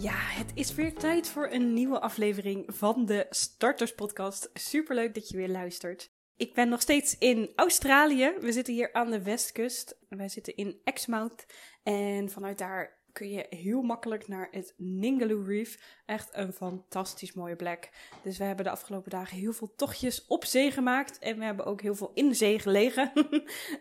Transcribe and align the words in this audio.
Ja, 0.00 0.16
het 0.16 0.50
is 0.54 0.74
weer 0.74 0.94
tijd 0.94 1.28
voor 1.28 1.50
een 1.50 1.72
nieuwe 1.72 2.00
aflevering 2.00 2.64
van 2.66 3.06
de 3.06 3.26
Starters 3.30 3.94
Podcast. 3.94 4.50
Superleuk 4.54 5.14
dat 5.14 5.28
je 5.28 5.36
weer 5.36 5.48
luistert. 5.48 6.10
Ik 6.36 6.54
ben 6.54 6.68
nog 6.68 6.80
steeds 6.80 7.18
in 7.18 7.52
Australië. 7.56 8.32
We 8.40 8.52
zitten 8.52 8.74
hier 8.74 8.92
aan 8.92 9.10
de 9.10 9.22
westkust. 9.22 9.98
Wij 10.08 10.28
zitten 10.28 10.56
in 10.56 10.80
Exmouth. 10.84 11.46
En 11.82 12.30
vanuit 12.30 12.58
daar 12.58 12.98
kun 13.12 13.30
je 13.30 13.46
heel 13.50 13.82
makkelijk 13.82 14.28
naar 14.28 14.48
het 14.50 14.74
Ningaloo 14.76 15.42
Reef. 15.42 16.00
Echt 16.06 16.28
een 16.32 16.52
fantastisch 16.52 17.32
mooie 17.32 17.56
plek. 17.56 17.90
Dus 18.22 18.38
we 18.38 18.44
hebben 18.44 18.64
de 18.64 18.70
afgelopen 18.70 19.10
dagen 19.10 19.36
heel 19.36 19.52
veel 19.52 19.74
tochtjes 19.76 20.26
op 20.26 20.44
zee 20.44 20.70
gemaakt. 20.70 21.18
En 21.18 21.38
we 21.38 21.44
hebben 21.44 21.66
ook 21.66 21.80
heel 21.80 21.94
veel 21.94 22.10
in 22.14 22.28
de 22.28 22.34
zee 22.34 22.58
gelegen. 22.58 23.12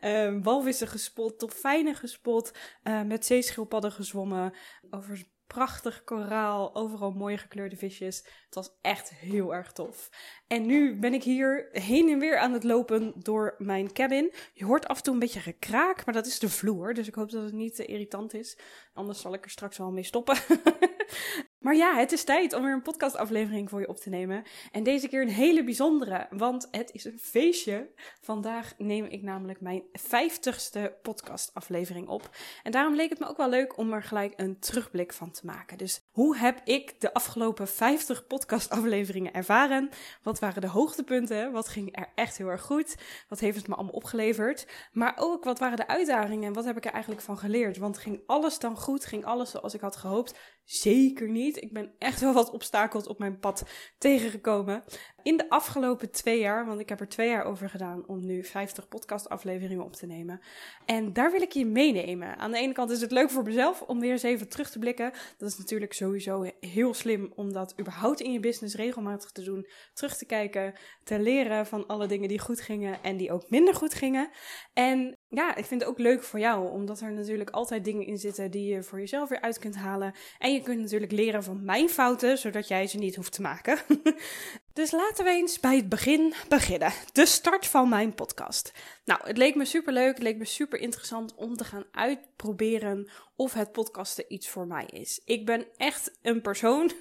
um, 0.02 0.44
walvissen 0.50 0.88
gespot, 0.88 1.40
dolfijnen 1.40 1.96
gespot. 1.96 2.52
Uh, 2.84 3.02
met 3.02 3.26
zeeschildpadden 3.26 3.92
gezwommen. 3.92 4.54
Over 4.90 5.28
prachtig 5.54 6.04
koraal, 6.04 6.76
overal 6.76 7.12
mooie 7.12 7.38
gekleurde 7.38 7.76
visjes. 7.76 8.18
Het 8.46 8.56
was 8.56 8.72
echt 8.82 9.10
heel 9.10 9.54
erg 9.54 9.72
tof. 9.72 10.10
En 10.48 10.66
nu 10.66 11.00
ben 11.00 11.14
ik 11.14 11.24
hier 11.24 11.70
heen 11.72 12.10
en 12.10 12.20
weer 12.20 12.38
aan 12.38 12.54
het 12.54 12.64
lopen 12.64 13.14
door 13.16 13.56
mijn 13.58 13.94
cabin. 13.94 14.34
Je 14.54 14.66
hoort 14.66 14.88
af 14.88 14.98
en 14.98 15.04
toe 15.04 15.14
een 15.14 15.20
beetje 15.20 15.40
gekraak, 15.40 16.06
maar 16.06 16.14
dat 16.14 16.26
is 16.26 16.40
de 16.40 16.50
vloer. 16.50 16.94
Dus 16.94 17.08
ik 17.08 17.16
hoop 17.16 17.32
dat 17.32 17.44
het 17.44 17.54
niet 17.54 17.76
te 17.76 17.86
irritant 17.86 18.34
is. 18.34 18.58
Anders 18.94 19.22
zal 19.22 19.34
ik 19.34 19.44
er 19.44 19.50
straks 19.50 19.78
wel 19.78 19.92
mee 19.92 20.04
stoppen. 20.04 20.38
Maar 21.60 21.76
ja, 21.76 21.96
het 21.96 22.12
is 22.12 22.24
tijd 22.24 22.54
om 22.54 22.64
weer 22.64 22.74
een 22.74 22.82
podcastaflevering 22.82 23.70
voor 23.70 23.80
je 23.80 23.88
op 23.88 23.98
te 23.98 24.10
nemen. 24.10 24.44
En 24.72 24.84
deze 24.84 25.08
keer 25.08 25.22
een 25.22 25.30
hele 25.30 25.64
bijzondere, 25.64 26.28
want 26.30 26.68
het 26.72 26.92
is 26.92 27.06
een 27.06 27.20
feestje. 27.20 27.90
Vandaag 28.22 28.74
neem 28.78 29.06
ik 29.06 29.22
namelijk 29.22 29.62
mijn 29.62 29.84
vijftigste 29.94 30.98
podcastaflevering 31.02 32.08
op. 32.08 32.30
En 32.64 32.72
daarom 32.72 32.96
leek 32.96 33.10
het 33.10 33.20
me 33.20 33.28
ook 33.28 33.38
wel 33.38 33.50
leuk 33.50 33.78
om 33.78 33.94
er 33.94 34.04
gelijk 34.04 34.34
een 34.36 34.60
terugblik 34.60 35.14
van 35.14 35.32
te 35.32 35.46
maken. 35.46 35.78
Dus 35.78 36.02
hoe 36.12 36.38
heb 36.38 36.62
ik 36.64 37.02
de 37.02 37.14
afgelopen 37.14 37.68
50 37.68 38.28
podcastafleveringen 38.28 39.34
ervaren? 39.34 39.90
Wat 40.24 40.40
waren 40.40 40.62
de 40.62 40.68
hoogtepunten? 40.68 41.52
Wat 41.52 41.68
ging 41.68 41.98
er 41.98 42.12
echt 42.16 42.38
heel 42.38 42.48
erg 42.48 42.62
goed? 42.62 42.96
Wat 43.30 43.40
heeft 43.40 43.58
het 43.58 43.68
me 43.68 43.76
allemaal 43.76 43.94
opgeleverd? 43.94 44.68
Maar 44.92 45.14
ook 45.20 45.44
wat 45.44 45.60
waren 45.60 45.78
de 45.78 45.88
uitdagingen 45.88 46.48
en 46.48 46.54
wat 46.54 46.66
heb 46.66 46.78
ik 46.78 46.86
er 46.86 46.92
eigenlijk 46.92 47.22
van 47.22 47.38
geleerd? 47.38 47.78
Want 47.78 47.98
ging 47.98 48.22
alles 48.26 48.60
dan 48.60 48.78
goed? 48.78 49.06
Ging 49.06 49.26
alles 49.26 49.52
zoals 49.52 49.74
ik 49.74 49.82
had 49.82 49.96
gehoopt? 49.96 50.58
Zeker 50.70 51.30
niet. 51.30 51.62
Ik 51.62 51.74
ben 51.74 51.92
echt 51.98 52.20
wel 52.20 52.34
wat 52.34 52.52
obstakels 52.52 53.08
op 53.08 53.20
mijn 53.20 53.40
pad 53.40 53.64
tegengekomen. 53.98 54.84
In 55.24 55.38
de 55.38 55.50
afgelopen 55.50 56.12
twee 56.12 56.40
jaar, 56.40 56.66
want 56.66 56.80
ik 56.80 56.90
heb 56.90 57.00
er 57.00 57.08
twee 57.08 57.30
jaar 57.30 57.44
over 57.44 57.70
gedaan 57.70 58.04
om 58.08 58.26
nu 58.26 58.44
50 58.44 58.88
podcastafleveringen 58.88 59.84
op 59.84 59.96
te 59.96 60.06
nemen. 60.06 60.42
En 60.86 61.14
daar 61.14 61.32
wil 61.32 61.42
ik 61.42 61.52
je 61.52 61.66
meenemen. 61.66 62.38
Aan 62.38 62.52
de 62.52 62.58
ene 62.58 62.74
kant 62.74 62.90
is 62.90 63.02
het 63.02 63.12
leuk 63.12 63.30
voor 63.30 63.44
mezelf 63.44 63.82
om 63.82 64.00
weer 64.00 64.12
eens 64.12 64.24
even 64.24 64.50
terug 64.50 64.70
te 64.70 64.80
blikken. 64.80 65.12
Dat 65.38 65.50
is 65.50 65.58
natuurlijk 65.58 65.94
sowieso 65.94 66.52
heel 66.60 66.94
slim 66.94 67.34
om 67.36 67.54
dat 67.54 67.74
überhaupt 67.80 68.20
in 68.20 68.32
je 68.32 68.40
business 68.40 68.76
regelmatig 68.76 69.32
te 69.32 69.44
doen. 69.44 69.68
Terug 69.94 70.18
te 70.18 70.26
kijken, 70.26 70.74
te 71.04 71.20
leren 71.20 71.66
van 71.66 71.88
alle 71.88 72.08
dingen 72.08 72.28
die 72.28 72.40
goed 72.40 72.62
gingen 72.62 73.04
en 73.04 73.18
die 73.18 73.32
ook 73.32 73.50
minder 73.50 73.74
goed 73.74 73.94
gingen. 73.94 74.30
En 74.74 75.18
ja, 75.28 75.56
ik 75.56 75.66
vind 75.66 75.82
het 75.82 75.90
ook 75.90 76.00
leuk 76.00 76.24
voor 76.24 76.40
jou, 76.40 76.72
omdat 76.72 77.02
er 77.02 77.14
natuurlijk 77.14 77.50
altijd 77.50 77.86
dingen 77.86 78.06
in 78.06 78.18
zitten 78.18 78.52
die 78.52 78.74
je 78.74 78.84
voor 78.84 79.00
jezelf 79.00 79.30
weer 79.30 79.42
uit 79.42 79.60
kunt 79.60 79.76
halen. 79.76 80.14
En 80.38 80.54
je 80.54 80.62
kunt 80.62 80.80
natuurlijk 80.80 81.12
leren 81.12 81.44
van 81.44 81.64
mijn 81.64 81.90
fouten, 81.90 82.38
zodat 82.38 82.68
jij 82.68 82.88
ze 82.88 82.98
niet 82.98 83.16
hoeft 83.16 83.34
te 83.34 83.42
maken. 83.42 83.78
dus 84.74 84.92
laten 84.92 85.24
we 85.24 85.30
eens 85.30 85.60
bij 85.60 85.76
het 85.76 85.90
begin 85.90 86.34
beginnen. 86.48 86.94
De 87.12 87.26
start 87.26 87.68
van 87.68 87.90
mijn 87.90 88.14
podcast. 88.14 88.72
Nou, 89.10 89.22
het 89.24 89.38
leek 89.38 89.56
me 89.56 89.66
super 89.66 89.94
leuk, 89.94 90.14
het 90.14 90.24
leek 90.24 90.38
me 90.38 90.46
super 90.46 90.80
interessant 90.80 91.36
om 91.36 91.56
te 91.56 91.64
gaan 91.64 91.86
uitproberen 91.92 93.10
of 93.40 93.54
het 93.54 93.72
podcasten 93.72 94.26
iets 94.28 94.50
voor 94.50 94.68
mij 94.68 94.86
is. 94.86 95.22
Ik 95.26 95.46
ben 95.46 95.66
echt 95.78 96.18
een 96.22 96.42
persoon. 96.42 96.92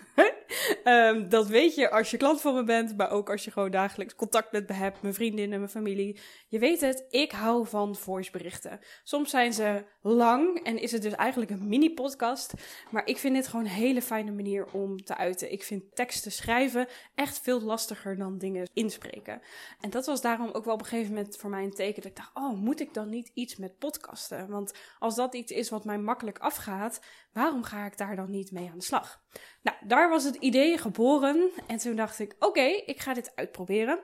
um, 0.84 1.28
dat 1.36 1.46
weet 1.46 1.74
je 1.74 1.90
als 1.90 2.10
je 2.10 2.16
klant 2.16 2.40
van 2.40 2.54
me 2.54 2.64
bent, 2.64 2.96
maar 2.96 3.10
ook 3.10 3.30
als 3.30 3.44
je 3.44 3.50
gewoon 3.50 3.70
dagelijks 3.70 4.14
contact 4.14 4.52
met 4.52 4.68
me 4.68 4.74
hebt, 4.74 5.02
mijn 5.02 5.14
vriendinnen, 5.14 5.58
mijn 5.58 5.70
familie. 5.70 6.20
Je 6.48 6.58
weet 6.58 6.80
het, 6.80 7.04
ik 7.10 7.32
hou 7.32 7.66
van 7.66 7.96
voiceberichten. 7.96 8.80
Soms 9.04 9.30
zijn 9.30 9.52
ze 9.52 9.84
lang 10.02 10.62
en 10.64 10.78
is 10.78 10.92
het 10.92 11.02
dus 11.02 11.12
eigenlijk 11.12 11.50
een 11.50 11.68
mini-podcast. 11.68 12.52
Maar 12.90 13.06
ik 13.06 13.18
vind 13.18 13.34
dit 13.34 13.48
gewoon 13.48 13.64
een 13.64 13.70
hele 13.70 14.02
fijne 14.02 14.30
manier 14.30 14.66
om 14.72 15.04
te 15.04 15.16
uiten. 15.16 15.52
Ik 15.52 15.64
vind 15.64 15.96
teksten 15.96 16.32
schrijven 16.32 16.86
echt 17.14 17.40
veel 17.40 17.60
lastiger 17.60 18.16
dan 18.16 18.38
dingen 18.38 18.68
inspreken. 18.72 19.40
En 19.80 19.90
dat 19.90 20.06
was 20.06 20.20
daarom 20.20 20.50
ook 20.52 20.64
wel 20.64 20.74
op 20.74 20.80
een 20.80 20.86
gegeven 20.86 21.14
moment 21.14 21.36
voor 21.36 21.50
mij 21.50 21.64
een 21.64 21.74
teken 21.74 21.97
dat 22.02 22.10
ik 22.10 22.16
dacht: 22.16 22.30
oh, 22.34 22.58
moet 22.58 22.80
ik 22.80 22.94
dan 22.94 23.08
niet 23.08 23.30
iets 23.34 23.56
met 23.56 23.78
podcasten? 23.78 24.48
Want 24.48 24.72
als 24.98 25.14
dat 25.14 25.34
iets 25.34 25.52
is 25.52 25.70
wat 25.70 25.84
mij 25.84 25.98
makkelijk 25.98 26.38
afgaat, 26.38 27.00
waarom 27.32 27.62
ga 27.62 27.86
ik 27.86 27.98
daar 27.98 28.16
dan 28.16 28.30
niet 28.30 28.52
mee 28.52 28.70
aan 28.70 28.78
de 28.78 28.84
slag? 28.84 29.22
Nou, 29.62 29.76
daar 29.86 30.08
was 30.08 30.24
het 30.24 30.34
idee 30.34 30.78
geboren. 30.78 31.50
En 31.66 31.76
toen 31.76 31.96
dacht 31.96 32.18
ik: 32.18 32.36
oké, 32.38 32.66
ik 32.86 33.00
ga 33.00 33.14
dit 33.14 33.32
uitproberen. 33.34 34.00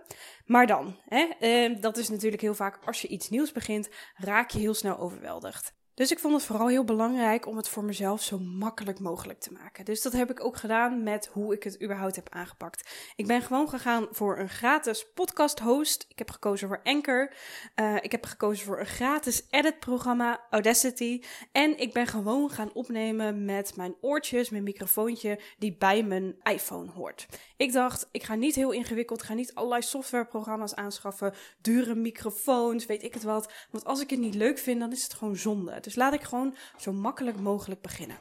Maar 0.46 0.66
dan, 0.66 0.96
hè, 1.04 1.22
eh, 1.40 1.80
dat 1.80 1.96
is 1.96 2.08
natuurlijk 2.08 2.42
heel 2.42 2.54
vaak 2.54 2.78
als 2.84 3.02
je 3.02 3.08
iets 3.08 3.30
nieuws 3.30 3.52
begint, 3.52 3.88
raak 4.14 4.50
je 4.50 4.58
heel 4.58 4.74
snel 4.74 4.98
overweldigd. 4.98 5.74
Dus 5.94 6.10
ik 6.10 6.18
vond 6.18 6.34
het 6.34 6.44
vooral 6.44 6.68
heel 6.68 6.84
belangrijk 6.84 7.46
om 7.46 7.56
het 7.56 7.68
voor 7.68 7.84
mezelf 7.84 8.22
zo 8.22 8.38
makkelijk 8.38 9.00
mogelijk 9.00 9.40
te 9.40 9.52
maken. 9.52 9.84
Dus 9.84 10.02
dat 10.02 10.12
heb 10.12 10.30
ik 10.30 10.44
ook 10.44 10.56
gedaan 10.56 11.02
met 11.02 11.26
hoe 11.26 11.54
ik 11.54 11.62
het 11.62 11.82
überhaupt 11.82 12.16
heb 12.16 12.28
aangepakt. 12.28 13.12
Ik 13.16 13.26
ben 13.26 13.42
gewoon 13.42 13.68
gegaan 13.68 14.06
voor 14.10 14.38
een 14.38 14.48
gratis 14.48 15.06
podcast 15.14 15.58
host. 15.58 16.06
Ik 16.08 16.18
heb 16.18 16.30
gekozen 16.30 16.68
voor 16.68 16.80
Anchor. 16.82 17.32
Uh, 17.76 17.96
ik 18.00 18.12
heb 18.12 18.24
gekozen 18.24 18.66
voor 18.66 18.80
een 18.80 18.86
gratis 18.86 19.46
edit 19.50 19.78
programma 19.78 20.40
Audacity. 20.50 21.22
En 21.52 21.78
ik 21.78 21.92
ben 21.92 22.06
gewoon 22.06 22.50
gaan 22.50 22.72
opnemen 22.72 23.44
met 23.44 23.76
mijn 23.76 23.94
oortjes, 24.00 24.50
mijn 24.50 24.62
microfoontje 24.62 25.40
die 25.58 25.76
bij 25.78 26.02
mijn 26.02 26.36
iPhone 26.42 26.90
hoort. 26.90 27.26
Ik 27.56 27.72
dacht, 27.72 28.08
ik 28.10 28.22
ga 28.22 28.34
niet 28.34 28.54
heel 28.54 28.70
ingewikkeld, 28.70 29.22
ga 29.22 29.34
niet 29.34 29.54
allerlei 29.54 29.82
softwareprogramma's 29.82 30.74
aanschaffen, 30.74 31.34
dure 31.60 31.94
microfoons, 31.94 32.86
weet 32.86 33.02
ik 33.02 33.14
het 33.14 33.22
wat. 33.22 33.52
Want 33.70 33.84
als 33.84 34.00
ik 34.00 34.10
het 34.10 34.18
niet 34.18 34.34
leuk 34.34 34.58
vind, 34.58 34.80
dan 34.80 34.92
is 34.92 35.02
het 35.02 35.14
gewoon 35.14 35.36
zonde. 35.36 35.80
Dus 35.84 35.94
laat 35.94 36.14
ik 36.14 36.22
gewoon 36.22 36.54
zo 36.76 36.92
makkelijk 36.92 37.40
mogelijk 37.40 37.80
beginnen. 37.80 38.16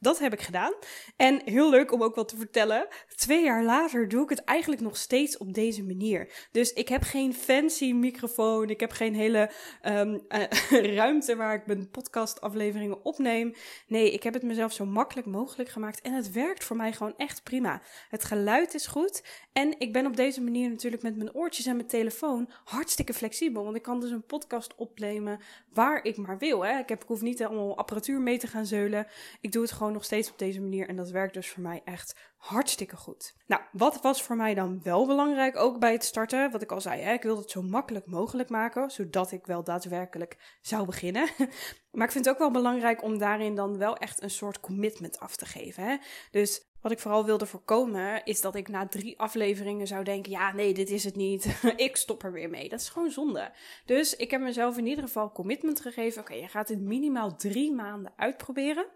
Dat 0.00 0.18
heb 0.18 0.32
ik 0.32 0.40
gedaan. 0.40 0.72
En 1.16 1.40
heel 1.44 1.70
leuk 1.70 1.92
om 1.92 2.02
ook 2.02 2.14
wat 2.14 2.28
te 2.28 2.36
vertellen. 2.36 2.86
Twee 3.14 3.44
jaar 3.44 3.64
later 3.64 4.08
doe 4.08 4.22
ik 4.22 4.28
het 4.28 4.44
eigenlijk 4.44 4.82
nog 4.82 4.96
steeds 4.96 5.38
op 5.38 5.54
deze 5.54 5.84
manier. 5.84 6.48
Dus 6.52 6.72
ik 6.72 6.88
heb 6.88 7.02
geen 7.02 7.34
fancy 7.34 7.92
microfoon. 7.92 8.70
Ik 8.70 8.80
heb 8.80 8.90
geen 8.90 9.14
hele 9.14 9.50
um, 9.82 10.20
uh, 10.28 10.92
ruimte 10.96 11.36
waar 11.36 11.54
ik 11.54 11.66
mijn 11.66 11.90
podcastafleveringen 11.90 13.04
opneem. 13.04 13.54
Nee, 13.86 14.12
ik 14.12 14.22
heb 14.22 14.34
het 14.34 14.42
mezelf 14.42 14.72
zo 14.72 14.84
makkelijk 14.84 15.26
mogelijk 15.26 15.68
gemaakt. 15.68 16.00
En 16.00 16.12
het 16.12 16.32
werkt 16.32 16.64
voor 16.64 16.76
mij 16.76 16.92
gewoon 16.92 17.14
echt 17.16 17.42
prima. 17.42 17.82
Het 18.08 18.24
geluid 18.24 18.74
is 18.74 18.86
goed. 18.86 19.22
En 19.52 19.74
ik 19.78 19.92
ben 19.92 20.06
op 20.06 20.16
deze 20.16 20.42
manier 20.42 20.70
natuurlijk 20.70 21.02
met 21.02 21.16
mijn 21.16 21.34
oortjes 21.34 21.66
en 21.66 21.76
mijn 21.76 21.88
telefoon 21.88 22.50
hartstikke 22.64 23.14
flexibel. 23.14 23.64
Want 23.64 23.76
ik 23.76 23.82
kan 23.82 24.00
dus 24.00 24.10
een 24.10 24.26
podcast 24.26 24.74
opnemen 24.74 25.40
waar 25.72 26.04
ik 26.04 26.16
maar 26.16 26.38
wil. 26.38 26.64
Hè. 26.64 26.78
Ik, 26.78 26.88
heb, 26.88 27.02
ik 27.02 27.08
hoef 27.08 27.20
niet 27.20 27.44
allemaal 27.44 27.76
apparatuur 27.76 28.20
mee 28.20 28.38
te 28.38 28.46
gaan 28.46 28.66
zeulen. 28.66 29.06
Ik 29.40 29.52
doe 29.52 29.62
het 29.62 29.72
gewoon 29.72 29.85
nog 29.92 30.04
steeds 30.04 30.30
op 30.30 30.38
deze 30.38 30.60
manier 30.60 30.88
en 30.88 30.96
dat 30.96 31.10
werkt 31.10 31.34
dus 31.34 31.50
voor 31.50 31.62
mij 31.62 31.82
echt 31.84 32.14
hartstikke 32.36 32.96
goed. 32.96 33.34
Nou, 33.46 33.62
wat 33.72 34.00
was 34.00 34.22
voor 34.22 34.36
mij 34.36 34.54
dan 34.54 34.80
wel 34.82 35.06
belangrijk 35.06 35.56
ook 35.56 35.78
bij 35.78 35.92
het 35.92 36.04
starten? 36.04 36.50
Wat 36.50 36.62
ik 36.62 36.72
al 36.72 36.80
zei, 36.80 37.00
hè, 37.00 37.12
ik 37.12 37.22
wilde 37.22 37.40
het 37.40 37.50
zo 37.50 37.62
makkelijk 37.62 38.06
mogelijk 38.06 38.48
maken, 38.48 38.90
zodat 38.90 39.32
ik 39.32 39.46
wel 39.46 39.64
daadwerkelijk 39.64 40.58
zou 40.60 40.86
beginnen. 40.86 41.28
maar 41.92 42.06
ik 42.06 42.12
vind 42.12 42.24
het 42.24 42.34
ook 42.34 42.40
wel 42.40 42.50
belangrijk 42.50 43.02
om 43.02 43.18
daarin 43.18 43.54
dan 43.54 43.78
wel 43.78 43.96
echt 43.96 44.22
een 44.22 44.30
soort 44.30 44.60
commitment 44.60 45.18
af 45.18 45.36
te 45.36 45.46
geven. 45.46 45.84
Hè? 45.84 45.96
Dus 46.30 46.64
wat 46.86 46.94
ik 46.94 47.00
vooral 47.02 47.24
wilde 47.24 47.46
voorkomen, 47.46 48.24
is 48.24 48.40
dat 48.40 48.54
ik 48.54 48.68
na 48.68 48.88
drie 48.88 49.18
afleveringen 49.18 49.86
zou 49.86 50.04
denken: 50.04 50.30
ja, 50.30 50.52
nee, 50.52 50.74
dit 50.74 50.90
is 50.90 51.04
het 51.04 51.16
niet. 51.16 51.60
ik 51.76 51.96
stop 51.96 52.22
er 52.22 52.32
weer 52.32 52.50
mee. 52.50 52.68
Dat 52.68 52.80
is 52.80 52.88
gewoon 52.88 53.10
zonde. 53.10 53.52
Dus 53.84 54.16
ik 54.16 54.30
heb 54.30 54.40
mezelf 54.40 54.78
in 54.78 54.86
ieder 54.86 55.04
geval 55.04 55.32
commitment 55.32 55.80
gegeven: 55.80 56.20
oké, 56.20 56.34
je 56.34 56.48
gaat 56.48 56.68
dit 56.68 56.80
minimaal 56.80 57.36
drie 57.36 57.72
maanden 57.72 58.12
uitproberen. 58.16 58.86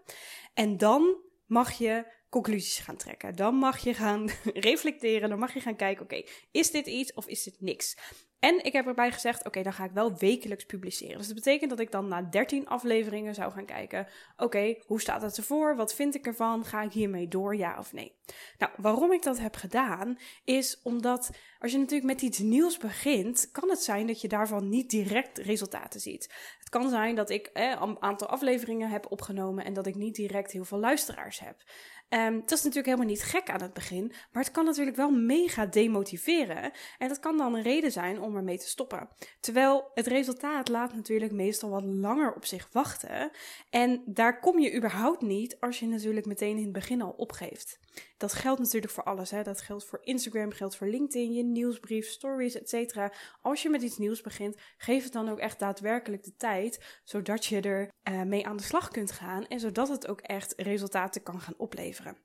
En 0.53 0.77
dan 0.77 1.15
mag 1.45 1.71
je 1.71 2.05
conclusies 2.29 2.79
gaan 2.79 2.95
trekken. 2.95 3.35
Dan 3.35 3.55
mag 3.55 3.77
je 3.77 3.93
gaan 3.93 4.29
reflecteren. 4.69 5.29
Dan 5.29 5.39
mag 5.39 5.53
je 5.53 5.59
gaan 5.59 5.75
kijken: 5.75 6.03
oké, 6.03 6.23
is 6.51 6.71
dit 6.71 6.87
iets 6.87 7.13
of 7.13 7.27
is 7.27 7.43
dit 7.43 7.61
niks? 7.61 7.97
En 8.41 8.63
ik 8.63 8.73
heb 8.73 8.87
erbij 8.87 9.11
gezegd, 9.11 9.45
oké, 9.45 9.63
dan 9.63 9.73
ga 9.73 9.83
ik 9.83 9.91
wel 9.91 10.17
wekelijks 10.17 10.65
publiceren. 10.65 11.17
Dus 11.17 11.27
dat 11.27 11.35
betekent 11.35 11.69
dat 11.69 11.79
ik 11.79 11.91
dan 11.91 12.07
na 12.07 12.21
13 12.21 12.67
afleveringen 12.67 13.35
zou 13.35 13.51
gaan 13.51 13.65
kijken, 13.65 14.07
oké, 14.37 14.75
hoe 14.85 15.01
staat 15.01 15.21
het 15.21 15.37
ervoor? 15.37 15.75
Wat 15.75 15.93
vind 15.93 16.15
ik 16.15 16.25
ervan? 16.25 16.65
Ga 16.65 16.81
ik 16.81 16.91
hiermee 16.91 17.27
door, 17.27 17.55
ja 17.55 17.79
of 17.79 17.93
nee? 17.93 18.15
Nou, 18.57 18.71
waarom 18.77 19.11
ik 19.11 19.23
dat 19.23 19.39
heb 19.39 19.55
gedaan, 19.55 20.17
is 20.43 20.79
omdat 20.83 21.29
als 21.59 21.71
je 21.71 21.77
natuurlijk 21.77 22.11
met 22.11 22.21
iets 22.21 22.39
nieuws 22.39 22.77
begint, 22.77 23.49
kan 23.51 23.69
het 23.69 23.83
zijn 23.83 24.07
dat 24.07 24.21
je 24.21 24.27
daarvan 24.27 24.69
niet 24.69 24.89
direct 24.89 25.37
resultaten 25.37 25.99
ziet. 25.99 26.33
Het 26.59 26.69
kan 26.69 26.89
zijn 26.89 27.15
dat 27.15 27.29
ik 27.29 27.49
een 27.53 28.01
aantal 28.01 28.27
afleveringen 28.27 28.89
heb 28.89 29.11
opgenomen 29.11 29.65
en 29.65 29.73
dat 29.73 29.87
ik 29.87 29.95
niet 29.95 30.15
direct 30.15 30.51
heel 30.51 30.65
veel 30.65 30.79
luisteraars 30.79 31.39
heb. 31.39 31.63
Um, 32.13 32.39
dat 32.39 32.51
is 32.51 32.63
natuurlijk 32.63 32.85
helemaal 32.85 33.05
niet 33.07 33.23
gek 33.23 33.49
aan 33.49 33.61
het 33.61 33.73
begin, 33.73 34.11
maar 34.31 34.43
het 34.43 34.51
kan 34.51 34.65
natuurlijk 34.65 34.97
wel 34.97 35.11
mega 35.11 35.65
demotiveren. 35.65 36.71
En 36.97 37.07
dat 37.07 37.19
kan 37.19 37.37
dan 37.37 37.55
een 37.55 37.61
reden 37.61 37.91
zijn 37.91 38.21
om 38.21 38.35
ermee 38.35 38.57
te 38.57 38.67
stoppen. 38.67 39.09
Terwijl 39.39 39.91
het 39.93 40.07
resultaat 40.07 40.67
laat 40.67 40.93
natuurlijk 40.93 41.31
meestal 41.31 41.69
wat 41.69 41.83
langer 41.83 42.33
op 42.33 42.45
zich 42.45 42.69
wachten. 42.71 43.31
En 43.69 44.01
daar 44.05 44.39
kom 44.39 44.59
je 44.59 44.75
überhaupt 44.75 45.21
niet 45.21 45.57
als 45.59 45.79
je 45.79 45.87
natuurlijk 45.87 46.25
meteen 46.25 46.57
in 46.57 46.63
het 46.63 46.71
begin 46.71 47.01
al 47.01 47.13
opgeeft. 47.17 47.79
Dat 48.17 48.33
geldt 48.33 48.59
natuurlijk 48.59 48.93
voor 48.93 49.03
alles. 49.03 49.31
Hè? 49.31 49.43
Dat 49.43 49.61
geldt 49.61 49.85
voor 49.85 49.99
Instagram, 50.03 50.51
geldt 50.51 50.75
voor 50.75 50.87
LinkedIn, 50.87 51.33
je 51.33 51.43
nieuwsbrief, 51.43 52.07
stories, 52.07 52.61
etc. 52.61 52.97
Als 53.41 53.61
je 53.61 53.69
met 53.69 53.81
iets 53.81 53.97
nieuws 53.97 54.21
begint, 54.21 54.57
geef 54.77 55.03
het 55.03 55.13
dan 55.13 55.29
ook 55.29 55.39
echt 55.39 55.59
daadwerkelijk 55.59 56.23
de 56.23 56.35
tijd, 56.35 56.99
zodat 57.03 57.45
je 57.45 57.61
er 57.61 57.89
uh, 58.09 58.21
mee 58.21 58.47
aan 58.47 58.57
de 58.57 58.63
slag 58.63 58.89
kunt 58.89 59.11
gaan 59.11 59.47
en 59.47 59.59
zodat 59.59 59.89
het 59.89 60.07
ook 60.07 60.21
echt 60.21 60.53
resultaten 60.57 61.23
kan 61.23 61.41
gaan 61.41 61.57
opleveren. 61.57 62.17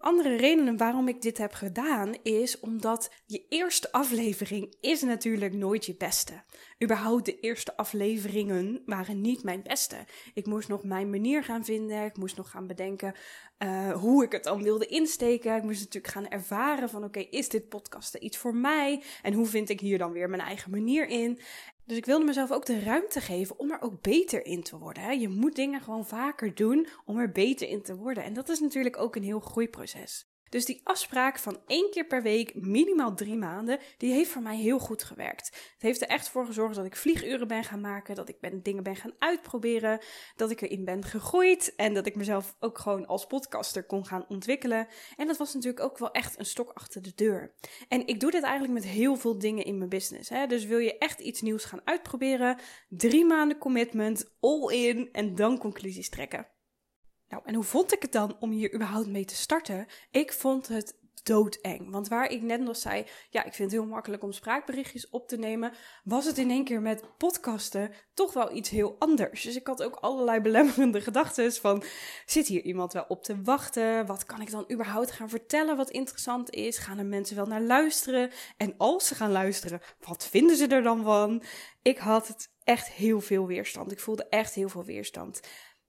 Andere 0.00 0.36
redenen 0.36 0.76
waarom 0.76 1.08
ik 1.08 1.22
dit 1.22 1.38
heb 1.38 1.52
gedaan 1.52 2.14
is 2.22 2.60
omdat 2.60 3.10
je 3.26 3.44
eerste 3.48 3.92
aflevering 3.92 4.74
is 4.80 5.02
natuurlijk 5.02 5.54
nooit 5.54 5.86
je 5.86 5.94
beste. 5.94 6.42
Überhaupt 6.82 7.24
de 7.24 7.40
eerste 7.40 7.76
afleveringen 7.76 8.82
waren 8.86 9.20
niet 9.20 9.42
mijn 9.42 9.62
beste. 9.62 9.96
Ik 10.34 10.46
moest 10.46 10.68
nog 10.68 10.84
mijn 10.84 11.10
manier 11.10 11.44
gaan 11.44 11.64
vinden. 11.64 12.04
Ik 12.04 12.16
moest 12.16 12.36
nog 12.36 12.50
gaan 12.50 12.66
bedenken 12.66 13.14
uh, 13.58 13.92
hoe 13.92 14.24
ik 14.24 14.32
het 14.32 14.44
dan 14.44 14.62
wilde 14.62 14.86
insteken. 14.86 15.56
Ik 15.56 15.62
moest 15.62 15.78
natuurlijk 15.78 16.12
gaan 16.12 16.28
ervaren 16.28 16.88
van 16.88 17.04
oké, 17.04 17.20
is 17.20 17.48
dit 17.48 17.68
podcasten 17.68 18.24
iets 18.24 18.36
voor 18.36 18.54
mij? 18.54 19.02
En 19.22 19.32
hoe 19.32 19.46
vind 19.46 19.68
ik 19.68 19.80
hier 19.80 19.98
dan 19.98 20.12
weer 20.12 20.28
mijn 20.28 20.42
eigen 20.42 20.70
manier 20.70 21.08
in? 21.08 21.38
Dus 21.90 21.98
ik 21.98 22.06
wilde 22.06 22.24
mezelf 22.24 22.50
ook 22.50 22.66
de 22.66 22.80
ruimte 22.80 23.20
geven 23.20 23.58
om 23.58 23.70
er 23.70 23.80
ook 23.80 24.02
beter 24.02 24.46
in 24.46 24.62
te 24.62 24.78
worden. 24.78 25.02
Hè? 25.02 25.10
Je 25.10 25.28
moet 25.28 25.56
dingen 25.56 25.80
gewoon 25.80 26.06
vaker 26.06 26.54
doen 26.54 26.86
om 27.04 27.18
er 27.18 27.32
beter 27.32 27.68
in 27.68 27.82
te 27.82 27.96
worden. 27.96 28.24
En 28.24 28.32
dat 28.32 28.48
is 28.48 28.60
natuurlijk 28.60 28.98
ook 28.98 29.16
een 29.16 29.22
heel 29.22 29.40
groeiproces. 29.40 30.28
Dus 30.50 30.64
die 30.64 30.80
afspraak 30.84 31.38
van 31.38 31.60
één 31.66 31.90
keer 31.90 32.06
per 32.06 32.22
week, 32.22 32.54
minimaal 32.54 33.14
drie 33.14 33.36
maanden, 33.36 33.78
die 33.96 34.12
heeft 34.12 34.30
voor 34.30 34.42
mij 34.42 34.56
heel 34.56 34.78
goed 34.78 35.02
gewerkt. 35.02 35.46
Het 35.46 35.82
heeft 35.82 36.02
er 36.02 36.08
echt 36.08 36.28
voor 36.28 36.46
gezorgd 36.46 36.74
dat 36.74 36.84
ik 36.84 36.96
vlieguren 36.96 37.48
ben 37.48 37.64
gaan 37.64 37.80
maken, 37.80 38.14
dat 38.14 38.28
ik 38.28 38.40
ben, 38.40 38.62
dingen 38.62 38.82
ben 38.82 38.96
gaan 38.96 39.14
uitproberen, 39.18 40.00
dat 40.36 40.50
ik 40.50 40.60
erin 40.60 40.84
ben 40.84 41.04
gegroeid 41.04 41.74
en 41.76 41.94
dat 41.94 42.06
ik 42.06 42.16
mezelf 42.16 42.56
ook 42.60 42.78
gewoon 42.78 43.06
als 43.06 43.26
podcaster 43.26 43.84
kon 43.84 44.06
gaan 44.06 44.24
ontwikkelen. 44.28 44.88
En 45.16 45.26
dat 45.26 45.36
was 45.36 45.54
natuurlijk 45.54 45.84
ook 45.84 45.98
wel 45.98 46.10
echt 46.10 46.38
een 46.38 46.46
stok 46.46 46.70
achter 46.74 47.02
de 47.02 47.12
deur. 47.14 47.54
En 47.88 48.06
ik 48.06 48.20
doe 48.20 48.30
dit 48.30 48.42
eigenlijk 48.42 48.72
met 48.72 48.84
heel 48.84 49.16
veel 49.16 49.38
dingen 49.38 49.64
in 49.64 49.78
mijn 49.78 49.90
business. 49.90 50.28
Hè? 50.28 50.46
Dus 50.46 50.64
wil 50.64 50.78
je 50.78 50.98
echt 50.98 51.20
iets 51.20 51.40
nieuws 51.40 51.64
gaan 51.64 51.80
uitproberen, 51.84 52.58
drie 52.88 53.24
maanden 53.24 53.58
commitment, 53.58 54.36
all 54.40 54.72
in 54.72 55.08
en 55.12 55.34
dan 55.34 55.58
conclusies 55.58 56.08
trekken. 56.08 56.46
Nou, 57.30 57.42
en 57.44 57.54
hoe 57.54 57.64
vond 57.64 57.92
ik 57.92 58.02
het 58.02 58.12
dan 58.12 58.36
om 58.40 58.50
hier 58.50 58.74
überhaupt 58.74 59.08
mee 59.08 59.24
te 59.24 59.34
starten? 59.34 59.86
Ik 60.10 60.32
vond 60.32 60.68
het 60.68 60.98
doodeng. 61.22 61.90
Want 61.90 62.08
waar 62.08 62.30
ik 62.30 62.42
net 62.42 62.60
nog 62.60 62.76
zei, 62.76 63.04
ja, 63.30 63.44
ik 63.44 63.54
vind 63.54 63.70
het 63.70 63.80
heel 63.80 63.90
makkelijk 63.90 64.22
om 64.22 64.32
spraakberichtjes 64.32 65.08
op 65.10 65.28
te 65.28 65.36
nemen, 65.36 65.72
was 66.04 66.24
het 66.24 66.38
in 66.38 66.50
één 66.50 66.64
keer 66.64 66.80
met 66.80 67.16
podcasten 67.16 67.92
toch 68.14 68.32
wel 68.32 68.54
iets 68.56 68.70
heel 68.70 68.96
anders. 68.98 69.42
Dus 69.42 69.56
ik 69.56 69.66
had 69.66 69.82
ook 69.82 69.94
allerlei 69.94 70.40
belemmerende 70.40 71.00
gedachten 71.10 71.52
van, 71.52 71.82
zit 72.26 72.46
hier 72.46 72.62
iemand 72.62 72.92
wel 72.92 73.04
op 73.08 73.22
te 73.22 73.42
wachten? 73.42 74.06
Wat 74.06 74.24
kan 74.24 74.40
ik 74.40 74.50
dan 74.50 74.70
überhaupt 74.72 75.10
gaan 75.10 75.28
vertellen 75.28 75.76
wat 75.76 75.90
interessant 75.90 76.50
is? 76.50 76.78
Gaan 76.78 76.98
er 76.98 77.06
mensen 77.06 77.36
wel 77.36 77.46
naar 77.46 77.62
luisteren? 77.62 78.30
En 78.56 78.74
als 78.76 79.06
ze 79.06 79.14
gaan 79.14 79.32
luisteren, 79.32 79.80
wat 80.00 80.26
vinden 80.26 80.56
ze 80.56 80.66
er 80.66 80.82
dan 80.82 81.02
van? 81.02 81.42
Ik 81.82 81.98
had 81.98 82.28
het 82.28 82.50
echt 82.64 82.90
heel 82.90 83.20
veel 83.20 83.46
weerstand. 83.46 83.92
Ik 83.92 84.00
voelde 84.00 84.26
echt 84.28 84.54
heel 84.54 84.68
veel 84.68 84.84
weerstand. 84.84 85.40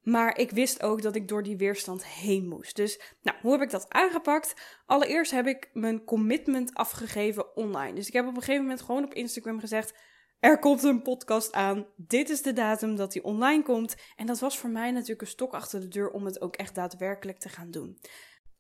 Maar 0.01 0.37
ik 0.37 0.51
wist 0.51 0.83
ook 0.83 1.01
dat 1.01 1.15
ik 1.15 1.27
door 1.27 1.43
die 1.43 1.57
weerstand 1.57 2.05
heen 2.05 2.47
moest. 2.47 2.75
Dus, 2.75 2.99
nou, 3.21 3.37
hoe 3.41 3.51
heb 3.51 3.61
ik 3.61 3.69
dat 3.69 3.89
aangepakt? 3.89 4.53
Allereerst 4.85 5.31
heb 5.31 5.47
ik 5.47 5.69
mijn 5.73 6.03
commitment 6.03 6.73
afgegeven 6.73 7.55
online. 7.55 7.93
Dus 7.93 8.07
ik 8.07 8.13
heb 8.13 8.27
op 8.27 8.35
een 8.35 8.41
gegeven 8.41 8.61
moment 8.61 8.81
gewoon 8.81 9.03
op 9.03 9.13
Instagram 9.13 9.59
gezegd: 9.59 9.93
er 10.39 10.59
komt 10.59 10.83
een 10.83 11.01
podcast 11.01 11.53
aan. 11.53 11.85
Dit 11.95 12.29
is 12.29 12.41
de 12.41 12.53
datum 12.53 12.95
dat 12.95 13.11
die 13.11 13.23
online 13.23 13.63
komt. 13.63 13.95
En 14.15 14.25
dat 14.25 14.39
was 14.39 14.57
voor 14.57 14.69
mij 14.69 14.91
natuurlijk 14.91 15.21
een 15.21 15.27
stok 15.27 15.53
achter 15.53 15.79
de 15.79 15.87
deur 15.87 16.09
om 16.11 16.25
het 16.25 16.41
ook 16.41 16.55
echt 16.55 16.75
daadwerkelijk 16.75 17.39
te 17.39 17.49
gaan 17.49 17.71
doen. 17.71 17.99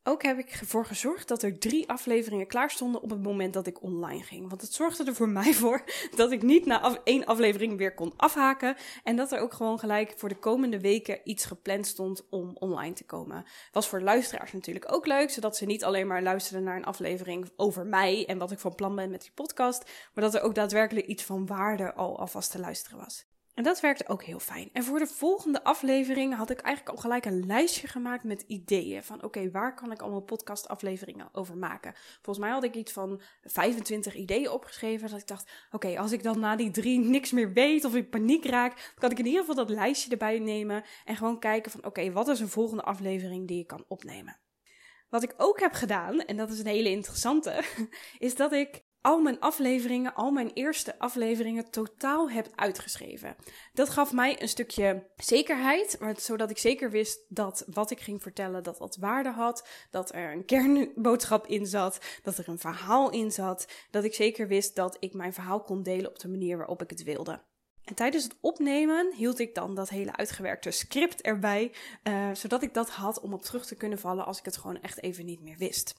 Ook 0.03 0.23
heb 0.23 0.37
ik 0.37 0.49
ervoor 0.49 0.85
gezorgd 0.85 1.27
dat 1.27 1.43
er 1.43 1.57
drie 1.57 1.89
afleveringen 1.89 2.47
klaar 2.47 2.71
stonden 2.71 3.01
op 3.01 3.09
het 3.09 3.23
moment 3.23 3.53
dat 3.53 3.67
ik 3.67 3.81
online 3.83 4.23
ging. 4.23 4.49
Want 4.49 4.61
het 4.61 4.73
zorgde 4.73 5.03
er 5.03 5.15
voor 5.15 5.29
mij 5.39 5.53
voor 5.53 5.83
dat 6.15 6.31
ik 6.31 6.41
niet 6.41 6.65
na 6.65 6.99
één 7.03 7.25
aflevering 7.25 7.77
weer 7.77 7.93
kon 7.93 8.13
afhaken. 8.17 8.75
En 9.03 9.15
dat 9.15 9.31
er 9.31 9.39
ook 9.39 9.53
gewoon 9.53 9.79
gelijk 9.79 10.13
voor 10.17 10.29
de 10.29 10.39
komende 10.39 10.79
weken 10.79 11.19
iets 11.23 11.45
gepland 11.45 11.87
stond 11.87 12.27
om 12.29 12.55
online 12.59 12.93
te 12.93 13.05
komen. 13.05 13.45
Was 13.71 13.87
voor 13.87 14.01
luisteraars 14.01 14.51
natuurlijk 14.51 14.93
ook 14.93 15.05
leuk, 15.05 15.29
zodat 15.29 15.57
ze 15.57 15.65
niet 15.65 15.83
alleen 15.83 16.07
maar 16.07 16.23
luisterden 16.23 16.63
naar 16.63 16.75
een 16.75 16.85
aflevering 16.85 17.51
over 17.55 17.85
mij 17.85 18.25
en 18.27 18.37
wat 18.37 18.51
ik 18.51 18.59
van 18.59 18.75
plan 18.75 18.95
ben 18.95 19.09
met 19.09 19.21
die 19.21 19.31
podcast. 19.33 19.91
Maar 20.13 20.23
dat 20.23 20.35
er 20.35 20.41
ook 20.41 20.55
daadwerkelijk 20.55 21.07
iets 21.07 21.23
van 21.23 21.45
waarde 21.45 21.93
al 21.93 22.19
alvast 22.19 22.51
te 22.51 22.59
luisteren 22.59 22.97
was. 22.97 23.30
En 23.61 23.67
dat 23.67 23.79
werkte 23.79 24.07
ook 24.07 24.23
heel 24.23 24.39
fijn. 24.39 24.69
En 24.73 24.83
voor 24.83 24.99
de 24.99 25.07
volgende 25.07 25.63
aflevering 25.63 26.35
had 26.35 26.49
ik 26.49 26.59
eigenlijk 26.59 26.95
al 26.95 27.01
gelijk 27.01 27.25
een 27.25 27.45
lijstje 27.45 27.87
gemaakt 27.87 28.23
met 28.23 28.43
ideeën. 28.47 29.03
Van 29.03 29.23
oké, 29.23 29.51
waar 29.51 29.75
kan 29.75 29.91
ik 29.91 30.01
allemaal 30.01 30.21
podcastafleveringen 30.21 31.29
over 31.31 31.57
maken? 31.57 31.93
Volgens 31.95 32.45
mij 32.45 32.49
had 32.53 32.63
ik 32.63 32.75
iets 32.75 32.91
van 32.91 33.21
25 33.43 34.15
ideeën 34.15 34.49
opgeschreven. 34.49 35.09
Dat 35.09 35.19
ik 35.19 35.27
dacht, 35.27 35.51
oké, 35.71 35.99
als 35.99 36.11
ik 36.11 36.23
dan 36.23 36.39
na 36.39 36.55
die 36.55 36.71
drie 36.71 36.99
niks 36.99 37.31
meer 37.31 37.53
weet 37.53 37.85
of 37.85 37.95
in 37.95 38.09
paniek 38.09 38.45
raak, 38.45 38.93
kan 38.99 39.11
ik 39.11 39.19
in 39.19 39.25
ieder 39.25 39.39
geval 39.39 39.55
dat 39.55 39.69
lijstje 39.69 40.11
erbij 40.11 40.39
nemen. 40.39 40.83
En 41.05 41.15
gewoon 41.15 41.39
kijken 41.39 41.71
van 41.71 41.85
oké, 41.85 42.11
wat 42.11 42.27
is 42.27 42.39
een 42.39 42.49
volgende 42.49 42.83
aflevering 42.83 43.47
die 43.47 43.59
ik 43.59 43.67
kan 43.67 43.85
opnemen? 43.87 44.39
Wat 45.09 45.23
ik 45.23 45.33
ook 45.37 45.59
heb 45.59 45.73
gedaan, 45.73 46.19
en 46.19 46.37
dat 46.37 46.49
is 46.49 46.59
een 46.59 46.65
hele 46.65 46.89
interessante, 46.89 47.63
is 48.19 48.35
dat 48.35 48.51
ik 48.51 48.80
al 49.01 49.21
mijn 49.21 49.39
afleveringen, 49.39 50.13
al 50.15 50.31
mijn 50.31 50.51
eerste 50.53 50.99
afleveringen 50.99 51.69
totaal 51.69 52.29
heb 52.29 52.47
uitgeschreven. 52.55 53.35
Dat 53.73 53.89
gaf 53.89 54.13
mij 54.13 54.41
een 54.41 54.47
stukje 54.47 55.09
zekerheid, 55.15 55.99
zodat 56.17 56.49
ik 56.49 56.57
zeker 56.57 56.91
wist 56.91 57.25
dat 57.29 57.65
wat 57.67 57.91
ik 57.91 57.99
ging 57.99 58.21
vertellen, 58.21 58.63
dat 58.63 58.77
dat 58.77 58.95
waarde 58.95 59.29
had, 59.29 59.67
dat 59.91 60.13
er 60.13 60.31
een 60.31 60.45
kernboodschap 60.45 61.47
in 61.47 61.65
zat, 61.65 61.99
dat 62.23 62.37
er 62.37 62.49
een 62.49 62.59
verhaal 62.59 63.11
in 63.11 63.31
zat, 63.31 63.67
dat 63.91 64.03
ik 64.03 64.13
zeker 64.13 64.47
wist 64.47 64.75
dat 64.75 64.97
ik 64.99 65.13
mijn 65.13 65.33
verhaal 65.33 65.61
kon 65.61 65.83
delen 65.83 66.09
op 66.09 66.19
de 66.19 66.27
manier 66.27 66.57
waarop 66.57 66.81
ik 66.81 66.89
het 66.89 67.03
wilde. 67.03 67.41
En 67.83 67.95
tijdens 67.95 68.23
het 68.23 68.35
opnemen 68.41 69.13
hield 69.15 69.39
ik 69.39 69.55
dan 69.55 69.75
dat 69.75 69.89
hele 69.89 70.15
uitgewerkte 70.15 70.71
script 70.71 71.21
erbij, 71.21 71.71
uh, 72.03 72.33
zodat 72.33 72.63
ik 72.63 72.73
dat 72.73 72.89
had 72.89 73.19
om 73.19 73.33
op 73.33 73.41
terug 73.41 73.65
te 73.65 73.75
kunnen 73.75 73.99
vallen 73.99 74.25
als 74.25 74.39
ik 74.39 74.45
het 74.45 74.57
gewoon 74.57 74.81
echt 74.81 75.01
even 75.01 75.25
niet 75.25 75.41
meer 75.41 75.57
wist. 75.57 75.95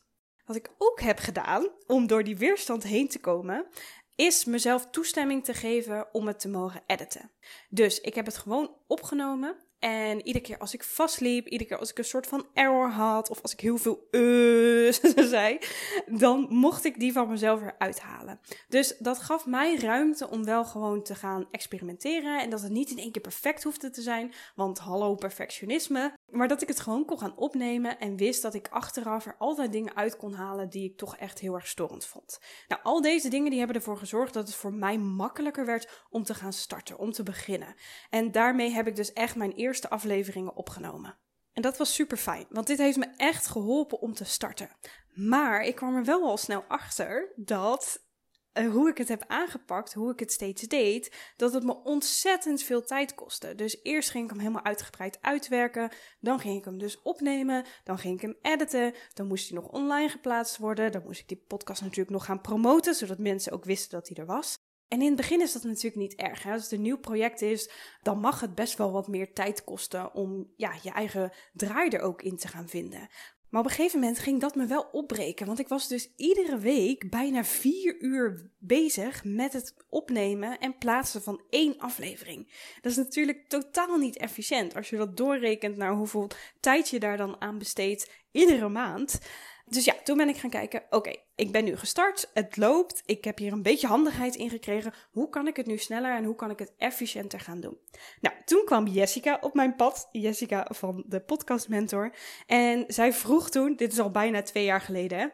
Wat 0.53 0.61
ik 0.61 0.75
ook 0.79 1.01
heb 1.01 1.19
gedaan 1.19 1.69
om 1.87 2.07
door 2.07 2.25
die 2.25 2.37
weerstand 2.37 2.83
heen 2.83 3.09
te 3.09 3.21
komen, 3.21 3.67
is 4.15 4.45
mezelf 4.45 4.87
toestemming 4.91 5.45
te 5.45 5.55
geven 5.55 6.15
om 6.15 6.27
het 6.27 6.41
te 6.41 6.49
mogen 6.49 6.83
editen. 6.87 7.31
Dus 7.69 8.01
ik 8.01 8.15
heb 8.15 8.27
het 8.27 8.37
gewoon 8.37 8.77
opgenomen 8.87 9.57
en 9.79 10.27
iedere 10.27 10.45
keer 10.45 10.59
als 10.59 10.75
ik 10.75 10.85
vastliep, 10.85 11.47
iedere 11.47 11.69
keer 11.69 11.79
als 11.79 11.91
ik 11.91 11.99
een 11.99 12.05
soort 12.05 12.27
van 12.27 12.47
error 12.55 12.91
had, 12.91 13.31
of 13.31 13.43
als 13.43 13.53
ik 13.53 13.61
heel 13.61 13.77
veel 13.77 14.09
uh 14.11 14.93
zei, 15.37 15.59
dan 16.07 16.47
mocht 16.49 16.85
ik 16.85 16.99
die 16.99 17.13
van 17.13 17.29
mezelf 17.29 17.61
eruit 17.61 18.01
halen. 18.01 18.41
Dus 18.69 18.97
dat 18.99 19.19
gaf 19.19 19.47
mij 19.47 19.77
ruimte 19.77 20.29
om 20.29 20.45
wel 20.45 20.65
gewoon 20.65 21.03
te 21.03 21.15
gaan 21.15 21.49
experimenteren. 21.51 22.41
En 22.41 22.51
dat 22.51 22.63
het 22.63 22.73
niet 22.73 22.91
in 22.91 22.99
één 22.99 23.13
keer 23.13 23.23
perfect 23.23 23.63
hoefde 23.63 23.91
te 23.91 24.03
zijn, 24.03 24.33
want 24.55 24.79
hallo 24.79 25.15
perfectionisme. 25.15 26.13
Maar 26.33 26.49
dat 26.49 26.63
ik 26.63 26.69
het 26.69 26.81
gewoon 26.81 27.05
kon 27.05 27.19
gaan 27.19 27.37
opnemen 27.37 27.99
en 27.99 28.17
wist 28.17 28.43
dat 28.43 28.55
ik 28.55 28.69
achteraf 28.69 29.27
er 29.27 29.37
altijd 29.39 29.73
dingen 29.73 29.97
uit 29.97 30.17
kon 30.17 30.33
halen 30.33 30.69
die 30.69 30.91
ik 30.91 30.97
toch 30.97 31.17
echt 31.17 31.39
heel 31.39 31.55
erg 31.55 31.67
storend 31.67 32.05
vond. 32.05 32.41
Nou, 32.69 32.83
al 32.83 33.01
deze 33.01 33.29
dingen 33.29 33.51
die 33.51 33.59
hebben 33.59 33.77
ervoor 33.77 33.99
gezorgd 33.99 34.35
dat 34.35 34.47
het 34.47 34.57
voor 34.57 34.73
mij 34.73 34.99
makkelijker 34.99 35.67
werd 35.67 36.05
om 36.11 36.23
te 36.23 36.35
gaan 36.35 36.53
starten, 36.53 36.99
om 36.99 37.13
te 37.13 37.23
beginnen. 37.23 37.75
En 38.11 38.33
daarmee 38.33 38.71
heb 38.71 38.87
ik 38.87 38.97
dus 38.97 39.13
echt 39.13 39.37
mijn 39.37 39.53
eerste 39.53 39.91
afleveringen 39.91 40.57
opgenomen. 40.57 41.19
En 41.53 41.63
dat 41.63 41.77
was 41.77 41.95
super 41.95 42.17
fijn, 42.17 42.47
want 42.49 42.67
dit 42.67 42.79
heeft 42.79 42.99
me 42.99 43.09
echt 43.17 43.47
geholpen 43.47 44.01
om 44.01 44.15
te 44.15 44.25
starten. 44.25 44.77
Maar 45.15 45.63
ik 45.63 45.75
kwam 45.75 45.97
er 45.97 46.05
wel 46.05 46.25
al 46.25 46.37
snel 46.37 46.65
achter 46.69 47.33
dat 47.37 48.07
uh, 48.55 48.71
hoe 48.71 48.89
ik 48.89 48.99
het 48.99 49.09
heb 49.09 49.25
aangepakt, 49.27 49.93
hoe 49.93 50.13
ik 50.13 50.19
het 50.19 50.33
steeds 50.33 50.63
deed, 50.63 51.33
dat 51.37 51.53
het 51.53 51.65
me 51.65 51.83
ontzettend 51.83 52.63
veel 52.63 52.83
tijd 52.83 53.15
kostte. 53.15 53.55
Dus 53.55 53.81
eerst 53.83 54.11
ging 54.11 54.25
ik 54.25 54.31
hem 54.31 54.39
helemaal 54.39 54.65
uitgebreid 54.65 55.19
uitwerken, 55.21 55.91
dan 56.21 56.41
ging 56.41 56.59
ik 56.59 56.65
hem 56.65 56.79
dus 56.79 57.03
opnemen, 57.03 57.65
dan 57.85 57.99
ging 57.99 58.15
ik 58.15 58.23
hem 58.23 58.37
editen, 58.43 58.95
dan 59.15 59.27
moest 59.27 59.49
hij 59.49 59.59
nog 59.59 59.69
online 59.71 60.09
geplaatst 60.09 60.57
worden, 60.59 60.93
dan 60.93 61.03
moest 61.05 61.21
ik 61.21 61.29
die 61.29 61.45
podcast 61.47 61.83
natuurlijk 61.83 62.11
nog 62.11 62.25
gaan 62.25 62.41
promoten, 62.41 62.95
zodat 62.95 63.19
mensen 63.19 63.53
ook 63.53 63.65
wisten 63.65 63.99
dat 63.99 64.09
hij 64.09 64.17
er 64.17 64.27
was. 64.27 64.57
En 64.89 65.01
in 65.01 65.07
het 65.07 65.17
begin 65.17 65.41
is 65.41 65.53
dat 65.53 65.63
natuurlijk 65.63 65.97
niet 65.97 66.15
erg. 66.15 66.43
Hè? 66.43 66.53
Als 66.53 66.63
het 66.63 66.73
een 66.73 66.83
nieuw 66.83 66.99
project 66.99 67.43
is, 67.43 67.71
dan 68.03 68.19
mag 68.19 68.41
het 68.41 68.55
best 68.55 68.79
wel 68.79 68.93
wat 68.93 69.09
meer 69.09 69.33
tijd 69.33 69.65
kosten 69.65 70.15
om 70.15 70.53
ja, 70.57 70.75
je 70.83 70.91
eigen 70.91 71.33
draai 71.53 71.89
er 71.89 72.01
ook 72.01 72.23
in 72.23 72.37
te 72.37 72.49
gaan 72.49 72.69
vinden. 72.69 73.09
Maar 73.53 73.61
op 73.61 73.67
een 73.67 73.75
gegeven 73.75 74.01
moment 74.01 74.19
ging 74.19 74.41
dat 74.41 74.55
me 74.55 74.67
wel 74.67 74.89
opbreken. 74.93 75.47
Want 75.47 75.59
ik 75.59 75.69
was 75.69 75.89
dus 75.89 76.13
iedere 76.17 76.59
week 76.59 77.11
bijna 77.11 77.45
vier 77.45 78.01
uur 78.01 78.51
bezig 78.59 79.25
met 79.25 79.53
het 79.53 79.75
opnemen 79.89 80.59
en 80.59 80.79
plaatsen 80.79 81.23
van 81.23 81.43
één 81.51 81.79
aflevering. 81.79 82.53
Dat 82.81 82.93
is 82.93 82.99
natuurlijk 82.99 83.49
totaal 83.49 83.97
niet 83.97 84.17
efficiënt 84.17 84.75
als 84.75 84.91
je 84.91 84.97
dat 84.97 85.17
doorrekent 85.17 85.77
naar 85.77 85.93
hoeveel 85.93 86.31
tijd 86.61 86.89
je 86.89 86.99
daar 86.99 87.17
dan 87.17 87.41
aan 87.41 87.59
besteedt 87.59 88.11
iedere 88.31 88.69
maand. 88.69 89.19
Dus 89.67 89.85
ja, 89.85 89.95
toen 90.05 90.17
ben 90.17 90.29
ik 90.29 90.37
gaan 90.37 90.51
kijken, 90.51 90.83
oké, 90.91 91.15
ik 91.35 91.53
ben 91.53 91.65
nu 91.65 91.77
gestart, 91.77 92.31
het 92.35 92.57
loopt, 92.57 93.03
ik 93.07 93.25
heb 93.25 93.39
hier 93.39 93.53
een 93.53 93.63
beetje 93.63 93.87
handigheid 93.87 94.35
in 94.35 94.51
gekregen. 94.51 94.93
Hoe 95.11 95.29
kan 95.29 95.47
ik 95.47 95.57
het 95.57 95.67
nu 95.67 95.79
sneller 95.79 96.17
en 96.17 96.25
hoe 96.25 96.35
kan 96.35 96.51
ik 96.51 96.59
het 96.59 96.73
efficiënter 96.77 97.41
gaan 97.41 97.61
doen? 97.61 97.79
Nou, 98.21 98.37
toen 98.45 98.65
kwam 98.65 98.87
Jessica 98.87 99.39
op 99.41 99.55
mijn 99.55 99.77
pad, 99.77 100.09
Jessica 100.13 100.67
van 100.71 101.05
de 101.07 101.21
Podcast 101.21 101.69
Mentor. 101.69 102.15
En 102.47 102.85
zij 102.89 103.13
vroeg 103.13 103.51
toen, 103.51 103.77
dit 103.77 103.93
is 103.93 104.01
al 104.01 104.11
bijna 104.11 104.43
twee 104.43 104.65
jaar 104.65 104.81
geleden, 104.81 105.19
uh, 105.19 105.31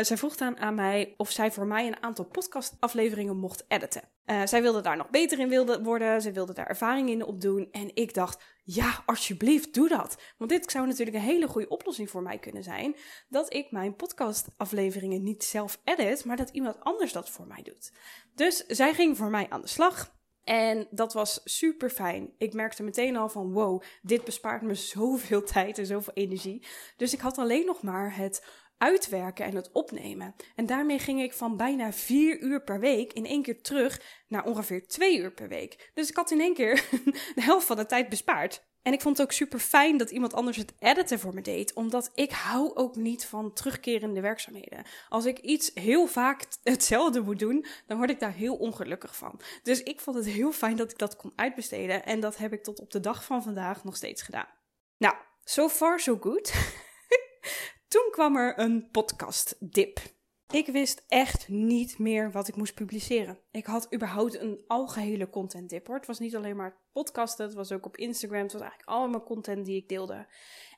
zij 0.00 0.16
vroeg 0.16 0.36
dan 0.36 0.58
aan 0.58 0.74
mij 0.74 1.14
of 1.16 1.30
zij 1.30 1.52
voor 1.52 1.66
mij 1.66 1.86
een 1.86 2.02
aantal 2.02 2.24
podcastafleveringen 2.24 3.36
mocht 3.36 3.64
editen. 3.68 4.02
Uh, 4.26 4.42
zij 4.44 4.62
wilde 4.62 4.80
daar 4.80 4.96
nog 4.96 5.10
beter 5.10 5.38
in 5.38 5.48
wilde 5.48 5.82
worden, 5.82 6.22
ze 6.22 6.32
wilde 6.32 6.52
daar 6.52 6.66
ervaring 6.66 7.08
in 7.10 7.24
opdoen. 7.24 7.68
En 7.72 7.90
ik 7.94 8.14
dacht, 8.14 8.42
ja, 8.64 9.02
alsjeblieft, 9.06 9.74
doe 9.74 9.88
dat. 9.88 10.18
Want 10.38 10.50
dit 10.50 10.70
zou 10.70 10.86
natuurlijk 10.86 11.16
een 11.16 11.22
hele 11.22 11.48
goede 11.48 11.68
oplossing 11.68 12.10
voor 12.10 12.22
mij 12.22 12.38
kunnen 12.38 12.62
zijn. 12.62 12.96
Dat 13.28 13.54
ik 13.54 13.70
mijn 13.70 13.96
podcastafleveringen 13.96 15.17
niet 15.18 15.44
zelf 15.44 15.80
edit, 15.84 16.24
maar 16.24 16.36
dat 16.36 16.50
iemand 16.50 16.80
anders 16.80 17.12
dat 17.12 17.30
voor 17.30 17.46
mij 17.46 17.62
doet. 17.62 17.92
Dus 18.34 18.66
zij 18.66 18.94
ging 18.94 19.16
voor 19.16 19.30
mij 19.30 19.46
aan 19.48 19.60
de 19.60 19.68
slag. 19.68 20.16
En 20.44 20.88
dat 20.90 21.12
was 21.12 21.40
super 21.44 21.90
fijn. 21.90 22.34
Ik 22.38 22.52
merkte 22.52 22.82
meteen 22.82 23.16
al 23.16 23.28
van 23.28 23.52
wow, 23.52 23.82
dit 24.02 24.24
bespaart 24.24 24.62
me 24.62 24.74
zoveel 24.94 25.42
tijd 25.42 25.78
en 25.78 25.86
zoveel 25.86 26.14
energie. 26.14 26.66
Dus 26.96 27.12
ik 27.12 27.20
had 27.20 27.38
alleen 27.38 27.66
nog 27.66 27.82
maar 27.82 28.16
het 28.16 28.46
uitwerken 28.78 29.44
en 29.44 29.54
het 29.54 29.72
opnemen. 29.72 30.34
En 30.54 30.66
daarmee 30.66 30.98
ging 30.98 31.22
ik 31.22 31.32
van 31.32 31.56
bijna 31.56 31.92
vier 31.92 32.40
uur 32.40 32.62
per 32.62 32.80
week 32.80 33.12
in 33.12 33.26
één 33.26 33.42
keer 33.42 33.62
terug 33.62 34.00
naar 34.28 34.44
ongeveer 34.44 34.86
twee 34.86 35.18
uur 35.18 35.32
per 35.32 35.48
week. 35.48 35.90
Dus 35.94 36.08
ik 36.08 36.16
had 36.16 36.30
in 36.30 36.40
één 36.40 36.54
keer 36.54 36.74
de 37.34 37.42
helft 37.42 37.66
van 37.66 37.76
de 37.76 37.86
tijd 37.86 38.08
bespaard. 38.08 38.67
En 38.82 38.92
ik 38.92 39.00
vond 39.00 39.16
het 39.18 39.26
ook 39.26 39.32
super 39.32 39.58
fijn 39.58 39.96
dat 39.96 40.10
iemand 40.10 40.34
anders 40.34 40.56
het 40.56 40.72
editen 40.78 41.18
voor 41.18 41.34
me 41.34 41.40
deed, 41.40 41.72
omdat 41.72 42.10
ik 42.14 42.32
hou 42.32 42.74
ook 42.74 42.96
niet 42.96 43.26
van 43.26 43.52
terugkerende 43.52 44.20
werkzaamheden. 44.20 44.84
Als 45.08 45.24
ik 45.24 45.38
iets 45.38 45.70
heel 45.74 46.06
vaak 46.06 46.46
hetzelfde 46.62 47.20
moet 47.20 47.38
doen, 47.38 47.66
dan 47.86 47.96
word 47.96 48.10
ik 48.10 48.20
daar 48.20 48.32
heel 48.32 48.56
ongelukkig 48.56 49.16
van. 49.16 49.40
Dus 49.62 49.82
ik 49.82 50.00
vond 50.00 50.16
het 50.16 50.26
heel 50.26 50.52
fijn 50.52 50.76
dat 50.76 50.90
ik 50.90 50.98
dat 50.98 51.16
kon 51.16 51.32
uitbesteden 51.36 52.04
en 52.04 52.20
dat 52.20 52.36
heb 52.36 52.52
ik 52.52 52.62
tot 52.62 52.80
op 52.80 52.90
de 52.90 53.00
dag 53.00 53.24
van 53.24 53.42
vandaag 53.42 53.84
nog 53.84 53.96
steeds 53.96 54.22
gedaan. 54.22 54.48
Nou, 54.96 55.14
so 55.44 55.68
far 55.68 56.00
so 56.00 56.18
good. 56.20 56.52
Toen 57.88 58.08
kwam 58.10 58.36
er 58.36 58.58
een 58.58 58.88
podcast 58.90 59.56
dip. 59.58 60.00
Ik 60.52 60.66
wist 60.66 61.04
echt 61.08 61.48
niet 61.48 61.98
meer 61.98 62.32
wat 62.32 62.48
ik 62.48 62.56
moest 62.56 62.74
publiceren. 62.74 63.38
Ik 63.50 63.66
had 63.66 63.94
überhaupt 63.94 64.40
een 64.40 64.64
algehele 64.66 65.30
content 65.30 65.70
dip 65.70 65.86
hoor. 65.86 65.96
Het 65.96 66.06
was 66.06 66.18
niet 66.18 66.36
alleen 66.36 66.56
maar 66.56 66.76
podcasten, 66.92 67.44
het 67.44 67.54
was 67.54 67.72
ook 67.72 67.86
op 67.86 67.96
Instagram. 67.96 68.42
Het 68.42 68.52
was 68.52 68.60
eigenlijk 68.60 68.90
allemaal 68.90 69.22
content 69.22 69.66
die 69.66 69.76
ik 69.76 69.88
deelde. 69.88 70.26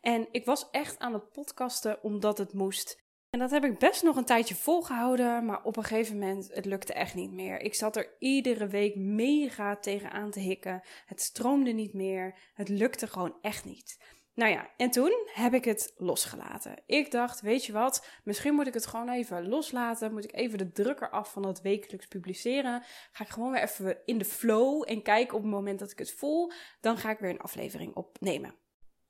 En 0.01 0.29
ik 0.31 0.45
was 0.45 0.71
echt 0.71 0.99
aan 0.99 1.13
het 1.13 1.31
podcasten 1.33 2.03
omdat 2.03 2.39
het 2.39 2.53
moest. 2.53 3.03
En 3.31 3.39
dat 3.39 3.51
heb 3.51 3.65
ik 3.65 3.79
best 3.79 4.03
nog 4.03 4.17
een 4.17 4.25
tijdje 4.25 4.55
volgehouden, 4.55 5.45
maar 5.45 5.63
op 5.63 5.77
een 5.77 5.85
gegeven 5.85 6.19
moment, 6.19 6.51
het 6.55 6.65
lukte 6.65 6.93
echt 6.93 7.15
niet 7.15 7.33
meer. 7.33 7.61
Ik 7.61 7.75
zat 7.75 7.97
er 7.97 8.17
iedere 8.19 8.67
week 8.67 8.97
mega 8.97 9.77
tegenaan 9.77 10.31
te 10.31 10.41
hikken. 10.41 10.83
Het 11.07 11.21
stroomde 11.21 11.71
niet 11.71 11.95
meer. 11.95 12.39
Het 12.55 12.69
lukte 12.69 13.07
gewoon 13.07 13.35
echt 13.41 13.65
niet. 13.65 13.99
Nou 14.35 14.53
ja, 14.53 14.71
en 14.77 14.91
toen 14.91 15.13
heb 15.25 15.55
ik 15.55 15.65
het 15.65 15.95
losgelaten. 15.97 16.83
Ik 16.87 17.11
dacht, 17.11 17.41
weet 17.41 17.65
je 17.67 17.73
wat, 17.73 18.07
misschien 18.25 18.55
moet 18.55 18.67
ik 18.67 18.75
het 18.75 18.87
gewoon 18.87 19.09
even 19.09 19.49
loslaten. 19.49 20.13
Moet 20.13 20.25
ik 20.25 20.35
even 20.35 20.59
de 20.59 20.73
drukker 20.73 21.11
af 21.11 21.33
van 21.33 21.43
dat 21.43 21.61
wekelijks 21.61 22.07
publiceren. 22.07 22.83
Ga 23.13 23.25
ik 23.25 23.31
gewoon 23.31 23.53
weer 23.53 23.63
even 23.63 23.99
in 24.05 24.19
de 24.19 24.25
flow 24.25 24.85
en 24.87 25.03
kijken 25.03 25.37
op 25.37 25.43
het 25.43 25.53
moment 25.53 25.79
dat 25.79 25.91
ik 25.91 25.99
het 25.99 26.13
voel. 26.13 26.53
Dan 26.81 26.97
ga 26.97 27.11
ik 27.11 27.19
weer 27.19 27.31
een 27.31 27.41
aflevering 27.41 27.95
opnemen. 27.95 28.55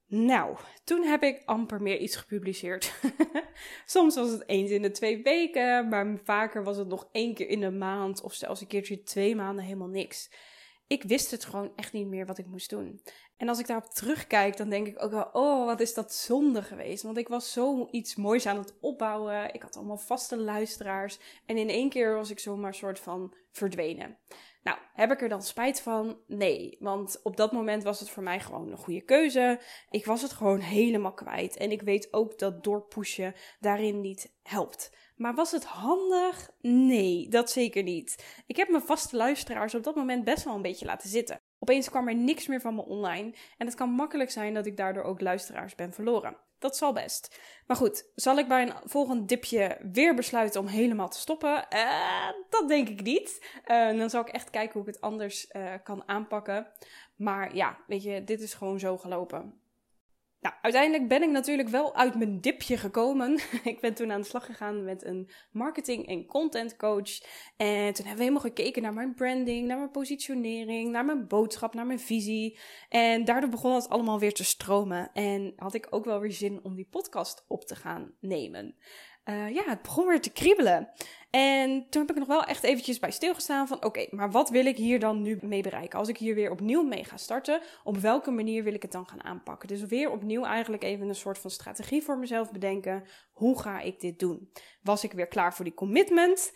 Nou, 0.07 0.57
toen 0.85 1.03
heb 1.03 1.23
ik 1.23 1.43
amper 1.45 1.83
meer 1.83 1.99
iets 1.99 2.17
gepubliceerd. 2.17 2.95
Soms 3.85 4.15
was 4.15 4.31
het 4.31 4.49
eens 4.49 4.71
in 4.71 4.83
de 4.83 4.91
twee 4.91 5.23
weken, 5.23 5.89
maar 5.89 6.21
vaker 6.25 6.65
was 6.65 6.77
het 6.77 6.89
nog 6.89 7.09
één 7.13 7.35
keer 7.35 7.49
in 7.49 7.61
de 7.61 7.71
maand 7.71 8.23
of 8.23 8.35
zelfs 8.35 8.61
een 8.61 8.67
keertje 8.67 9.03
twee 9.03 9.37
maanden 9.37 9.65
helemaal 9.65 9.89
niks. 9.89 10.31
Ik 10.87 11.03
wist 11.03 11.31
het 11.31 11.45
gewoon 11.45 11.73
echt 11.77 11.93
niet 11.93 12.07
meer 12.07 12.27
wat 12.27 12.39
ik 12.39 12.47
moest 12.47 12.71
doen. 12.71 13.01
En 13.41 13.49
als 13.49 13.59
ik 13.59 13.67
daarop 13.67 13.91
terugkijk, 13.91 14.57
dan 14.57 14.69
denk 14.69 14.87
ik 14.87 15.03
ook 15.03 15.11
wel, 15.11 15.29
oh, 15.33 15.65
wat 15.65 15.81
is 15.81 15.95
dat 15.95 16.15
zonde 16.15 16.63
geweest. 16.63 17.03
Want 17.03 17.17
ik 17.17 17.29
was 17.29 17.53
zo 17.53 17.89
iets 17.91 18.17
moois 18.17 18.47
aan 18.47 18.59
het 18.59 18.75
opbouwen. 18.81 19.55
Ik 19.55 19.63
had 19.63 19.77
allemaal 19.77 19.97
vaste 19.97 20.37
luisteraars. 20.37 21.19
En 21.47 21.57
in 21.57 21.69
één 21.69 21.89
keer 21.89 22.15
was 22.15 22.31
ik 22.31 22.39
zomaar 22.39 22.75
soort 22.75 23.01
van 23.01 23.35
verdwenen. 23.51 24.19
Nou, 24.63 24.79
heb 24.95 25.11
ik 25.11 25.23
er 25.23 25.29
dan 25.29 25.43
spijt 25.43 25.81
van? 25.81 26.19
Nee, 26.27 26.77
want 26.81 27.21
op 27.23 27.37
dat 27.37 27.53
moment 27.53 27.83
was 27.83 28.01
het 28.01 28.11
voor 28.11 28.23
mij 28.23 28.41
gewoon 28.41 28.71
een 28.71 28.77
goede 28.77 29.05
keuze. 29.05 29.61
Ik 29.91 30.07
was 30.07 30.23
het 30.23 30.33
gewoon 30.33 30.61
helemaal 30.61 31.15
kwijt. 31.15 31.57
En 31.57 31.71
ik 31.71 31.83
weet 31.83 32.13
ook 32.13 32.39
dat 32.39 32.65
doorpushen 32.65 33.35
daarin 33.61 34.01
niet 34.01 34.33
helpt. 34.43 34.97
Maar 35.17 35.35
was 35.35 35.51
het 35.51 35.65
handig? 35.65 36.51
Nee, 36.61 37.29
dat 37.29 37.51
zeker 37.51 37.83
niet. 37.83 38.43
Ik 38.47 38.57
heb 38.57 38.69
mijn 38.69 38.83
vaste 38.83 39.17
luisteraars 39.17 39.75
op 39.75 39.83
dat 39.83 39.95
moment 39.95 40.25
best 40.25 40.45
wel 40.45 40.55
een 40.55 40.63
beetje 40.63 40.87
laten 40.87 41.09
zitten. 41.09 41.41
Opeens 41.63 41.91
kwam 41.91 42.09
er 42.09 42.15
niks 42.15 42.47
meer 42.47 42.61
van 42.61 42.75
me 42.75 42.85
online. 42.85 43.35
En 43.59 43.67
het 43.67 43.75
kan 43.75 43.91
makkelijk 43.91 44.31
zijn 44.31 44.55
dat 44.55 44.67
ik 44.67 44.77
daardoor 44.77 45.03
ook 45.03 45.21
luisteraars 45.21 45.75
ben 45.75 45.93
verloren. 45.93 46.37
Dat 46.59 46.77
zal 46.77 46.93
best. 46.93 47.41
Maar 47.67 47.77
goed, 47.77 48.11
zal 48.15 48.39
ik 48.39 48.49
bij 48.49 48.63
een 48.63 48.75
volgend 48.85 49.29
dipje 49.29 49.79
weer 49.93 50.15
besluiten 50.15 50.61
om 50.61 50.67
helemaal 50.67 51.09
te 51.09 51.19
stoppen? 51.19 51.67
Uh, 51.75 52.29
dat 52.51 52.69
denk 52.69 52.89
ik 52.89 53.03
niet. 53.03 53.61
Uh, 53.67 53.99
dan 53.99 54.11
zal 54.11 54.21
ik 54.21 54.29
echt 54.29 54.51
kijken 54.51 54.73
hoe 54.73 54.89
ik 54.89 54.95
het 54.95 55.01
anders 55.01 55.51
uh, 55.53 55.75
kan 55.83 56.09
aanpakken. 56.09 56.67
Maar 57.17 57.55
ja, 57.55 57.79
weet 57.87 58.03
je, 58.03 58.25
dit 58.25 58.41
is 58.41 58.55
gewoon 58.55 58.79
zo 58.79 58.99
gelopen. 58.99 59.60
Nou, 60.41 60.55
uiteindelijk 60.63 61.09
ben 61.09 61.23
ik 61.23 61.31
natuurlijk 61.31 61.69
wel 61.69 61.95
uit 61.95 62.15
mijn 62.15 62.41
dipje 62.41 62.77
gekomen. 62.77 63.39
ik 63.65 63.81
ben 63.81 63.95
toen 63.95 64.13
aan 64.13 64.21
de 64.21 64.27
slag 64.27 64.47
gegaan 64.47 64.85
met 64.85 65.05
een 65.05 65.31
marketing- 65.53 66.07
en 66.07 66.27
content 66.27 66.77
coach. 66.77 67.21
En 67.57 67.93
toen 67.93 68.07
hebben 68.07 68.17
we 68.17 68.23
helemaal 68.23 68.41
gekeken 68.41 68.83
naar 68.83 68.93
mijn 68.93 69.15
branding, 69.15 69.67
naar 69.67 69.77
mijn 69.77 69.91
positionering, 69.91 70.91
naar 70.91 71.05
mijn 71.05 71.27
boodschap, 71.27 71.75
naar 71.75 71.87
mijn 71.87 72.01
visie. 72.01 72.59
En 72.89 73.25
daardoor 73.25 73.51
begon 73.51 73.75
het 73.75 73.89
allemaal 73.89 74.19
weer 74.19 74.35
te 74.35 74.45
stromen. 74.45 75.11
En 75.13 75.53
had 75.57 75.75
ik 75.75 75.87
ook 75.91 76.05
wel 76.05 76.21
weer 76.21 76.33
zin 76.33 76.61
om 76.63 76.75
die 76.75 76.89
podcast 76.91 77.45
op 77.49 77.65
te 77.65 77.77
gaan 77.77 78.13
nemen. 78.21 78.75
Uh, 79.31 79.55
ja, 79.55 79.63
het 79.67 79.83
begon 79.83 80.07
weer 80.07 80.21
te 80.21 80.33
kriebelen. 80.33 80.89
En 81.31 81.87
toen 81.91 82.03
heb 82.03 82.11
ik 82.11 82.17
nog 82.17 82.29
wel 82.29 82.45
echt 82.45 82.63
eventjes 82.63 82.99
bij 82.99 83.11
stilgestaan 83.11 83.69
van 83.69 83.85
oké, 83.85 84.07
maar 84.11 84.31
wat 84.31 84.51
wil 84.51 84.67
ik 84.67 84.77
hier 84.77 84.99
dan 84.99 85.23
nu 85.23 85.39
mee 85.43 85.63
bereiken? 85.63 85.99
Als 85.99 86.09
ik 86.09 86.19
hier 86.19 86.35
weer 86.35 86.51
opnieuw 86.51 86.83
mee 86.83 87.05
ga 87.05 87.17
starten, 87.17 87.61
op 87.85 87.97
welke 87.97 88.31
manier 88.31 88.65
wil 88.65 88.75
ik 88.75 88.83
het 88.83 88.93
dan 88.93 89.07
gaan 89.07 89.25
aanpakken? 89.25 89.69
Dus 89.69 89.85
weer 89.85 90.11
opnieuw 90.11 90.45
eigenlijk 90.45 90.83
even 90.83 91.09
een 91.09 91.15
soort 91.15 91.39
van 91.39 91.51
strategie 91.51 92.03
voor 92.03 92.19
mezelf 92.19 92.51
bedenken. 92.51 93.05
Hoe 93.33 93.61
ga 93.61 93.81
ik 93.81 94.01
dit 94.01 94.19
doen? 94.19 94.53
Was 94.83 95.05
ik 95.05 95.13
weer 95.13 95.27
klaar 95.29 95.55
voor 95.55 95.65
die 95.65 95.75
commitment? 95.75 96.53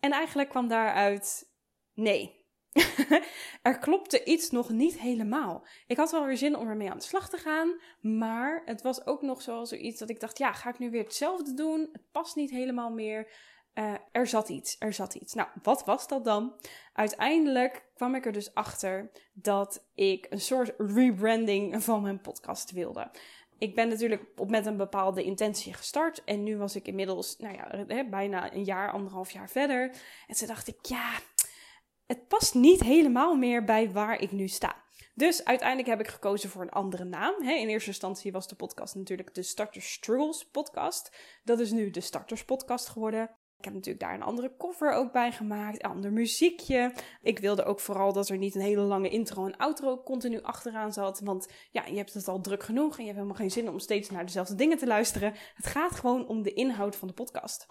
En 0.00 0.12
eigenlijk 0.12 0.48
kwam 0.48 0.68
daaruit 0.68 1.52
nee. 1.94 2.39
er 3.62 3.78
klopte 3.78 4.24
iets 4.24 4.50
nog 4.50 4.68
niet 4.68 4.98
helemaal. 4.98 5.66
Ik 5.86 5.96
had 5.96 6.10
wel 6.10 6.24
weer 6.24 6.36
zin 6.36 6.56
om 6.56 6.68
ermee 6.68 6.90
aan 6.90 6.98
de 6.98 7.04
slag 7.04 7.28
te 7.28 7.36
gaan. 7.36 7.80
Maar 8.00 8.62
het 8.64 8.82
was 8.82 9.06
ook 9.06 9.22
nog 9.22 9.42
zo 9.42 9.64
zoiets 9.64 9.98
dat 9.98 10.10
ik 10.10 10.20
dacht: 10.20 10.38
ja, 10.38 10.52
ga 10.52 10.68
ik 10.68 10.78
nu 10.78 10.90
weer 10.90 11.02
hetzelfde 11.02 11.54
doen? 11.54 11.88
Het 11.92 12.10
past 12.12 12.36
niet 12.36 12.50
helemaal 12.50 12.90
meer. 12.90 13.32
Uh, 13.74 13.94
er 14.12 14.26
zat 14.26 14.48
iets, 14.48 14.76
er 14.78 14.92
zat 14.92 15.14
iets. 15.14 15.34
Nou, 15.34 15.48
wat 15.62 15.84
was 15.84 16.08
dat 16.08 16.24
dan? 16.24 16.54
Uiteindelijk 16.92 17.84
kwam 17.94 18.14
ik 18.14 18.26
er 18.26 18.32
dus 18.32 18.54
achter 18.54 19.10
dat 19.32 19.84
ik 19.94 20.26
een 20.30 20.40
soort 20.40 20.74
rebranding 20.78 21.82
van 21.82 22.02
mijn 22.02 22.20
podcast 22.20 22.70
wilde. 22.70 23.10
Ik 23.58 23.74
ben 23.74 23.88
natuurlijk 23.88 24.24
op 24.36 24.50
met 24.50 24.66
een 24.66 24.76
bepaalde 24.76 25.24
intentie 25.24 25.74
gestart. 25.74 26.24
En 26.24 26.42
nu 26.42 26.56
was 26.56 26.76
ik 26.76 26.86
inmiddels, 26.86 27.36
nou 27.38 27.54
ja, 27.54 28.04
bijna 28.04 28.52
een 28.52 28.64
jaar, 28.64 28.92
anderhalf 28.92 29.30
jaar 29.30 29.50
verder. 29.50 29.90
En 30.26 30.36
toen 30.36 30.46
dacht 30.46 30.68
ik, 30.68 30.76
ja, 30.82 31.10
het 32.10 32.28
past 32.28 32.54
niet 32.54 32.80
helemaal 32.80 33.36
meer 33.36 33.64
bij 33.64 33.90
waar 33.90 34.20
ik 34.20 34.32
nu 34.32 34.48
sta. 34.48 34.84
Dus 35.14 35.44
uiteindelijk 35.44 35.88
heb 35.88 36.00
ik 36.00 36.08
gekozen 36.08 36.50
voor 36.50 36.62
een 36.62 36.70
andere 36.70 37.04
naam. 37.04 37.42
In 37.42 37.68
eerste 37.68 37.88
instantie 37.88 38.32
was 38.32 38.48
de 38.48 38.54
podcast 38.54 38.94
natuurlijk 38.94 39.34
de 39.34 39.42
Starters 39.42 39.92
Struggles 39.92 40.48
podcast. 40.50 41.16
Dat 41.44 41.60
is 41.60 41.70
nu 41.70 41.90
de 41.90 42.00
Starters 42.00 42.44
podcast 42.44 42.88
geworden. 42.88 43.22
Ik 43.58 43.64
heb 43.64 43.74
natuurlijk 43.74 44.04
daar 44.04 44.14
een 44.14 44.22
andere 44.22 44.56
cover 44.58 44.92
ook 44.92 45.12
bij 45.12 45.32
gemaakt, 45.32 45.84
een 45.84 45.90
ander 45.90 46.12
muziekje. 46.12 46.92
Ik 47.22 47.38
wilde 47.38 47.64
ook 47.64 47.80
vooral 47.80 48.12
dat 48.12 48.28
er 48.28 48.38
niet 48.38 48.54
een 48.54 48.60
hele 48.60 48.82
lange 48.82 49.08
intro 49.08 49.46
en 49.46 49.56
outro 49.56 50.02
continu 50.02 50.42
achteraan 50.42 50.92
zat. 50.92 51.20
Want 51.20 51.48
ja, 51.70 51.86
je 51.86 51.96
hebt 51.96 52.14
het 52.14 52.28
al 52.28 52.40
druk 52.40 52.62
genoeg 52.62 52.92
en 52.92 53.04
je 53.04 53.04
hebt 53.04 53.16
helemaal 53.16 53.40
geen 53.40 53.50
zin 53.50 53.68
om 53.68 53.78
steeds 53.78 54.10
naar 54.10 54.26
dezelfde 54.26 54.54
dingen 54.54 54.78
te 54.78 54.86
luisteren. 54.86 55.34
Het 55.54 55.66
gaat 55.66 55.92
gewoon 55.92 56.26
om 56.26 56.42
de 56.42 56.52
inhoud 56.52 56.96
van 56.96 57.08
de 57.08 57.14
podcast. 57.14 57.66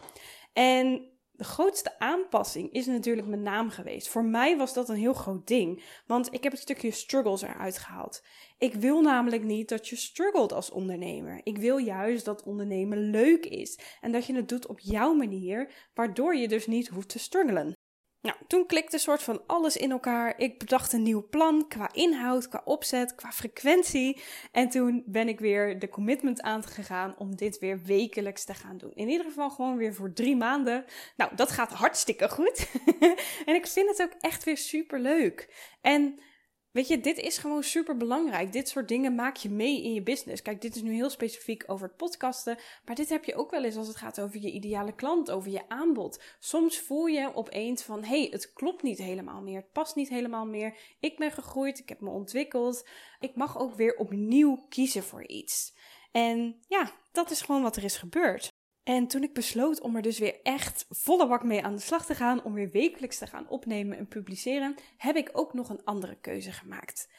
En 0.54 1.19
de 1.40 1.46
grootste 1.46 2.00
aanpassing 2.00 2.72
is 2.72 2.86
natuurlijk 2.86 3.28
mijn 3.28 3.42
naam 3.42 3.70
geweest. 3.70 4.08
Voor 4.08 4.26
mij 4.26 4.58
was 4.58 4.74
dat 4.74 4.90
een 4.90 4.96
heel 4.96 5.14
groot 5.14 5.48
ding, 5.48 5.84
want 6.06 6.34
ik 6.34 6.44
heb 6.44 6.52
het 6.52 6.62
stukje 6.62 6.92
struggles 6.92 7.42
eruit 7.42 7.78
gehaald. 7.78 8.24
Ik 8.58 8.74
wil 8.74 9.02
namelijk 9.02 9.44
niet 9.44 9.70
dat 9.70 9.88
je 9.88 9.96
struggelt 9.96 10.54
als 10.54 10.72
ondernemer. 10.72 11.42
Ik 11.44 11.58
wil 11.58 11.78
juist 11.78 12.26
dat 12.26 12.44
ondernemen 12.44 13.10
leuk 13.10 13.46
is 13.46 13.80
en 14.02 14.12
dat 14.12 14.26
je 14.26 14.36
het 14.36 14.50
doet 14.50 14.68
op 14.68 14.80
jouw 14.80 15.14
manier, 15.14 15.90
waardoor 15.94 16.36
je 16.36 16.48
dus 16.48 16.68
niet 16.68 16.88
hoeft 16.88 17.10
te 17.10 17.20
struggelen. 17.20 17.79
Nou, 18.22 18.38
toen 18.48 18.66
klikte 18.66 18.98
soort 18.98 19.24
van 19.24 19.42
alles 19.48 19.78
in 19.78 19.92
elkaar. 19.92 20.34
Ik 20.38 20.60
bedacht 20.60 20.94
een 20.94 21.04
nieuw 21.04 21.28
plan 21.30 21.68
qua 21.68 21.94
inhoud, 21.94 22.48
qua 22.48 22.62
opzet, 22.66 23.16
qua 23.16 23.32
frequentie. 23.32 24.22
En 24.52 24.70
toen 24.70 25.04
ben 25.06 25.28
ik 25.28 25.40
weer 25.40 25.80
de 25.80 25.90
commitment 25.90 26.42
aangegaan 26.42 27.16
om 27.18 27.36
dit 27.36 27.60
weer 27.60 27.82
wekelijks 27.84 28.46
te 28.46 28.54
gaan 28.54 28.78
doen. 28.78 28.92
In 28.94 29.10
ieder 29.10 29.26
geval 29.26 29.50
gewoon 29.50 29.78
weer 29.78 29.94
voor 29.94 30.14
drie 30.14 30.36
maanden. 30.36 30.86
Nou, 31.16 31.36
dat 31.36 31.52
gaat 31.52 31.72
hartstikke 31.72 32.30
goed. 32.30 32.68
en 33.46 33.56
ik 33.56 33.68
vind 33.68 33.90
het 33.90 34.02
ook 34.02 34.22
echt 34.22 34.44
weer 34.44 34.58
super 34.58 35.00
leuk. 35.00 35.54
En 35.82 36.20
Weet 36.72 36.88
je, 36.88 37.00
dit 37.00 37.18
is 37.18 37.38
gewoon 37.38 37.64
super 37.64 37.98
belangrijk. 37.98 38.52
Dit 38.52 38.70
soort 38.70 38.88
dingen 38.88 39.16
maak 39.16 39.36
je 39.36 39.50
mee 39.50 39.84
in 39.84 39.94
je 39.94 40.04
business. 40.04 40.42
Kijk, 40.42 40.62
dit 40.62 40.76
is 40.76 40.82
nu 40.82 40.94
heel 40.94 41.10
specifiek 41.10 41.64
over 41.68 41.88
het 41.88 41.98
podcasten. 41.98 42.58
Maar 42.86 42.96
dit 42.96 43.10
heb 43.10 43.26
je 43.26 43.36
ook 43.36 43.52
wel 43.52 43.64
eens 43.64 43.76
als 43.76 43.88
het 43.88 43.98
gaat 43.98 44.22
over 44.22 44.42
je 44.42 44.52
ideale 44.52 44.96
klant, 44.96 45.32
over 45.32 45.52
je 45.52 45.70
aanbod. 45.70 46.22
Soms 46.40 46.80
voel 46.80 47.06
je 47.06 47.36
opeens 47.36 47.84
van: 47.84 48.04
hé, 48.04 48.20
hey, 48.20 48.28
het 48.32 48.54
klopt 48.54 48.84
niet 48.84 48.98
helemaal 48.98 49.42
meer. 49.42 49.56
Het 49.56 49.72
past 49.72 49.96
niet 49.96 50.10
helemaal 50.10 50.46
meer. 50.46 50.78
Ik 51.00 51.18
ben 51.18 51.32
gegroeid, 51.32 51.80
ik 51.80 51.90
heb 51.90 52.02
me 52.02 52.10
ontwikkeld. 52.10 52.88
Ik 53.20 53.36
mag 53.36 53.60
ook 53.60 53.76
weer 53.76 53.96
opnieuw 53.96 54.66
kiezen 54.70 55.04
voor 55.04 55.28
iets. 55.28 55.78
En 56.12 56.60
ja, 56.68 56.92
dat 57.12 57.32
is 57.32 57.42
gewoon 57.42 57.62
wat 57.62 57.76
er 57.76 57.84
is 57.84 57.98
gebeurd. 57.98 58.50
En 58.90 59.08
toen 59.08 59.24
ik 59.24 59.34
besloot 59.34 59.82
om 59.82 59.96
er 59.96 60.02
dus 60.02 60.20
weer 60.20 60.36
echt 60.44 60.86
volle 60.90 61.28
bak 61.28 61.44
mee 61.44 61.64
aan 61.64 61.76
de 61.76 61.82
slag 61.82 62.06
te 62.06 62.16
gaan, 62.16 62.44
om 62.44 62.54
weer 62.54 62.70
wekelijks 62.70 63.18
te 63.18 63.28
gaan 63.28 63.50
opnemen 63.50 63.98
en 63.98 64.08
publiceren, 64.08 64.76
heb 64.98 65.16
ik 65.16 65.30
ook 65.34 65.54
nog 65.54 65.70
een 65.70 65.84
andere 65.84 66.18
keuze 66.22 66.52
gemaakt. 66.52 67.10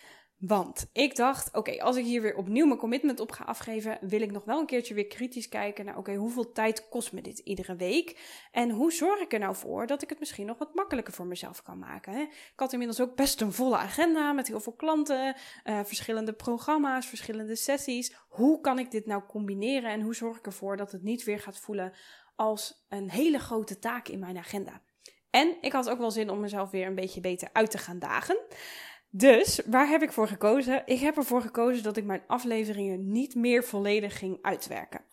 Want 0.40 0.90
ik 0.92 1.16
dacht, 1.16 1.56
oké, 1.56 1.82
als 1.82 1.97
ik 1.97 2.04
hier 2.04 2.23
weer 2.23 2.35
opnieuw 2.35 2.66
mijn 2.66 2.78
commitment 2.78 3.20
op 3.20 3.32
ga 3.32 3.44
afgeven, 3.44 3.99
wil 4.00 4.20
ik 4.20 4.32
nog 4.32 4.44
wel 4.44 4.59
een 4.59 4.66
keertje 4.66 4.94
weer 4.94 5.06
kritisch 5.06 5.49
kijken 5.49 5.85
naar, 5.85 5.97
oké, 5.97 6.14
hoeveel 6.14 6.52
tijd 6.52 6.88
kost 6.88 7.12
me 7.12 7.20
dit 7.20 7.38
iedere 7.38 7.76
week? 7.76 8.18
En 8.52 8.70
hoe 8.70 8.92
zorg 8.92 9.20
ik 9.20 9.32
er 9.32 9.38
nou 9.38 9.54
voor 9.54 9.87
dat 9.87 10.02
ik 10.02 10.09
het 10.09 10.18
misschien 10.18 10.47
nog 10.47 10.59
wat 10.59 10.75
makkelijker 10.75 11.12
voor 11.12 11.26
mezelf 11.26 11.62
kan 11.62 11.78
maken? 11.78 12.12
Hè? 12.12 12.20
Ik 12.20 12.52
had 12.56 12.73
inmiddels 12.73 13.00
ook 13.00 13.16
best 13.16 13.40
een 13.40 13.52
volle 13.52 13.76
agenda 13.76 14.32
met 14.32 14.49
heel 14.49 14.61
veel 14.61 14.73
klanten, 14.73 15.37
uh, 15.64 15.80
verschillende 15.85 16.32
programma's, 16.32 17.06
verschillende 17.06 17.56
sessies. 17.56 18.16
Hoe 18.28 18.61
kan 18.61 18.78
ik 18.78 18.90
dit 18.90 19.06
nou 19.06 19.23
combineren 19.28 19.90
en 19.90 20.00
hoe 20.00 20.14
zorg 20.14 20.38
ik 20.38 20.47
ervoor 20.47 20.76
dat 20.76 20.92
het 20.92 21.02
niet 21.02 21.25
weer 21.25 21.40
gaat 21.40 21.59
voelen 21.59 21.92
als 22.37 22.87
een 22.88 23.11
hele 23.11 23.38
grote 23.38 23.78
taak 23.78 24.09
in 24.09 24.18
mijn 24.18 24.38
agenda? 24.38 24.82
En 25.30 25.56
ik 25.61 25.73
had 25.73 25.90
ook 25.90 25.99
wel 25.99 26.11
zin 26.11 26.30
om 26.30 26.40
mezelf 26.40 26.70
weer 26.70 26.87
een 26.87 26.94
beetje 26.94 27.20
beter 27.20 27.49
uit 27.52 27.70
te 27.70 27.78
gaan 27.78 27.99
dagen. 27.99 28.38
Dus 29.11 29.61
waar 29.67 29.88
heb 29.88 30.02
ik 30.02 30.12
voor 30.12 30.29
gekozen? 30.29 30.83
Ik 30.87 31.00
heb 31.00 31.17
ervoor 31.17 31.43
gekozen 31.43 31.83
dat 31.83 31.97
ik 31.97 32.05
mijn 32.05 32.23
afleveringen 32.26 33.12
niet 33.12 33.35
meer 33.35 33.64
volledig 33.64 34.19
ging 34.19 34.38
uitwerken. 34.43 35.05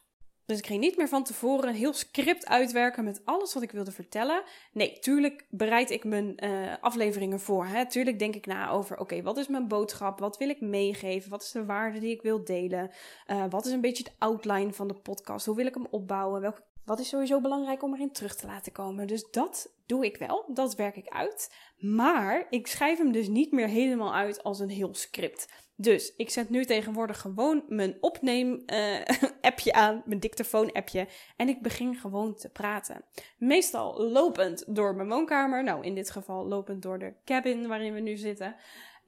Dus 0.46 0.58
ik 0.58 0.66
ging 0.66 0.80
niet 0.80 0.98
meer 0.98 1.08
van 1.08 1.24
tevoren 1.24 1.70
een 1.70 1.76
heel 1.76 1.94
script 1.94 2.46
uitwerken 2.48 3.04
met 3.04 3.22
alles 3.26 3.54
wat 3.54 3.64
ik 3.64 3.72
wilde 3.72 3.92
vertellen. 3.92 4.44
Nee, 4.72 5.00
tuurlijk 5.00 5.46
bereid 5.50 5.90
ik 5.90 6.04
mijn 6.04 6.38
uh, 6.44 6.74
afleveringen 6.82 7.40
voor. 7.40 7.66
Hè. 7.66 7.88
Tuurlijk 7.88 8.20
denk 8.20 8.36
ik 8.36 8.46
na 8.46 8.70
over, 8.70 9.00
oké, 9.00 9.22
wat 9.22 9.38
is 9.38 9.48
mijn 9.48 9.68
boodschap? 9.68 10.20
Wat 10.20 10.38
wil 10.38 10.50
ik 10.50 10.62
meegeven? 10.62 11.30
Wat 11.30 11.42
is 11.42 11.52
de 11.52 11.66
waarde 11.66 12.00
die 12.00 12.14
ik 12.16 12.22
wil 12.22 12.44
delen? 12.44 12.92
Uh, 13.28 13.44
wat 13.50 13.66
is 13.66 13.72
een 13.72 13.82
beetje 13.82 14.04
de 14.04 14.12
outline 14.18 14.74
van 14.74 14.88
de 14.88 14.94
podcast? 14.94 15.46
Hoe 15.46 15.56
wil 15.56 15.66
ik 15.66 15.74
hem 15.74 15.88
opbouwen? 15.90 16.42
Welke 16.42 16.64
wat 16.88 17.00
is 17.00 17.10
sowieso 17.10 17.42
belangrijk 17.42 17.84
om 17.84 17.94
erin 17.94 18.12
terug 18.12 18.36
te 18.36 18.48
laten 18.48 18.72
komen. 18.72 19.08
Dus 19.08 19.28
dat 19.32 19.74
doe 19.86 20.06
ik 20.06 20.18
wel, 20.18 20.46
dat 20.54 20.76
werk 20.76 20.96
ik 20.96 21.08
uit. 21.08 21.54
Maar 21.78 22.48
ik 22.50 22.68
schrijf 22.68 22.98
hem 22.98 23.12
dus 23.12 23.28
niet 23.28 23.52
meer 23.52 23.68
helemaal 23.68 24.14
uit 24.14 24.44
als 24.44 24.60
een 24.60 24.70
heel 24.70 24.94
script. 24.94 25.48
Dus 25.76 26.16
ik 26.16 26.30
zet 26.30 26.50
nu 26.50 26.66
tegenwoordig 26.66 27.22
gewoon 27.22 27.64
mijn 27.68 27.98
opneem-appje 28.00 29.72
uh, 29.76 29.78
aan, 29.78 30.04
mijn 30.06 30.20
dictafoon-appje. 30.20 31.08
En 31.36 31.50
ik 31.50 31.62
begin 31.62 31.96
gewoon 31.96 32.36
te 32.36 32.50
praten. 32.50 33.04
Meestal 33.38 34.02
lopend 34.02 34.76
door 34.76 34.96
mijn 34.96 35.10
woonkamer. 35.10 35.64
Nou, 35.64 35.84
in 35.84 35.96
dit 35.96 36.10
geval 36.10 36.48
lopend 36.48 36.82
door 36.82 37.00
de 37.00 37.14
cabin 37.26 37.68
waarin 37.68 37.94
we 37.94 38.00
nu 38.00 38.18
zitten. 38.18 38.56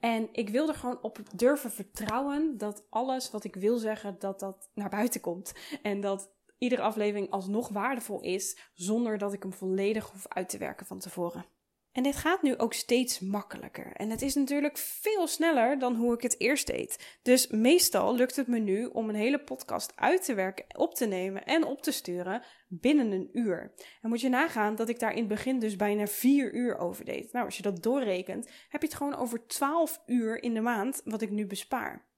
En 0.00 0.28
ik 0.32 0.48
wil 0.48 0.68
er 0.68 0.74
gewoon 0.74 1.02
op 1.02 1.18
durven 1.34 1.70
vertrouwen 1.70 2.58
dat 2.58 2.86
alles 2.90 3.30
wat 3.30 3.44
ik 3.44 3.54
wil 3.54 3.76
zeggen, 3.76 4.16
dat 4.18 4.40
dat 4.40 4.70
naar 4.74 4.88
buiten 4.88 5.20
komt. 5.20 5.52
En 5.82 6.00
dat 6.00 6.30
iedere 6.60 6.82
aflevering 6.82 7.30
alsnog 7.30 7.68
waardevol 7.68 8.20
is, 8.20 8.58
zonder 8.74 9.18
dat 9.18 9.32
ik 9.32 9.42
hem 9.42 9.52
volledig 9.52 10.10
hoef 10.10 10.28
uit 10.28 10.48
te 10.48 10.58
werken 10.58 10.86
van 10.86 10.98
tevoren. 10.98 11.44
En 11.92 12.02
dit 12.02 12.16
gaat 12.16 12.42
nu 12.42 12.56
ook 12.56 12.72
steeds 12.72 13.20
makkelijker. 13.20 13.92
En 13.92 14.10
het 14.10 14.22
is 14.22 14.34
natuurlijk 14.34 14.78
veel 14.78 15.26
sneller 15.26 15.78
dan 15.78 15.94
hoe 15.94 16.14
ik 16.14 16.22
het 16.22 16.40
eerst 16.40 16.66
deed. 16.66 17.18
Dus 17.22 17.48
meestal 17.48 18.14
lukt 18.14 18.36
het 18.36 18.46
me 18.46 18.58
nu 18.58 18.84
om 18.84 19.08
een 19.08 19.14
hele 19.14 19.44
podcast 19.44 19.92
uit 19.96 20.24
te 20.24 20.34
werken, 20.34 20.64
op 20.76 20.94
te 20.94 21.06
nemen 21.06 21.44
en 21.44 21.64
op 21.64 21.82
te 21.82 21.90
sturen 21.90 22.42
binnen 22.68 23.10
een 23.10 23.28
uur. 23.32 23.74
En 24.00 24.08
moet 24.08 24.20
je 24.20 24.28
nagaan 24.28 24.74
dat 24.74 24.88
ik 24.88 24.98
daar 24.98 25.12
in 25.12 25.18
het 25.18 25.28
begin 25.28 25.58
dus 25.58 25.76
bijna 25.76 26.06
vier 26.06 26.54
uur 26.54 26.78
over 26.78 27.04
deed. 27.04 27.32
Nou, 27.32 27.44
als 27.44 27.56
je 27.56 27.62
dat 27.62 27.82
doorrekent, 27.82 28.50
heb 28.68 28.80
je 28.80 28.88
het 28.88 28.96
gewoon 28.96 29.16
over 29.16 29.46
12 29.46 30.02
uur 30.06 30.42
in 30.42 30.54
de 30.54 30.60
maand 30.60 31.00
wat 31.04 31.22
ik 31.22 31.30
nu 31.30 31.46
bespaar. 31.46 32.08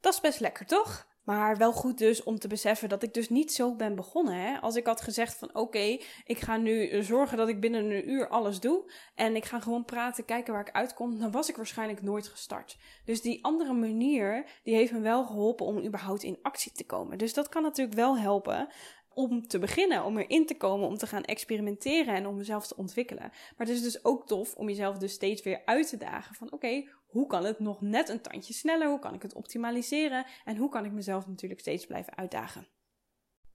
Dat 0.00 0.12
is 0.12 0.20
best 0.20 0.40
lekker, 0.40 0.66
toch? 0.66 1.06
Maar 1.28 1.56
wel 1.56 1.72
goed 1.72 1.98
dus 1.98 2.22
om 2.22 2.38
te 2.38 2.48
beseffen 2.48 2.88
dat 2.88 3.02
ik 3.02 3.14
dus 3.14 3.28
niet 3.28 3.52
zo 3.52 3.74
ben 3.74 3.94
begonnen. 3.94 4.34
Hè? 4.34 4.58
Als 4.58 4.76
ik 4.76 4.86
had 4.86 5.00
gezegd 5.00 5.38
van 5.38 5.50
oké, 5.54 5.98
ik 6.24 6.38
ga 6.38 6.56
nu 6.56 7.02
zorgen 7.02 7.36
dat 7.36 7.48
ik 7.48 7.60
binnen 7.60 7.84
een 7.84 8.10
uur 8.10 8.28
alles 8.28 8.60
doe. 8.60 8.92
En 9.14 9.36
ik 9.36 9.44
ga 9.44 9.60
gewoon 9.60 9.84
praten, 9.84 10.24
kijken 10.24 10.52
waar 10.52 10.66
ik 10.66 10.74
uitkom. 10.74 11.18
Dan 11.18 11.30
was 11.30 11.48
ik 11.48 11.56
waarschijnlijk 11.56 12.02
nooit 12.02 12.28
gestart. 12.28 12.76
Dus 13.04 13.22
die 13.22 13.44
andere 13.44 13.72
manier, 13.72 14.44
die 14.62 14.74
heeft 14.74 14.92
me 14.92 15.00
wel 15.00 15.24
geholpen 15.24 15.66
om 15.66 15.84
überhaupt 15.84 16.22
in 16.22 16.38
actie 16.42 16.72
te 16.72 16.84
komen. 16.84 17.18
Dus 17.18 17.34
dat 17.34 17.48
kan 17.48 17.62
natuurlijk 17.62 17.96
wel 17.96 18.18
helpen 18.18 18.68
om 19.18 19.46
te 19.48 19.58
beginnen, 19.58 20.04
om 20.04 20.18
erin 20.18 20.46
te 20.46 20.56
komen, 20.56 20.86
om 20.86 20.96
te 20.96 21.06
gaan 21.06 21.24
experimenteren 21.24 22.14
en 22.14 22.26
om 22.26 22.36
mezelf 22.36 22.66
te 22.66 22.76
ontwikkelen. 22.76 23.30
Maar 23.56 23.66
het 23.66 23.68
is 23.68 23.82
dus 23.82 24.04
ook 24.04 24.26
tof 24.26 24.54
om 24.54 24.68
jezelf 24.68 24.98
dus 24.98 25.12
steeds 25.12 25.42
weer 25.42 25.62
uit 25.64 25.88
te 25.88 25.96
dagen 25.96 26.34
van 26.34 26.52
oké, 26.52 26.88
hoe 27.06 27.26
kan 27.26 27.44
het 27.44 27.58
nog 27.58 27.80
net 27.80 28.08
een 28.08 28.20
tandje 28.20 28.52
sneller? 28.52 28.88
Hoe 28.88 28.98
kan 28.98 29.14
ik 29.14 29.22
het 29.22 29.34
optimaliseren? 29.34 30.26
En 30.44 30.56
hoe 30.56 30.68
kan 30.68 30.84
ik 30.84 30.92
mezelf 30.92 31.26
natuurlijk 31.26 31.60
steeds 31.60 31.86
blijven 31.86 32.16
uitdagen? 32.16 32.68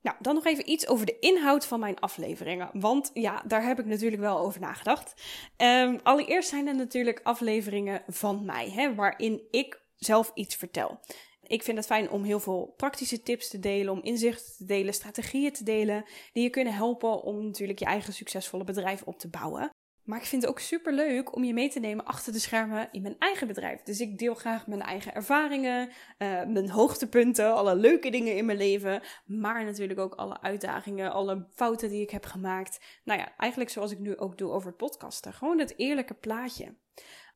Nou, 0.02 0.18
dan 0.20 0.34
nog 0.34 0.46
even 0.46 0.70
iets 0.70 0.88
over 0.88 1.06
de 1.06 1.20
inhoud 1.20 1.66
van 1.66 1.80
mijn 1.80 2.00
afleveringen. 2.00 2.70
Want 2.74 3.12
ja, 3.14 3.44
daar 3.48 3.64
heb 3.64 3.80
ik 3.80 3.86
natuurlijk 3.86 4.22
wel 4.22 4.40
over 4.40 4.62
nagedacht. 4.62 5.22
Um, 5.58 6.00
allereerst 6.04 6.50
zijn 6.50 6.68
er 6.68 6.76
natuurlijk 6.76 7.20
afleveringen 7.24 8.04
van 8.08 8.46
mij, 8.46 8.70
hè, 8.70 8.96
waarin 8.96 9.42
ik 9.52 9.82
zelf 9.96 10.32
iets 10.34 10.56
vertel. 10.56 11.00
Ik 11.48 11.64
vind 11.64 11.78
het 11.78 11.86
fijn 11.86 12.10
om 12.10 12.24
heel 12.24 12.40
veel 12.40 12.74
praktische 12.78 13.22
tips 13.22 13.50
te 13.50 13.60
delen, 13.60 13.94
om 13.94 14.04
inzichten 14.04 14.56
te 14.58 14.66
delen, 14.66 14.94
strategieën 14.94 15.52
te 15.52 15.64
delen, 15.64 16.06
die 16.34 16.44
je 16.44 16.50
kunnen 16.50 16.74
helpen 16.74 17.22
om 17.22 17.46
natuurlijk 17.46 17.80
je 17.80 17.86
eigen 17.86 18.14
succesvolle 18.14 18.64
bedrijf 18.64 19.02
op 19.04 19.20
te 19.20 19.30
bouwen. 19.30 19.72
Maar 20.04 20.20
ik 20.20 20.26
vind 20.26 20.42
het 20.42 20.52
ook 20.52 20.60
super 20.60 20.94
leuk 20.94 21.36
om 21.36 21.44
je 21.44 21.54
mee 21.54 21.70
te 21.70 21.80
nemen 21.80 22.06
achter 22.06 22.34
de 22.34 22.40
schermen 22.40 22.90
in 22.92 23.02
mijn 23.02 23.16
eigen 23.20 23.48
bedrijf. 23.48 23.82
Dus 23.82 24.00
ik 24.00 24.18
deel 24.18 24.34
graag 24.34 24.68
mijn 24.68 24.82
eigen 24.82 25.14
ervaringen, 25.14 25.88
uh, 25.88 26.44
mijn 26.46 26.70
hoogtepunten, 26.70 27.54
alle 27.54 27.76
leuke 27.76 28.10
dingen 28.10 28.36
in 28.36 28.46
mijn 28.46 28.58
leven. 28.58 29.02
Maar 29.26 29.66
natuurlijk 29.66 30.00
ook 30.00 30.16
alle 30.16 30.42
uitdagingen, 30.42 31.12
alle 31.12 31.48
fouten 31.54 31.90
die 31.90 32.02
ik 32.02 32.10
heb 32.10 32.26
gemaakt. 32.26 32.80
Nou 33.04 33.20
ja, 33.20 33.38
eigenlijk 33.38 33.72
zoals 33.72 33.92
ik 33.92 34.00
nu 34.00 34.18
ook 34.18 34.38
doe 34.38 34.52
over 34.52 34.68
het 34.68 34.78
podcasten. 34.78 35.34
Gewoon 35.34 35.60
het 35.60 35.74
eerlijke 35.78 36.14
plaatje. 36.14 36.76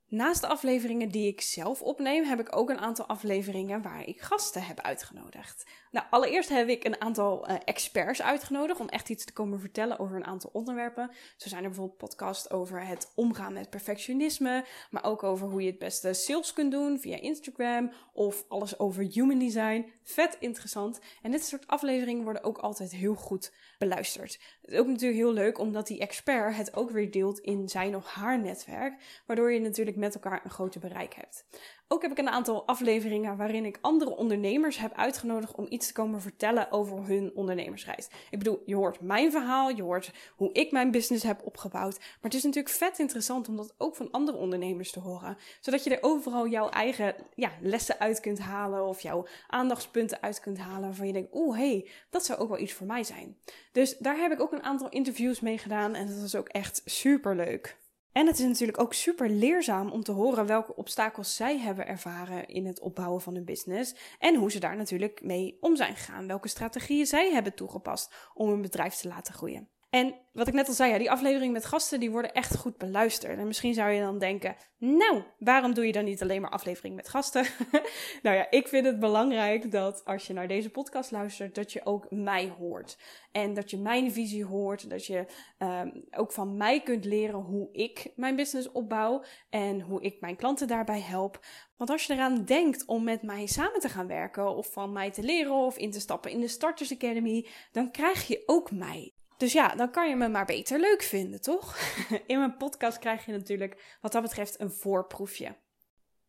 Naast 0.09 0.41
de 0.41 0.47
afleveringen 0.47 1.09
die 1.09 1.27
ik 1.27 1.41
zelf 1.41 1.81
opneem, 1.81 2.23
heb 2.23 2.39
ik 2.39 2.55
ook 2.55 2.69
een 2.69 2.79
aantal 2.79 3.05
afleveringen 3.05 3.81
waar 3.81 4.07
ik 4.07 4.21
gasten 4.21 4.63
heb 4.63 4.79
uitgenodigd. 4.79 5.65
Nou, 5.91 6.05
allereerst 6.09 6.49
heb 6.49 6.67
ik 6.67 6.83
een 6.83 7.01
aantal 7.01 7.49
uh, 7.49 7.55
experts 7.65 8.21
uitgenodigd 8.21 8.79
om 8.79 8.87
echt 8.87 9.09
iets 9.09 9.25
te 9.25 9.33
komen 9.33 9.59
vertellen 9.59 9.99
over 9.99 10.15
een 10.15 10.25
aantal 10.25 10.49
onderwerpen. 10.53 11.11
Zo 11.37 11.49
zijn 11.49 11.63
er 11.63 11.69
bijvoorbeeld 11.69 11.97
podcasts 11.97 12.49
over 12.49 12.85
het 12.85 13.11
omgaan 13.15 13.53
met 13.53 13.69
perfectionisme, 13.69 14.65
maar 14.89 15.03
ook 15.05 15.23
over 15.23 15.47
hoe 15.47 15.61
je 15.61 15.69
het 15.69 15.79
beste 15.79 16.13
sales 16.13 16.53
kunt 16.53 16.71
doen 16.71 16.99
via 16.99 17.19
Instagram 17.19 17.91
of 18.13 18.45
alles 18.47 18.79
over 18.79 19.03
human 19.03 19.39
design. 19.39 19.91
Vet 20.03 20.37
interessant. 20.39 20.99
En 21.21 21.31
dit 21.31 21.45
soort 21.45 21.67
afleveringen 21.67 22.23
worden 22.23 22.43
ook 22.43 22.57
altijd 22.57 22.91
heel 22.91 23.15
goed 23.15 23.51
beluisterd. 23.77 24.39
Het 24.61 24.71
is 24.71 24.79
ook 24.79 24.87
natuurlijk 24.87 25.19
heel 25.19 25.33
leuk 25.33 25.59
omdat 25.59 25.87
die 25.87 25.99
expert 25.99 26.55
het 26.55 26.75
ook 26.75 26.89
weer 26.89 27.11
deelt 27.11 27.39
in 27.39 27.69
zijn 27.69 27.95
of 27.95 28.05
haar 28.05 28.39
netwerk, 28.39 29.21
waardoor 29.25 29.51
je 29.51 29.59
natuurlijk 29.59 29.96
met 29.97 30.13
elkaar 30.13 30.41
een 30.43 30.49
groter 30.49 30.79
bereik 30.79 31.13
hebt. 31.13 31.45
Ook 31.89 32.01
heb 32.01 32.11
ik 32.11 32.17
een 32.17 32.29
aantal 32.29 32.65
afleveringen 32.65 33.37
waarin 33.37 33.65
ik 33.65 33.77
andere 33.81 34.15
ondernemers 34.15 34.77
heb 34.77 34.93
uitgenodigd 34.93 35.55
om 35.55 35.65
iets 35.69 35.87
te 35.87 35.93
komen 35.93 36.21
vertellen 36.21 36.71
over 36.71 37.05
hun 37.05 37.31
ondernemersreis. 37.35 38.07
Ik 38.29 38.37
bedoel, 38.37 38.61
je 38.65 38.75
hoort 38.75 39.01
mijn 39.01 39.31
verhaal, 39.31 39.69
je 39.69 39.81
hoort 39.81 40.11
hoe 40.35 40.51
ik 40.53 40.71
mijn 40.71 40.91
business 40.91 41.23
heb 41.23 41.41
opgebouwd. 41.43 41.97
Maar 41.97 42.17
het 42.21 42.33
is 42.33 42.43
natuurlijk 42.43 42.75
vet 42.75 42.99
interessant 42.99 43.47
om 43.47 43.55
dat 43.55 43.73
ook 43.77 43.95
van 43.95 44.11
andere 44.11 44.37
ondernemers 44.37 44.91
te 44.91 44.99
horen. 44.99 45.37
Zodat 45.59 45.83
je 45.83 45.89
er 45.89 46.03
overal 46.03 46.47
jouw 46.47 46.69
eigen 46.69 47.15
ja, 47.35 47.51
lessen 47.61 47.99
uit 47.99 48.19
kunt 48.19 48.39
halen 48.39 48.85
of 48.85 49.01
jouw 49.01 49.27
aandachtspunten 49.47 50.21
uit 50.21 50.39
kunt 50.39 50.57
halen 50.57 50.81
waarvan 50.81 51.07
je 51.07 51.13
denkt, 51.13 51.35
oeh, 51.35 51.57
hey, 51.57 51.89
dat 52.09 52.25
zou 52.25 52.39
ook 52.39 52.49
wel 52.49 52.59
iets 52.59 52.73
voor 52.73 52.87
mij 52.87 53.03
zijn. 53.03 53.37
Dus 53.71 53.97
daar 53.97 54.17
heb 54.17 54.31
ik 54.31 54.41
ook 54.41 54.51
een 54.51 54.63
aantal 54.63 54.89
interviews 54.89 55.39
mee 55.39 55.57
gedaan 55.57 55.95
en 55.95 56.07
dat 56.07 56.19
was 56.19 56.35
ook 56.35 56.47
echt 56.47 56.81
super 56.85 57.35
leuk. 57.35 57.77
En 58.17 58.27
het 58.27 58.39
is 58.39 58.45
natuurlijk 58.45 58.79
ook 58.79 58.93
super 58.93 59.29
leerzaam 59.29 59.91
om 59.91 60.03
te 60.03 60.11
horen 60.11 60.45
welke 60.45 60.75
obstakels 60.75 61.35
zij 61.35 61.59
hebben 61.59 61.87
ervaren 61.87 62.47
in 62.47 62.65
het 62.65 62.79
opbouwen 62.79 63.21
van 63.21 63.33
hun 63.33 63.45
business. 63.45 63.95
En 64.19 64.35
hoe 64.35 64.51
ze 64.51 64.59
daar 64.59 64.75
natuurlijk 64.75 65.21
mee 65.23 65.57
om 65.59 65.75
zijn 65.75 65.95
gegaan. 65.95 66.27
Welke 66.27 66.47
strategieën 66.47 67.05
zij 67.05 67.31
hebben 67.31 67.53
toegepast 67.53 68.13
om 68.33 68.49
hun 68.49 68.61
bedrijf 68.61 68.93
te 68.93 69.07
laten 69.07 69.33
groeien. 69.33 69.69
En 69.89 70.15
wat 70.33 70.47
ik 70.47 70.53
net 70.53 70.67
al 70.67 70.73
zei, 70.73 70.91
ja, 70.91 70.97
die 70.97 71.11
afleveringen 71.11 71.53
met 71.53 71.65
gasten 71.65 71.99
die 71.99 72.11
worden 72.11 72.33
echt 72.33 72.57
goed 72.57 72.77
beluisterd. 72.77 73.37
En 73.37 73.47
misschien 73.47 73.73
zou 73.73 73.91
je 73.91 74.01
dan 74.01 74.19
denken, 74.19 74.55
nou, 74.77 75.23
waarom 75.39 75.73
doe 75.73 75.85
je 75.85 75.91
dan 75.91 76.05
niet 76.05 76.21
alleen 76.21 76.41
maar 76.41 76.49
afleveringen 76.49 76.95
met 76.95 77.09
gasten? 77.09 77.45
nou 78.23 78.35
ja, 78.35 78.47
ik 78.49 78.67
vind 78.67 78.85
het 78.85 78.99
belangrijk 78.99 79.71
dat 79.71 80.05
als 80.05 80.27
je 80.27 80.33
naar 80.33 80.47
deze 80.47 80.69
podcast 80.69 81.11
luistert, 81.11 81.55
dat 81.55 81.73
je 81.73 81.85
ook 81.85 82.05
mij 82.09 82.53
hoort. 82.57 82.97
En 83.31 83.53
dat 83.53 83.69
je 83.69 83.77
mijn 83.77 84.11
visie 84.11 84.45
hoort, 84.45 84.89
dat 84.89 85.05
je 85.05 85.25
um, 85.59 86.03
ook 86.11 86.31
van 86.31 86.57
mij 86.57 86.81
kunt 86.81 87.05
leren 87.05 87.39
hoe 87.39 87.69
ik 87.71 88.11
mijn 88.15 88.35
business 88.35 88.71
opbouw 88.71 89.23
en 89.49 89.81
hoe 89.81 90.01
ik 90.01 90.21
mijn 90.21 90.35
klanten 90.35 90.67
daarbij 90.67 91.01
help. 91.01 91.39
Want 91.77 91.89
als 91.89 92.03
je 92.03 92.13
eraan 92.13 92.45
denkt 92.45 92.85
om 92.85 93.03
met 93.03 93.21
mij 93.21 93.45
samen 93.45 93.79
te 93.79 93.89
gaan 93.89 94.07
werken 94.07 94.55
of 94.55 94.71
van 94.71 94.91
mij 94.91 95.11
te 95.11 95.23
leren 95.23 95.53
of 95.53 95.77
in 95.77 95.91
te 95.91 95.99
stappen 95.99 96.31
in 96.31 96.39
de 96.39 96.47
Starters 96.47 96.93
Academy, 96.93 97.47
dan 97.71 97.91
krijg 97.91 98.27
je 98.27 98.43
ook 98.45 98.71
mij. 98.71 99.16
Dus 99.37 99.53
ja, 99.53 99.67
dan 99.75 99.91
kan 99.91 100.09
je 100.09 100.15
me 100.15 100.27
maar 100.27 100.45
beter 100.45 100.79
leuk 100.79 101.01
vinden, 101.01 101.41
toch? 101.41 101.77
In 102.27 102.39
mijn 102.39 102.57
podcast 102.57 102.99
krijg 102.99 103.25
je 103.25 103.31
natuurlijk 103.31 103.97
wat 104.01 104.11
dat 104.11 104.21
betreft 104.21 104.59
een 104.59 104.71
voorproefje. 104.71 105.55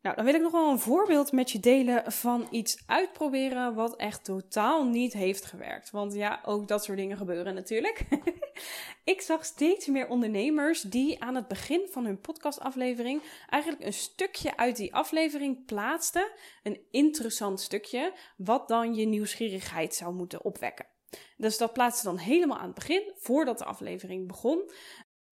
Nou, 0.02 0.16
dan 0.16 0.24
wil 0.24 0.34
ik 0.34 0.42
nog 0.42 0.52
wel 0.52 0.70
een 0.70 0.78
voorbeeld 0.78 1.32
met 1.32 1.50
je 1.50 1.60
delen 1.60 2.12
van 2.12 2.46
iets 2.50 2.82
uitproberen 2.86 3.74
wat 3.74 3.96
echt 3.96 4.24
totaal 4.24 4.84
niet 4.84 5.12
heeft 5.12 5.44
gewerkt. 5.44 5.90
Want 5.90 6.14
ja, 6.14 6.40
ook 6.44 6.68
dat 6.68 6.84
soort 6.84 6.98
dingen 6.98 7.16
gebeuren 7.16 7.54
natuurlijk. 7.54 8.04
ik 9.04 9.20
zag 9.20 9.44
steeds 9.44 9.86
meer 9.86 10.08
ondernemers 10.08 10.82
die 10.82 11.22
aan 11.22 11.34
het 11.34 11.48
begin 11.48 11.88
van 11.90 12.04
hun 12.04 12.20
podcastaflevering 12.20 13.22
eigenlijk 13.48 13.84
een 13.84 13.92
stukje 13.92 14.56
uit 14.56 14.76
die 14.76 14.94
aflevering 14.94 15.64
plaatsten. 15.66 16.30
Een 16.62 16.80
interessant 16.90 17.60
stukje, 17.60 18.12
wat 18.36 18.68
dan 18.68 18.94
je 18.94 19.06
nieuwsgierigheid 19.06 19.94
zou 19.94 20.14
moeten 20.14 20.44
opwekken. 20.44 20.86
Dus 21.36 21.58
dat 21.58 21.72
plaatste 21.72 22.04
dan 22.04 22.18
helemaal 22.18 22.58
aan 22.58 22.66
het 22.66 22.74
begin, 22.74 23.12
voordat 23.14 23.58
de 23.58 23.64
aflevering 23.64 24.28
begon. 24.28 24.70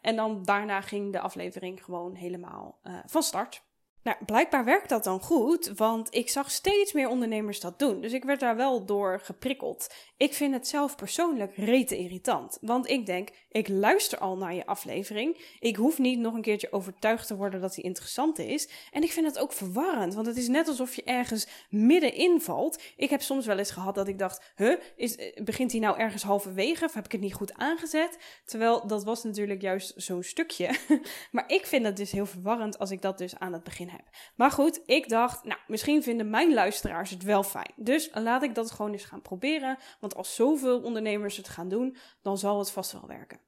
En 0.01 0.17
dan 0.17 0.45
daarna 0.45 0.81
ging 0.81 1.13
de 1.13 1.21
aflevering 1.21 1.85
gewoon 1.85 2.15
helemaal 2.15 2.81
uh, 2.83 2.99
van 3.07 3.23
start. 3.23 3.65
Nou, 4.07 4.25
blijkbaar 4.25 4.65
werkt 4.65 4.89
dat 4.89 5.05
dan 5.05 5.21
goed, 5.21 5.67
want 5.67 6.15
ik 6.15 6.29
zag 6.29 6.51
steeds 6.51 6.93
meer 6.93 7.09
ondernemers 7.09 7.61
dat 7.61 7.79
doen. 7.79 8.01
Dus 8.01 8.13
ik 8.13 8.25
werd 8.25 8.41
daar 8.41 8.57
wel 8.57 8.85
door 8.85 9.21
geprikkeld. 9.21 9.95
Ik 10.17 10.35
vind 10.35 10.55
het 10.55 10.69
zelf 10.69 10.97
persoonlijk 10.97 11.57
rete 11.57 11.97
irritant. 11.97 12.59
Want 12.61 12.89
ik 12.89 13.07
denk, 13.07 13.31
ik 13.57 13.69
luister 13.69 14.19
al 14.19 14.37
naar 14.37 14.55
je 14.55 14.67
aflevering. 14.67 15.57
Ik 15.61 15.77
hoef 15.77 15.99
niet 15.99 16.19
nog 16.19 16.35
een 16.35 16.43
keertje 16.43 16.73
overtuigd 16.73 17.27
te 17.27 17.37
worden 17.37 17.61
dat 17.61 17.75
die 17.75 17.85
interessant 17.85 18.39
is. 18.39 18.69
En 18.93 19.03
ik 19.03 19.13
vind 19.13 19.27
het 19.27 19.39
ook 19.39 19.53
verwarrend, 19.53 20.15
want 20.15 20.27
het 20.27 20.37
is 20.37 20.49
net 20.49 20.69
alsof 20.69 20.95
je 20.95 21.03
ergens 21.05 21.47
middenin 21.71 22.41
valt. 22.41 22.83
Ik 22.97 23.11
heb 23.11 23.23
soms 23.23 23.47
wel 23.47 23.59
eens 23.59 23.71
gehad 23.71 23.95
dat 23.95 24.09
ik 24.09 24.19
dacht, 24.19 24.53
huh, 24.57 24.77
is, 24.97 25.17
eh, 25.17 25.45
begint 25.45 25.71
hij 25.73 25.81
nou 25.81 25.99
ergens 25.99 26.23
halverwege 26.23 26.85
of 26.85 26.95
heb 26.95 27.05
ik 27.05 27.13
het 27.13 27.21
niet 27.21 27.35
goed 27.35 27.55
aangezet? 27.55 28.19
Terwijl 28.45 28.87
dat 28.87 29.05
was 29.05 29.25
natuurlijk 29.25 29.63
juist 29.63 29.93
zo'n 29.97 30.23
stukje. 30.23 30.71
maar 31.33 31.45
ik 31.47 31.67
vind 31.67 31.85
het 31.85 31.97
dus 31.97 32.13
heel 32.13 32.27
verwarrend 32.27 32.79
als 32.79 32.91
ik 32.91 33.03
dat 33.03 33.19
dus 33.19 33.39
aan 33.39 33.53
het 33.53 33.65
begin 33.65 33.89
heb. 33.89 34.05
Maar 34.35 34.51
goed, 34.51 34.81
ik 34.87 35.09
dacht, 35.09 35.45
nou, 35.45 35.61
misschien 35.67 36.03
vinden 36.03 36.31
mijn 36.31 36.55
luisteraars 36.55 37.11
het 37.11 37.23
wel 37.23 37.43
fijn. 37.43 37.73
Dus 37.77 38.11
laat 38.13 38.43
ik 38.43 38.55
dat 38.55 38.71
gewoon 38.71 38.93
eens 38.93 39.05
gaan 39.05 39.23
proberen. 39.23 39.79
Want 40.01 40.15
als 40.17 40.35
zoveel 40.35 40.81
ondernemers 40.81 41.37
het 41.37 41.49
gaan 41.49 41.69
doen, 41.69 41.97
dan 42.23 42.39
zal 42.39 42.59
het 42.59 42.71
vast 42.71 42.93
wel 42.93 43.07
werken. 43.07 43.46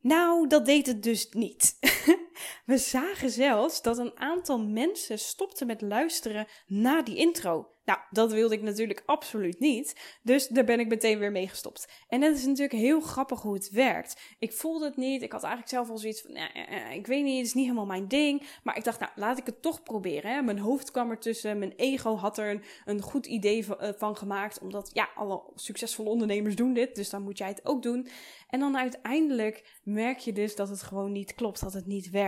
Nou, 0.00 0.46
dat 0.46 0.66
deed 0.66 0.86
het 0.86 1.02
dus 1.02 1.28
niet. 1.30 1.78
We 2.64 2.78
zagen 2.78 3.30
zelfs 3.30 3.82
dat 3.82 3.98
een 3.98 4.18
aantal 4.18 4.58
mensen 4.58 5.18
stopten 5.18 5.66
met 5.66 5.80
luisteren 5.80 6.46
na 6.66 7.02
die 7.02 7.16
intro. 7.16 7.66
Nou, 7.88 8.00
dat 8.10 8.32
wilde 8.32 8.54
ik 8.54 8.62
natuurlijk 8.62 9.02
absoluut 9.06 9.60
niet. 9.60 10.18
Dus 10.22 10.48
daar 10.48 10.64
ben 10.64 10.80
ik 10.80 10.88
meteen 10.88 11.18
weer 11.18 11.30
mee 11.30 11.48
gestopt. 11.48 11.88
En 12.08 12.22
het 12.22 12.36
is 12.36 12.44
natuurlijk 12.44 12.72
heel 12.72 13.00
grappig 13.00 13.42
hoe 13.42 13.54
het 13.54 13.70
werkt. 13.70 14.20
Ik 14.38 14.52
voelde 14.52 14.84
het 14.84 14.96
niet. 14.96 15.22
Ik 15.22 15.32
had 15.32 15.42
eigenlijk 15.42 15.72
zelf 15.72 15.90
al 15.90 15.98
zoiets 15.98 16.20
van, 16.20 16.36
ik 16.92 17.06
weet 17.06 17.24
niet, 17.24 17.36
het 17.36 17.46
is 17.46 17.54
niet 17.54 17.64
helemaal 17.64 17.86
mijn 17.86 18.08
ding. 18.08 18.46
Maar 18.62 18.76
ik 18.76 18.84
dacht, 18.84 19.00
nou, 19.00 19.12
laat 19.14 19.38
ik 19.38 19.46
het 19.46 19.62
toch 19.62 19.82
proberen. 19.82 20.34
Hè. 20.34 20.42
Mijn 20.42 20.58
hoofd 20.58 20.90
kwam 20.90 21.10
ertussen. 21.10 21.58
Mijn 21.58 21.72
ego 21.76 22.16
had 22.16 22.38
er 22.38 22.60
een, 22.84 23.02
goed 23.02 23.26
idee 23.26 23.64
van, 23.64 23.76
uh, 23.82 23.88
van 23.96 24.16
gemaakt. 24.16 24.58
Omdat, 24.58 24.90
ja, 24.92 25.08
alle 25.14 25.42
succesvolle 25.54 26.08
ondernemers 26.08 26.56
doen 26.56 26.72
dit. 26.72 26.94
Dus 26.94 27.10
dan 27.10 27.22
moet 27.22 27.38
jij 27.38 27.48
het 27.48 27.66
ook 27.66 27.82
doen. 27.82 28.08
En 28.48 28.60
dan 28.60 28.76
uiteindelijk 28.76 29.78
merk 29.82 30.18
je 30.18 30.32
dus 30.32 30.56
dat 30.56 30.68
het 30.68 30.82
gewoon 30.82 31.12
niet 31.12 31.34
klopt, 31.34 31.60
dat 31.60 31.72
het 31.72 31.86
niet 31.86 32.10
werkt. 32.10 32.27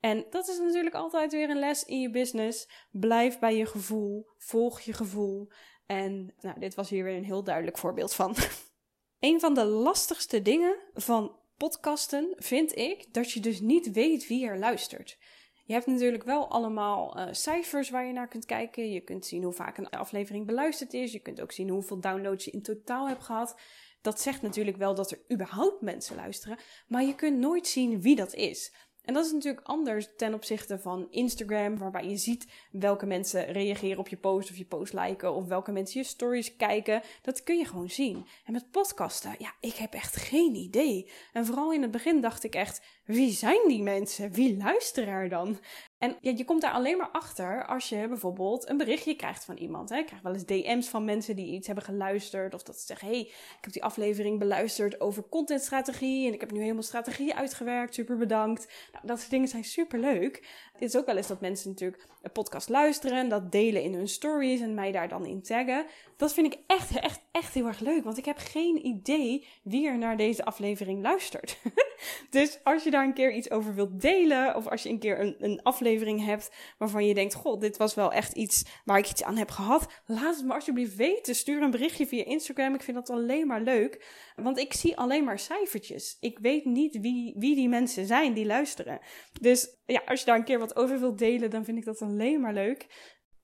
En 0.00 0.26
dat 0.30 0.48
is 0.48 0.58
natuurlijk 0.58 0.94
altijd 0.94 1.32
weer 1.32 1.50
een 1.50 1.58
les 1.58 1.84
in 1.84 2.00
je 2.00 2.10
business. 2.10 2.68
Blijf 2.90 3.38
bij 3.38 3.56
je 3.56 3.66
gevoel, 3.66 4.26
volg 4.36 4.80
je 4.80 4.92
gevoel. 4.92 5.48
En 5.86 6.34
nou, 6.40 6.60
dit 6.60 6.74
was 6.74 6.90
hier 6.90 7.04
weer 7.04 7.16
een 7.16 7.24
heel 7.24 7.44
duidelijk 7.44 7.78
voorbeeld 7.78 8.14
van. 8.14 8.34
een 9.18 9.40
van 9.40 9.54
de 9.54 9.64
lastigste 9.64 10.42
dingen 10.42 10.76
van 10.94 11.38
podcasten 11.56 12.34
vind 12.36 12.76
ik 12.76 13.12
dat 13.12 13.32
je 13.32 13.40
dus 13.40 13.60
niet 13.60 13.92
weet 13.92 14.26
wie 14.26 14.46
er 14.46 14.58
luistert. 14.58 15.18
Je 15.64 15.72
hebt 15.72 15.86
natuurlijk 15.86 16.24
wel 16.24 16.48
allemaal 16.48 17.18
uh, 17.18 17.26
cijfers 17.30 17.90
waar 17.90 18.06
je 18.06 18.12
naar 18.12 18.28
kunt 18.28 18.44
kijken. 18.44 18.90
Je 18.90 19.00
kunt 19.00 19.26
zien 19.26 19.42
hoe 19.42 19.52
vaak 19.52 19.78
een 19.78 19.90
aflevering 19.90 20.46
beluisterd 20.46 20.92
is. 20.92 21.12
Je 21.12 21.20
kunt 21.20 21.40
ook 21.40 21.52
zien 21.52 21.68
hoeveel 21.68 22.00
downloads 22.00 22.44
je 22.44 22.50
in 22.50 22.62
totaal 22.62 23.08
hebt 23.08 23.22
gehad. 23.22 23.60
Dat 24.00 24.20
zegt 24.20 24.42
natuurlijk 24.42 24.76
wel 24.76 24.94
dat 24.94 25.10
er 25.10 25.24
überhaupt 25.32 25.80
mensen 25.80 26.16
luisteren, 26.16 26.58
maar 26.88 27.02
je 27.02 27.14
kunt 27.14 27.38
nooit 27.38 27.66
zien 27.66 28.00
wie 28.00 28.16
dat 28.16 28.34
is. 28.34 28.74
En 29.10 29.16
dat 29.16 29.24
is 29.24 29.32
natuurlijk 29.32 29.66
anders 29.66 30.08
ten 30.16 30.34
opzichte 30.34 30.78
van 30.78 31.06
Instagram, 31.10 31.78
waarbij 31.78 32.08
je 32.08 32.16
ziet 32.16 32.46
welke 32.70 33.06
mensen 33.06 33.52
reageren 33.52 33.98
op 33.98 34.08
je 34.08 34.16
post 34.16 34.50
of 34.50 34.56
je 34.56 34.64
post 34.64 34.92
liken 34.92 35.34
of 35.34 35.46
welke 35.46 35.72
mensen 35.72 36.00
je 36.00 36.06
stories 36.06 36.56
kijken. 36.56 37.02
Dat 37.22 37.42
kun 37.42 37.58
je 37.58 37.64
gewoon 37.64 37.90
zien. 37.90 38.26
En 38.44 38.52
met 38.52 38.70
podcasten, 38.70 39.34
ja, 39.38 39.54
ik 39.60 39.74
heb 39.74 39.92
echt 39.92 40.16
geen 40.16 40.54
idee. 40.54 41.10
En 41.32 41.46
vooral 41.46 41.72
in 41.72 41.82
het 41.82 41.90
begin 41.90 42.20
dacht 42.20 42.44
ik 42.44 42.54
echt, 42.54 42.82
wie 43.10 43.32
zijn 43.32 43.68
die 43.68 43.82
mensen? 43.82 44.32
Wie 44.32 44.56
luisteren 44.56 45.14
er 45.14 45.28
dan? 45.28 45.58
En 45.98 46.16
ja, 46.20 46.32
je 46.36 46.44
komt 46.44 46.60
daar 46.60 46.72
alleen 46.72 46.96
maar 46.96 47.10
achter 47.10 47.66
als 47.66 47.88
je 47.88 48.08
bijvoorbeeld 48.08 48.68
een 48.68 48.76
berichtje 48.76 49.14
krijgt 49.14 49.44
van 49.44 49.56
iemand. 49.56 49.88
Hè. 49.88 49.96
Ik 49.96 50.06
krijg 50.06 50.22
wel 50.22 50.32
eens 50.32 50.44
DM's 50.44 50.88
van 50.88 51.04
mensen 51.04 51.36
die 51.36 51.54
iets 51.54 51.66
hebben 51.66 51.84
geluisterd. 51.84 52.54
Of 52.54 52.62
dat 52.62 52.78
ze 52.78 52.86
zeggen, 52.86 53.08
hey, 53.08 53.20
ik 53.20 53.58
heb 53.60 53.72
die 53.72 53.84
aflevering 53.84 54.38
beluisterd 54.38 55.00
over 55.00 55.28
contentstrategie. 55.28 56.26
En 56.26 56.32
ik 56.32 56.40
heb 56.40 56.50
nu 56.50 56.60
helemaal 56.60 56.82
strategie 56.82 57.34
uitgewerkt. 57.34 57.94
Super 57.94 58.16
bedankt. 58.16 58.72
Nou, 58.92 59.06
dat 59.06 59.18
soort 59.18 59.30
dingen 59.30 59.48
zijn 59.48 59.64
super 59.64 59.98
leuk. 59.98 60.46
Het 60.72 60.82
is 60.82 60.96
ook 60.96 61.06
wel 61.06 61.16
eens 61.16 61.26
dat 61.26 61.40
mensen 61.40 61.70
natuurlijk 61.70 62.06
een 62.22 62.32
podcast 62.32 62.68
luisteren. 62.68 63.18
En 63.18 63.28
dat 63.28 63.52
delen 63.52 63.82
in 63.82 63.94
hun 63.94 64.08
stories 64.08 64.60
en 64.60 64.74
mij 64.74 64.92
daar 64.92 65.08
dan 65.08 65.26
in 65.26 65.42
taggen. 65.42 65.86
Dat 66.16 66.32
vind 66.32 66.52
ik 66.54 66.60
echt, 66.66 67.00
echt, 67.00 67.20
echt 67.30 67.54
heel 67.54 67.66
erg 67.66 67.80
leuk. 67.80 68.04
Want 68.04 68.18
ik 68.18 68.24
heb 68.24 68.38
geen 68.38 68.86
idee 68.86 69.46
wie 69.62 69.86
er 69.86 69.98
naar 69.98 70.16
deze 70.16 70.44
aflevering 70.44 71.02
luistert. 71.02 71.58
dus 72.30 72.58
als 72.62 72.84
je 72.84 72.90
daar 72.90 73.04
een 73.04 73.14
keer 73.14 73.32
iets 73.32 73.50
over 73.50 73.74
wilt 73.74 74.00
delen. 74.00 74.56
Of 74.56 74.66
als 74.66 74.82
je 74.82 74.88
een 74.88 74.98
keer 74.98 75.20
een, 75.20 75.36
een 75.38 75.62
aflevering 75.62 76.24
hebt 76.24 76.50
waarvan 76.78 77.06
je 77.06 77.14
denkt: 77.14 77.34
God, 77.34 77.60
dit 77.60 77.76
was 77.76 77.94
wel 77.94 78.12
echt 78.12 78.32
iets 78.32 78.64
waar 78.84 78.98
ik 78.98 79.10
iets 79.10 79.22
aan 79.22 79.36
heb 79.36 79.50
gehad. 79.50 80.02
Laat 80.06 80.36
het 80.36 80.44
me 80.44 80.54
alsjeblieft 80.54 80.96
weten. 80.96 81.34
Stuur 81.34 81.62
een 81.62 81.70
berichtje 81.70 82.06
via 82.06 82.24
Instagram. 82.24 82.74
Ik 82.74 82.82
vind 82.82 82.96
dat 82.96 83.10
alleen 83.10 83.46
maar 83.46 83.60
leuk. 83.60 84.06
Want 84.36 84.58
ik 84.58 84.72
zie 84.72 84.96
alleen 84.96 85.24
maar 85.24 85.38
cijfertjes. 85.38 86.16
Ik 86.20 86.38
weet 86.38 86.64
niet 86.64 87.00
wie, 87.00 87.34
wie 87.38 87.54
die 87.54 87.68
mensen 87.68 88.06
zijn 88.06 88.32
die 88.32 88.46
luisteren. 88.46 89.00
Dus 89.40 89.78
ja, 89.86 90.02
als 90.06 90.20
je 90.20 90.26
daar 90.26 90.36
een 90.36 90.44
keer 90.44 90.58
wat 90.58 90.76
over 90.76 91.00
wilt 91.00 91.18
delen, 91.18 91.50
dan 91.50 91.64
vind 91.64 91.78
ik 91.78 91.84
dat 91.84 92.00
alleen 92.10 92.40
maar 92.40 92.52
leuk. 92.52 92.86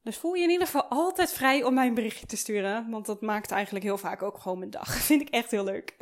Dus 0.02 0.16
voel 0.16 0.34
je 0.34 0.42
in 0.42 0.50
ieder 0.50 0.66
geval 0.66 0.84
altijd 0.84 1.32
vrij 1.32 1.64
om 1.64 1.74
mij 1.74 1.86
een 1.86 1.94
berichtje 1.94 2.26
te 2.26 2.36
sturen. 2.36 2.90
Want 2.90 3.06
dat 3.06 3.20
maakt 3.20 3.50
eigenlijk 3.50 3.84
heel 3.84 3.98
vaak 3.98 4.22
ook 4.22 4.38
gewoon 4.38 4.58
mijn 4.58 4.70
dag. 4.70 4.96
Vind 5.08 5.20
ik 5.20 5.28
echt 5.28 5.50
heel 5.50 5.64
leuk. 5.64 5.96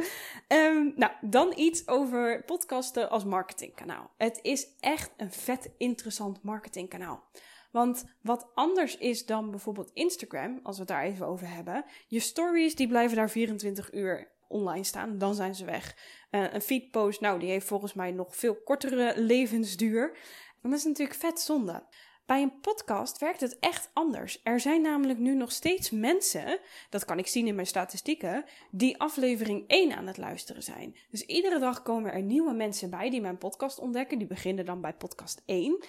Um, 0.49 0.93
nou, 0.97 1.13
dan 1.21 1.53
iets 1.57 1.89
over 1.89 2.45
podcasten 2.45 3.11
als 3.11 3.25
marketingkanaal. 3.25 4.11
Het 4.17 4.39
is 4.43 4.67
echt 4.81 5.11
een 5.17 5.33
vet 5.33 5.71
interessant 5.79 6.43
marketingkanaal. 6.43 7.25
Want 7.73 8.05
wat 8.23 8.51
anders 8.55 8.97
is 8.97 9.27
dan 9.27 9.51
bijvoorbeeld 9.51 9.91
Instagram, 9.93 10.61
als 10.63 10.77
we 10.77 10.83
het 10.83 10.91
daar 10.91 11.03
even 11.03 11.27
over 11.27 11.49
hebben. 11.49 11.85
Je 12.09 12.21
stories 12.21 12.75
die 12.75 12.89
blijven 12.89 13.17
daar 13.17 13.31
24 13.31 13.93
uur 13.93 14.33
online 14.49 14.85
staan, 14.85 15.19
dan 15.19 15.35
zijn 15.35 15.55
ze 15.55 15.65
weg. 15.65 15.97
Uh, 16.31 16.53
een 16.53 16.61
feedpost, 16.61 17.21
nou, 17.21 17.39
die 17.39 17.51
heeft 17.51 17.67
volgens 17.67 17.95
mij 17.95 18.11
nog 18.11 18.37
veel 18.37 18.63
kortere 18.63 19.13
levensduur. 19.17 20.19
En 20.63 20.71
dat 20.71 20.79
is 20.79 20.85
natuurlijk 20.85 21.19
vet 21.19 21.41
zonde. 21.41 21.83
Bij 22.27 22.43
een 22.43 22.61
podcast 22.61 23.19
werkt 23.19 23.41
het 23.41 23.59
echt 23.59 23.91
anders. 23.93 24.41
Er 24.43 24.61
zijn 24.61 24.83
namelijk 24.83 25.19
nu 25.19 25.35
nog 25.35 25.53
steeds 25.53 25.91
mensen, 25.91 26.59
dat 26.91 27.05
kan 27.05 27.19
ik 27.19 27.27
zien 27.27 27.47
in 27.47 27.55
mijn 27.55 27.67
statistieken, 27.67 28.45
die 28.71 29.01
aflevering 29.01 29.65
1 29.67 29.93
aan 29.93 30.07
het 30.07 30.17
luisteren 30.17 30.63
zijn. 30.63 30.97
Dus 31.11 31.23
iedere 31.23 31.59
dag 31.59 31.83
komen 31.83 32.13
er 32.13 32.23
nieuwe 32.23 32.53
mensen 32.53 32.91
bij 32.91 33.11
die 33.11 33.21
mijn 33.21 33.39
podcast 33.39 33.79
ontdekken. 33.79 34.19
Die 34.19 34.27
beginnen 34.27 34.65
dan 34.65 34.81
bij 34.81 34.93
podcast 34.95 35.43
1. 35.47 35.85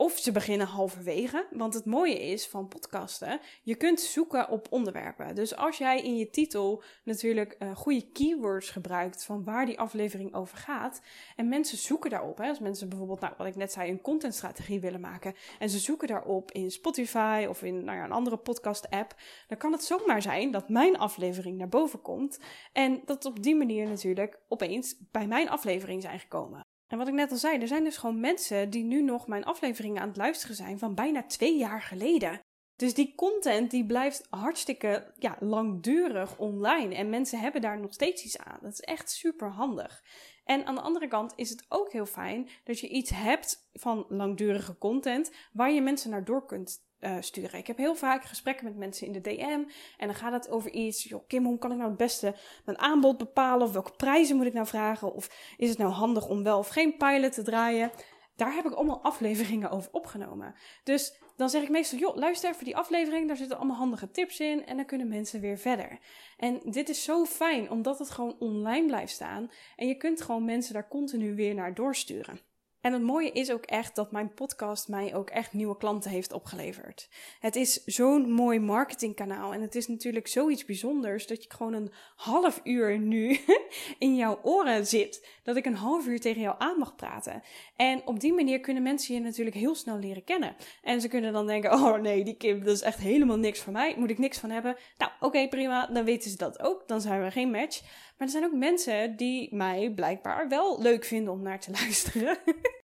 Of 0.00 0.18
ze 0.18 0.32
beginnen 0.32 0.66
halverwege. 0.66 1.46
Want 1.50 1.74
het 1.74 1.84
mooie 1.84 2.20
is 2.20 2.46
van 2.46 2.68
podcasten, 2.68 3.40
je 3.62 3.74
kunt 3.74 4.00
zoeken 4.00 4.48
op 4.48 4.66
onderwerpen. 4.70 5.34
Dus 5.34 5.56
als 5.56 5.78
jij 5.78 6.02
in 6.02 6.16
je 6.16 6.30
titel 6.30 6.82
natuurlijk 7.04 7.56
uh, 7.58 7.76
goede 7.76 8.10
keywords 8.12 8.70
gebruikt 8.70 9.24
van 9.24 9.44
waar 9.44 9.66
die 9.66 9.78
aflevering 9.78 10.34
over 10.34 10.58
gaat. 10.58 11.00
En 11.36 11.48
mensen 11.48 11.78
zoeken 11.78 12.10
daarop. 12.10 12.38
Hè, 12.38 12.48
als 12.48 12.58
mensen 12.58 12.88
bijvoorbeeld, 12.88 13.20
nou, 13.20 13.34
wat 13.38 13.46
ik 13.46 13.56
net 13.56 13.72
zei, 13.72 13.90
een 13.90 14.00
contentstrategie 14.00 14.80
willen 14.80 15.00
maken. 15.00 15.34
En 15.58 15.70
ze 15.70 15.78
zoeken 15.78 16.08
daarop 16.08 16.52
in 16.52 16.70
Spotify 16.70 17.46
of 17.48 17.62
in 17.62 17.84
nou 17.84 17.98
ja, 17.98 18.04
een 18.04 18.12
andere 18.12 18.36
podcast 18.36 18.90
app. 18.90 19.14
Dan 19.48 19.58
kan 19.58 19.72
het 19.72 19.84
zomaar 19.84 20.22
zijn 20.22 20.50
dat 20.50 20.68
mijn 20.68 20.98
aflevering 20.98 21.58
naar 21.58 21.68
boven 21.68 22.02
komt. 22.02 22.38
En 22.72 23.02
dat 23.04 23.24
op 23.24 23.42
die 23.42 23.56
manier 23.56 23.88
natuurlijk 23.88 24.38
opeens 24.48 24.96
bij 25.10 25.26
mijn 25.26 25.48
aflevering 25.48 26.02
zijn 26.02 26.18
gekomen. 26.18 26.69
En 26.90 26.98
wat 26.98 27.08
ik 27.08 27.14
net 27.14 27.30
al 27.30 27.36
zei, 27.36 27.58
er 27.58 27.68
zijn 27.68 27.84
dus 27.84 27.96
gewoon 27.96 28.20
mensen 28.20 28.70
die 28.70 28.84
nu 28.84 29.02
nog 29.02 29.26
mijn 29.26 29.44
afleveringen 29.44 30.02
aan 30.02 30.08
het 30.08 30.16
luisteren 30.16 30.56
zijn 30.56 30.78
van 30.78 30.94
bijna 30.94 31.22
twee 31.22 31.58
jaar 31.58 31.82
geleden. 31.82 32.40
Dus 32.76 32.94
die 32.94 33.14
content 33.14 33.70
die 33.70 33.86
blijft 33.86 34.26
hartstikke 34.30 35.12
ja, 35.18 35.36
langdurig 35.40 36.38
online. 36.38 36.94
En 36.94 37.10
mensen 37.10 37.38
hebben 37.38 37.60
daar 37.60 37.80
nog 37.80 37.92
steeds 37.92 38.24
iets 38.24 38.38
aan. 38.38 38.58
Dat 38.62 38.72
is 38.72 38.80
echt 38.80 39.10
super 39.10 39.50
handig. 39.50 40.02
En 40.44 40.66
aan 40.66 40.74
de 40.74 40.80
andere 40.80 41.08
kant 41.08 41.32
is 41.36 41.50
het 41.50 41.64
ook 41.68 41.92
heel 41.92 42.06
fijn 42.06 42.48
dat 42.64 42.80
je 42.80 42.88
iets 42.88 43.10
hebt 43.10 43.68
van 43.72 44.04
langdurige 44.08 44.78
content 44.78 45.30
waar 45.52 45.72
je 45.72 45.82
mensen 45.82 46.10
naar 46.10 46.24
door 46.24 46.46
kunt 46.46 46.88
uh, 47.00 47.16
sturen. 47.20 47.58
Ik 47.58 47.66
heb 47.66 47.76
heel 47.76 47.94
vaak 47.94 48.24
gesprekken 48.24 48.64
met 48.64 48.76
mensen 48.76 49.06
in 49.06 49.12
de 49.12 49.20
DM. 49.20 49.62
En 49.96 50.06
dan 50.06 50.14
gaat 50.14 50.32
het 50.32 50.50
over 50.50 50.70
iets. 50.70 51.04
Joh, 51.04 51.26
Kim, 51.26 51.44
hoe 51.44 51.58
kan 51.58 51.70
ik 51.70 51.76
nou 51.76 51.88
het 51.88 51.98
beste 51.98 52.34
mijn 52.64 52.78
aanbod 52.78 53.18
bepalen? 53.18 53.66
Of 53.66 53.72
welke 53.72 53.96
prijzen 53.96 54.36
moet 54.36 54.46
ik 54.46 54.52
nou 54.52 54.66
vragen? 54.66 55.14
Of 55.14 55.54
is 55.56 55.68
het 55.68 55.78
nou 55.78 55.90
handig 55.90 56.28
om 56.28 56.42
wel 56.42 56.58
of 56.58 56.68
geen 56.68 56.96
pilot 56.96 57.32
te 57.32 57.42
draaien? 57.42 57.90
Daar 58.36 58.54
heb 58.54 58.64
ik 58.64 58.72
allemaal 58.72 59.02
afleveringen 59.10 59.70
over 59.70 59.88
opgenomen. 59.92 60.54
Dus 60.84 61.20
dan 61.36 61.50
zeg 61.50 61.62
ik 61.62 61.68
meestal, 61.68 61.98
joh, 61.98 62.16
luister 62.16 62.50
even 62.50 62.64
die 62.64 62.76
aflevering. 62.76 63.26
Daar 63.26 63.36
zitten 63.36 63.56
allemaal 63.56 63.76
handige 63.76 64.10
tips 64.10 64.40
in. 64.40 64.66
En 64.66 64.76
dan 64.76 64.86
kunnen 64.86 65.08
mensen 65.08 65.40
weer 65.40 65.58
verder. 65.58 65.98
En 66.36 66.60
dit 66.64 66.88
is 66.88 67.04
zo 67.04 67.24
fijn, 67.24 67.70
omdat 67.70 67.98
het 67.98 68.10
gewoon 68.10 68.36
online 68.38 68.86
blijft 68.86 69.12
staan. 69.12 69.50
En 69.76 69.86
je 69.86 69.94
kunt 69.94 70.22
gewoon 70.22 70.44
mensen 70.44 70.74
daar 70.74 70.88
continu 70.88 71.34
weer 71.34 71.54
naar 71.54 71.74
doorsturen. 71.74 72.40
En 72.80 72.92
het 72.92 73.02
mooie 73.02 73.32
is 73.32 73.50
ook 73.52 73.64
echt 73.64 73.94
dat 73.94 74.12
mijn 74.12 74.34
podcast 74.34 74.88
mij 74.88 75.14
ook 75.14 75.30
echt 75.30 75.52
nieuwe 75.52 75.76
klanten 75.76 76.10
heeft 76.10 76.32
opgeleverd. 76.32 77.08
Het 77.40 77.56
is 77.56 77.84
zo'n 77.84 78.32
mooi 78.32 78.58
marketingkanaal 78.58 79.52
en 79.52 79.60
het 79.60 79.74
is 79.74 79.88
natuurlijk 79.88 80.26
zoiets 80.26 80.64
bijzonders 80.64 81.26
dat 81.26 81.42
je 81.42 81.50
gewoon 81.50 81.72
een 81.72 81.92
half 82.16 82.60
uur 82.64 82.98
nu 82.98 83.38
in 83.98 84.16
jouw 84.16 84.38
oren 84.42 84.86
zit. 84.86 85.26
Dat 85.42 85.56
ik 85.56 85.66
een 85.66 85.74
half 85.74 86.06
uur 86.06 86.20
tegen 86.20 86.40
jou 86.40 86.54
aan 86.58 86.78
mag 86.78 86.96
praten. 86.96 87.42
En 87.76 88.02
op 88.04 88.20
die 88.20 88.32
manier 88.32 88.60
kunnen 88.60 88.82
mensen 88.82 89.14
je 89.14 89.20
natuurlijk 89.20 89.56
heel 89.56 89.74
snel 89.74 89.98
leren 89.98 90.24
kennen. 90.24 90.56
En 90.82 91.00
ze 91.00 91.08
kunnen 91.08 91.32
dan 91.32 91.46
denken: 91.46 91.72
oh 91.80 91.98
nee, 91.98 92.24
die 92.24 92.36
Kim, 92.36 92.64
dat 92.64 92.74
is 92.74 92.82
echt 92.82 92.98
helemaal 92.98 93.38
niks 93.38 93.60
voor 93.60 93.72
mij. 93.72 93.94
Moet 93.98 94.10
ik 94.10 94.18
niks 94.18 94.38
van 94.38 94.50
hebben? 94.50 94.76
Nou, 94.98 95.12
oké, 95.20 95.48
prima. 95.48 95.86
Dan 95.86 96.04
weten 96.04 96.30
ze 96.30 96.36
dat 96.36 96.60
ook. 96.60 96.88
Dan 96.88 97.00
zijn 97.00 97.22
we 97.22 97.30
geen 97.30 97.50
match. 97.50 97.82
Maar 98.20 98.28
er 98.28 98.34
zijn 98.34 98.50
ook 98.50 98.58
mensen 98.58 99.16
die 99.16 99.54
mij 99.54 99.92
blijkbaar 99.94 100.48
wel 100.48 100.82
leuk 100.82 101.04
vinden 101.04 101.32
om 101.32 101.42
naar 101.42 101.60
te 101.60 101.70
luisteren. 101.80 102.38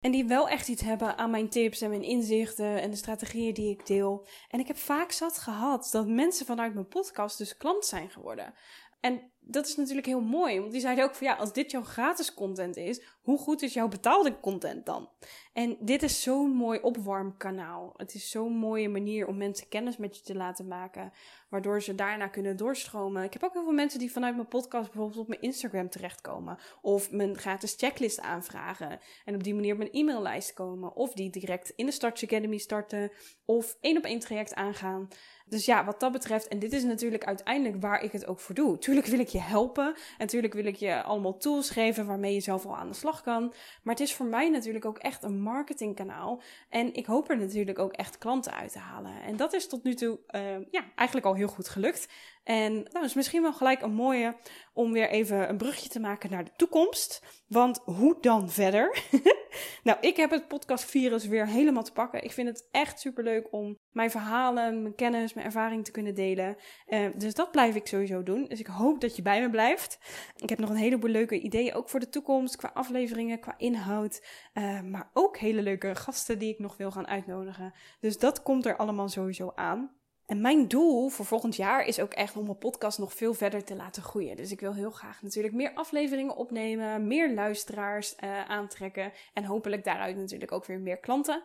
En 0.00 0.12
die 0.12 0.24
wel 0.24 0.48
echt 0.48 0.68
iets 0.68 0.82
hebben 0.82 1.18
aan 1.18 1.30
mijn 1.30 1.48
tips 1.48 1.80
en 1.80 1.90
mijn 1.90 2.02
inzichten 2.02 2.80
en 2.80 2.90
de 2.90 2.96
strategieën 2.96 3.54
die 3.54 3.70
ik 3.70 3.86
deel. 3.86 4.26
En 4.50 4.60
ik 4.60 4.66
heb 4.66 4.76
vaak 4.76 5.12
zat 5.12 5.38
gehad 5.38 5.88
dat 5.92 6.06
mensen 6.06 6.46
vanuit 6.46 6.74
mijn 6.74 6.88
podcast 6.88 7.38
dus 7.38 7.56
klant 7.56 7.84
zijn 7.84 8.10
geworden. 8.10 8.54
En 9.00 9.30
dat 9.40 9.66
is 9.66 9.76
natuurlijk 9.76 10.06
heel 10.06 10.20
mooi, 10.20 10.60
want 10.60 10.72
die 10.72 10.80
zeiden 10.80 11.04
ook 11.04 11.14
van 11.14 11.26
ja, 11.26 11.34
als 11.34 11.52
dit 11.52 11.70
jouw 11.70 11.82
gratis 11.82 12.34
content 12.34 12.76
is, 12.76 13.02
hoe 13.22 13.38
goed 13.38 13.62
is 13.62 13.72
jouw 13.72 13.88
betaalde 13.88 14.40
content 14.40 14.86
dan? 14.86 15.10
En 15.56 15.76
dit 15.80 16.02
is 16.02 16.22
zo'n 16.22 16.50
mooi 16.50 16.78
opwarmkanaal. 16.80 17.94
Het 17.96 18.14
is 18.14 18.30
zo'n 18.30 18.52
mooie 18.52 18.88
manier 18.88 19.26
om 19.26 19.36
mensen 19.36 19.68
kennis 19.68 19.96
met 19.96 20.16
je 20.16 20.22
te 20.22 20.34
laten 20.34 20.68
maken, 20.68 21.12
waardoor 21.48 21.82
ze 21.82 21.94
daarna 21.94 22.28
kunnen 22.28 22.56
doorstromen. 22.56 23.22
Ik 23.22 23.32
heb 23.32 23.44
ook 23.44 23.52
heel 23.52 23.62
veel 23.64 23.72
mensen 23.72 23.98
die 23.98 24.12
vanuit 24.12 24.34
mijn 24.34 24.48
podcast 24.48 24.84
bijvoorbeeld 24.84 25.20
op 25.20 25.28
mijn 25.28 25.40
Instagram 25.40 25.88
terechtkomen, 25.88 26.58
of 26.82 27.10
mijn 27.10 27.38
gratis 27.38 27.74
checklist 27.76 28.20
aanvragen 28.20 28.98
en 29.24 29.34
op 29.34 29.42
die 29.44 29.54
manier 29.54 29.72
op 29.72 29.78
mijn 29.78 29.92
e-maillijst 29.92 30.52
komen, 30.52 30.94
of 30.94 31.12
die 31.12 31.30
direct 31.30 31.72
in 31.76 31.86
de 31.86 31.92
Starts 31.92 32.24
Academy 32.24 32.58
starten, 32.58 33.10
of 33.44 33.76
één 33.80 33.96
op 33.96 34.04
één 34.04 34.20
traject 34.20 34.54
aangaan. 34.54 35.08
Dus 35.48 35.64
ja, 35.64 35.84
wat 35.84 36.00
dat 36.00 36.12
betreft, 36.12 36.48
en 36.48 36.58
dit 36.58 36.72
is 36.72 36.82
natuurlijk 36.82 37.24
uiteindelijk 37.24 37.82
waar 37.82 38.02
ik 38.02 38.12
het 38.12 38.26
ook 38.26 38.40
voor 38.40 38.54
doe. 38.54 38.78
Tuurlijk 38.78 39.06
wil 39.06 39.18
ik 39.18 39.28
je 39.28 39.40
helpen. 39.40 39.94
En 40.18 40.26
tuurlijk 40.26 40.54
wil 40.54 40.64
ik 40.64 40.76
je 40.76 41.02
allemaal 41.02 41.36
tools 41.36 41.70
geven 41.70 42.06
waarmee 42.06 42.34
je 42.34 42.40
zelf 42.40 42.66
al 42.66 42.76
aan 42.76 42.88
de 42.88 42.94
slag 42.94 43.22
kan. 43.22 43.54
Maar 43.82 43.94
het 43.94 44.02
is 44.02 44.14
voor 44.14 44.26
mij 44.26 44.50
natuurlijk 44.50 44.84
ook 44.84 44.98
echt 44.98 45.22
een 45.22 45.40
marketingkanaal. 45.46 46.42
En 46.68 46.94
ik 46.94 47.06
hoop 47.06 47.30
er 47.30 47.36
natuurlijk 47.38 47.78
ook 47.78 47.92
echt 47.92 48.18
klanten 48.18 48.52
uit 48.52 48.72
te 48.72 48.78
halen. 48.78 49.22
En 49.22 49.36
dat 49.36 49.52
is 49.52 49.68
tot 49.68 49.82
nu 49.82 49.94
toe 49.94 50.18
uh, 50.30 50.42
ja, 50.70 50.84
eigenlijk 50.94 51.26
al 51.26 51.34
heel 51.34 51.48
goed 51.48 51.68
gelukt. 51.68 52.08
En 52.46 52.86
nou, 52.92 53.04
is 53.04 53.14
misschien 53.14 53.42
wel 53.42 53.52
gelijk 53.52 53.82
een 53.82 53.94
mooie 53.94 54.36
om 54.72 54.92
weer 54.92 55.08
even 55.08 55.48
een 55.48 55.56
brugje 55.56 55.88
te 55.88 56.00
maken 56.00 56.30
naar 56.30 56.44
de 56.44 56.52
toekomst. 56.56 57.22
Want 57.48 57.80
hoe 57.84 58.16
dan 58.20 58.50
verder? 58.50 58.98
nou, 59.84 59.98
ik 60.00 60.16
heb 60.16 60.30
het 60.30 60.48
podcastvirus 60.48 61.26
weer 61.26 61.46
helemaal 61.46 61.82
te 61.82 61.92
pakken. 61.92 62.24
Ik 62.24 62.32
vind 62.32 62.48
het 62.48 62.68
echt 62.70 63.00
superleuk 63.00 63.52
om 63.52 63.78
mijn 63.90 64.10
verhalen, 64.10 64.82
mijn 64.82 64.94
kennis, 64.94 65.34
mijn 65.34 65.46
ervaring 65.46 65.84
te 65.84 65.90
kunnen 65.90 66.14
delen. 66.14 66.56
Uh, 66.86 67.08
dus 67.16 67.34
dat 67.34 67.50
blijf 67.50 67.74
ik 67.74 67.86
sowieso 67.86 68.22
doen. 68.22 68.44
Dus 68.48 68.60
ik 68.60 68.66
hoop 68.66 69.00
dat 69.00 69.16
je 69.16 69.22
bij 69.22 69.40
me 69.40 69.50
blijft. 69.50 69.98
Ik 70.36 70.48
heb 70.48 70.58
nog 70.58 70.70
een 70.70 70.76
heleboel 70.76 71.10
leuke 71.10 71.40
ideeën 71.40 71.74
ook 71.74 71.88
voor 71.88 72.00
de 72.00 72.08
toekomst. 72.08 72.56
Qua 72.56 72.70
afleveringen, 72.74 73.40
qua 73.40 73.54
inhoud. 73.58 74.26
Uh, 74.54 74.80
maar 74.80 75.10
ook 75.12 75.38
hele 75.38 75.62
leuke 75.62 75.94
gasten 75.94 76.38
die 76.38 76.52
ik 76.52 76.58
nog 76.58 76.76
wil 76.76 76.90
gaan 76.90 77.06
uitnodigen. 77.06 77.74
Dus 78.00 78.18
dat 78.18 78.42
komt 78.42 78.66
er 78.66 78.76
allemaal 78.76 79.08
sowieso 79.08 79.52
aan. 79.54 79.95
En 80.26 80.40
mijn 80.40 80.68
doel 80.68 81.08
voor 81.08 81.24
volgend 81.24 81.56
jaar 81.56 81.84
is 81.84 82.00
ook 82.00 82.12
echt 82.12 82.36
om 82.36 82.44
mijn 82.44 82.58
podcast 82.58 82.98
nog 82.98 83.12
veel 83.12 83.34
verder 83.34 83.64
te 83.64 83.76
laten 83.76 84.02
groeien. 84.02 84.36
Dus 84.36 84.50
ik 84.50 84.60
wil 84.60 84.74
heel 84.74 84.90
graag 84.90 85.22
natuurlijk 85.22 85.54
meer 85.54 85.72
afleveringen 85.74 86.36
opnemen, 86.36 87.06
meer 87.06 87.34
luisteraars 87.34 88.14
uh, 88.24 88.44
aantrekken 88.44 89.12
en 89.34 89.44
hopelijk 89.44 89.84
daaruit 89.84 90.16
natuurlijk 90.16 90.52
ook 90.52 90.64
weer 90.64 90.80
meer 90.80 90.98
klanten. 90.98 91.42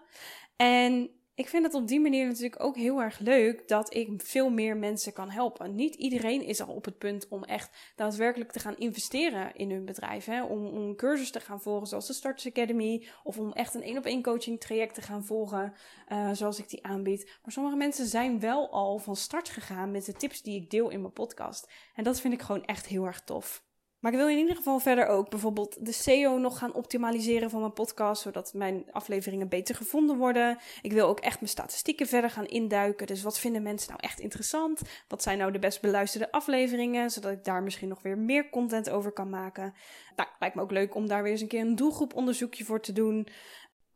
En 0.55 1.09
ik 1.35 1.47
vind 1.47 1.65
het 1.65 1.73
op 1.73 1.87
die 1.87 1.99
manier 1.99 2.27
natuurlijk 2.27 2.63
ook 2.63 2.75
heel 2.75 3.01
erg 3.01 3.19
leuk 3.19 3.67
dat 3.67 3.93
ik 3.93 4.21
veel 4.23 4.49
meer 4.49 4.77
mensen 4.77 5.13
kan 5.13 5.29
helpen. 5.29 5.75
Niet 5.75 5.95
iedereen 5.95 6.43
is 6.43 6.61
al 6.61 6.73
op 6.73 6.85
het 6.85 6.97
punt 6.97 7.27
om 7.27 7.43
echt 7.43 7.93
daadwerkelijk 7.95 8.51
te 8.51 8.59
gaan 8.59 8.77
investeren 8.77 9.55
in 9.55 9.71
hun 9.71 9.85
bedrijf. 9.85 10.25
Hè? 10.25 10.43
Om, 10.43 10.65
een 10.65 10.95
cursus 10.95 11.31
te 11.31 11.39
gaan 11.39 11.61
volgen 11.61 11.87
zoals 11.87 12.07
de 12.07 12.13
Starters 12.13 12.47
Academy. 12.47 13.07
Of 13.23 13.37
om 13.37 13.51
echt 13.51 13.73
een 13.73 13.83
één 13.83 13.97
op 13.97 14.05
één 14.05 14.21
coaching 14.21 14.59
traject 14.59 14.95
te 14.95 15.01
gaan 15.01 15.25
volgen 15.25 15.73
uh, 16.09 16.31
zoals 16.31 16.59
ik 16.59 16.69
die 16.69 16.85
aanbied. 16.85 17.25
Maar 17.43 17.51
sommige 17.51 17.75
mensen 17.75 18.05
zijn 18.05 18.39
wel 18.39 18.71
al 18.71 18.97
van 18.97 19.15
start 19.15 19.49
gegaan 19.49 19.91
met 19.91 20.05
de 20.05 20.13
tips 20.13 20.41
die 20.41 20.61
ik 20.61 20.69
deel 20.69 20.89
in 20.89 21.01
mijn 21.01 21.13
podcast. 21.13 21.71
En 21.95 22.03
dat 22.03 22.21
vind 22.21 22.33
ik 22.33 22.41
gewoon 22.41 22.65
echt 22.65 22.87
heel 22.87 23.05
erg 23.05 23.21
tof. 23.21 23.63
Maar 24.01 24.11
ik 24.11 24.17
wil 24.17 24.29
in 24.29 24.37
ieder 24.37 24.55
geval 24.55 24.79
verder 24.79 25.07
ook 25.07 25.29
bijvoorbeeld 25.29 25.85
de 25.85 25.91
SEO 25.91 26.37
nog 26.37 26.57
gaan 26.57 26.73
optimaliseren 26.73 27.49
van 27.49 27.59
mijn 27.59 27.73
podcast, 27.73 28.21
zodat 28.21 28.53
mijn 28.53 28.85
afleveringen 28.91 29.49
beter 29.49 29.75
gevonden 29.75 30.17
worden. 30.17 30.57
Ik 30.81 30.91
wil 30.91 31.07
ook 31.07 31.19
echt 31.19 31.39
mijn 31.39 31.51
statistieken 31.51 32.07
verder 32.07 32.29
gaan 32.29 32.45
induiken. 32.45 33.07
Dus 33.07 33.21
wat 33.21 33.39
vinden 33.39 33.63
mensen 33.63 33.89
nou 33.89 34.01
echt 34.03 34.19
interessant? 34.19 34.81
Wat 35.07 35.23
zijn 35.23 35.37
nou 35.37 35.51
de 35.51 35.59
best 35.59 35.81
beluisterde 35.81 36.31
afleveringen, 36.31 37.09
zodat 37.09 37.31
ik 37.31 37.43
daar 37.43 37.63
misschien 37.63 37.89
nog 37.89 38.01
weer 38.01 38.17
meer 38.17 38.49
content 38.49 38.89
over 38.89 39.11
kan 39.11 39.29
maken. 39.29 39.73
Nou, 40.15 40.29
lijkt 40.39 40.55
me 40.55 40.61
ook 40.61 40.71
leuk 40.71 40.95
om 40.95 41.07
daar 41.07 41.23
weer 41.23 41.31
eens 41.31 41.41
een 41.41 41.47
keer 41.47 41.61
een 41.61 41.75
doelgroeponderzoekje 41.75 42.63
voor 42.63 42.81
te 42.81 42.93
doen. 42.93 43.27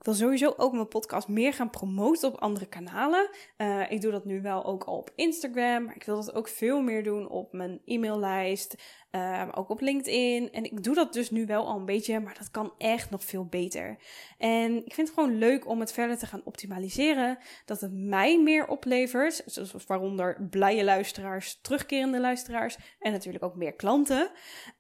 Wil 0.06 0.13
sowieso 0.13 0.54
ook 0.58 0.74
mijn 0.74 0.88
podcast 0.88 1.28
meer 1.28 1.54
gaan 1.54 1.70
promoten 1.70 2.28
op 2.28 2.39
andere 2.39 2.65
kanalen. 2.65 3.30
Uh, 3.58 3.91
ik 3.91 4.02
doe 4.02 4.12
dat 4.12 4.26
nu 4.26 4.41
wel 4.41 4.65
ook 4.65 4.84
al 4.84 4.98
op 4.98 5.12
Instagram, 5.15 5.84
maar 5.84 5.96
ik 5.96 6.04
wil 6.04 6.15
dat 6.15 6.34
ook 6.34 6.48
veel 6.48 6.82
meer 6.82 7.04
doen 7.04 7.30
op 7.30 7.54
mijn 7.54 7.82
e-maillijst, 7.86 8.76
uh, 9.12 9.48
ook 9.52 9.70
op 9.70 9.82
LinkedIn. 9.82 10.52
En 10.52 10.63
ik 10.63 10.84
doe 10.84 10.96
dat 10.96 11.13
dus 11.13 11.32
nu 11.32 11.46
wel 11.46 11.68
al 11.68 11.78
een 11.78 11.86
beetje, 11.86 12.20
maar 12.20 12.36
dat 12.38 12.52
kan 12.52 12.74
echt 12.78 13.10
nog 13.10 13.24
veel 13.24 13.46
beter. 13.46 13.98
En 14.38 14.86
ik 14.86 14.94
vind 14.94 15.08
het 15.08 15.18
gewoon 15.18 15.38
leuk 15.38 15.68
om 15.68 15.80
het 15.80 15.91
verder 15.91 16.18
te 16.18 16.26
gaan 16.26 16.41
optimaliseren, 16.44 17.38
dat 17.65 17.82
het 17.82 17.94
mij 17.94 18.41
meer 18.41 18.68
oplevert, 18.68 19.44
zoals 19.46 19.86
waaronder 19.86 20.48
blije 20.50 20.84
luisteraars, 20.84 21.60
terugkerende 21.62 22.20
luisteraars 22.20 22.78
en 23.00 23.12
natuurlijk 23.12 23.44
ook 23.44 23.56
meer 23.56 23.74
klanten. 23.74 24.32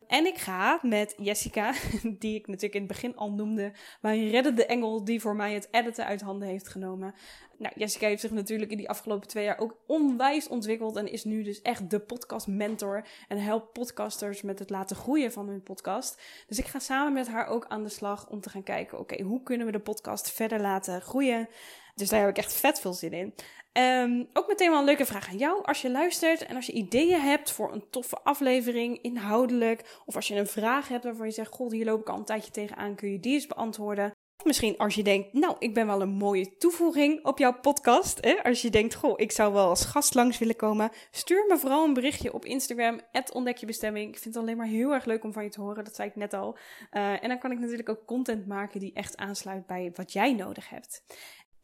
En 0.07 0.25
ik 0.25 0.37
ga 0.37 0.79
met 0.81 1.15
Jessica, 1.17 1.73
die 2.19 2.35
ik 2.35 2.47
natuurlijk 2.47 2.73
in 2.73 2.81
het 2.81 2.91
begin 2.91 3.15
al 3.15 3.31
noemde, 3.31 3.71
mijn 4.01 4.29
reddende 4.29 4.65
engel 4.65 5.03
die 5.03 5.21
voor 5.21 5.35
mij 5.35 5.53
het 5.53 5.67
editen 5.71 6.05
uit 6.05 6.21
handen 6.21 6.47
heeft 6.47 6.67
genomen. 6.67 7.15
Nou, 7.57 7.73
Jessica 7.75 8.07
heeft 8.07 8.21
zich 8.21 8.31
natuurlijk 8.31 8.71
in 8.71 8.77
die 8.77 8.89
afgelopen 8.89 9.27
twee 9.27 9.43
jaar 9.43 9.59
ook 9.59 9.77
onwijs 9.87 10.47
ontwikkeld 10.47 10.95
en 10.95 11.11
is 11.11 11.23
nu 11.23 11.43
dus 11.43 11.61
echt 11.61 11.89
de 11.89 11.99
podcast 11.99 12.47
mentor 12.47 13.07
en 13.27 13.37
helpt 13.37 13.73
podcasters 13.73 14.41
met 14.41 14.59
het 14.59 14.69
laten 14.69 14.95
groeien 14.95 15.31
van 15.31 15.47
hun 15.47 15.63
podcast. 15.63 16.21
Dus 16.47 16.59
ik 16.59 16.65
ga 16.65 16.79
samen 16.79 17.13
met 17.13 17.27
haar 17.27 17.47
ook 17.47 17.65
aan 17.67 17.83
de 17.83 17.89
slag 17.89 18.29
om 18.29 18.41
te 18.41 18.49
gaan 18.49 18.63
kijken: 18.63 18.99
oké, 18.99 19.23
hoe 19.23 19.43
kunnen 19.43 19.65
we 19.65 19.71
de 19.71 19.79
podcast 19.79 20.31
verder 20.31 20.61
laten 20.61 21.01
groeien? 21.01 21.49
Dus 21.95 22.09
daar 22.09 22.19
heb 22.19 22.29
ik 22.29 22.37
echt 22.37 22.53
vet 22.53 22.79
veel 22.79 22.93
zin 22.93 23.13
in. 23.13 23.33
Um, 23.77 24.27
ook 24.33 24.47
meteen 24.47 24.69
wel 24.69 24.79
een 24.79 24.85
leuke 24.85 25.05
vraag 25.05 25.29
aan 25.29 25.37
jou. 25.37 25.63
Als 25.63 25.81
je 25.81 25.91
luistert 25.91 26.45
en 26.45 26.55
als 26.55 26.65
je 26.65 26.71
ideeën 26.71 27.19
hebt 27.19 27.51
voor 27.51 27.73
een 27.73 27.89
toffe 27.89 28.19
aflevering, 28.23 29.01
inhoudelijk. 29.01 30.01
Of 30.05 30.15
als 30.15 30.27
je 30.27 30.35
een 30.35 30.47
vraag 30.47 30.87
hebt 30.87 31.03
waarvan 31.03 31.25
je 31.25 31.31
zegt: 31.31 31.53
God, 31.53 31.71
hier 31.71 31.85
loop 31.85 31.99
ik 31.99 32.09
al 32.09 32.17
een 32.17 32.25
tijdje 32.25 32.51
tegenaan. 32.51 32.95
Kun 32.95 33.11
je 33.11 33.19
die 33.19 33.33
eens 33.33 33.47
beantwoorden? 33.47 34.11
Of 34.37 34.45
misschien 34.45 34.77
als 34.77 34.95
je 34.95 35.03
denkt: 35.03 35.33
Nou, 35.33 35.55
ik 35.59 35.73
ben 35.73 35.87
wel 35.87 36.01
een 36.01 36.09
mooie 36.09 36.57
toevoeging 36.57 37.25
op 37.25 37.37
jouw 37.37 37.59
podcast. 37.59 38.23
Hè? 38.23 38.43
Als 38.43 38.61
je 38.61 38.69
denkt: 38.69 38.95
Goh, 38.95 39.13
ik 39.15 39.31
zou 39.31 39.53
wel 39.53 39.67
als 39.67 39.85
gast 39.85 40.13
langs 40.13 40.37
willen 40.37 40.55
komen. 40.55 40.89
Stuur 41.11 41.45
me 41.47 41.57
vooral 41.57 41.85
een 41.85 41.93
berichtje 41.93 42.33
op 42.33 42.45
Instagram. 42.45 42.99
Ontdek 43.33 43.57
je 43.57 43.65
bestemming. 43.65 44.07
Ik 44.07 44.19
vind 44.19 44.33
het 44.33 44.43
alleen 44.43 44.57
maar 44.57 44.67
heel 44.67 44.93
erg 44.93 45.05
leuk 45.05 45.23
om 45.23 45.33
van 45.33 45.43
je 45.43 45.49
te 45.49 45.61
horen. 45.61 45.83
Dat 45.83 45.95
zei 45.95 46.09
ik 46.09 46.15
net 46.15 46.33
al. 46.33 46.57
Uh, 46.91 47.23
en 47.23 47.29
dan 47.29 47.39
kan 47.39 47.51
ik 47.51 47.59
natuurlijk 47.59 47.89
ook 47.89 48.05
content 48.05 48.47
maken 48.47 48.79
die 48.79 48.93
echt 48.93 49.17
aansluit 49.17 49.65
bij 49.65 49.91
wat 49.95 50.13
jij 50.13 50.33
nodig 50.33 50.69
hebt. 50.69 51.03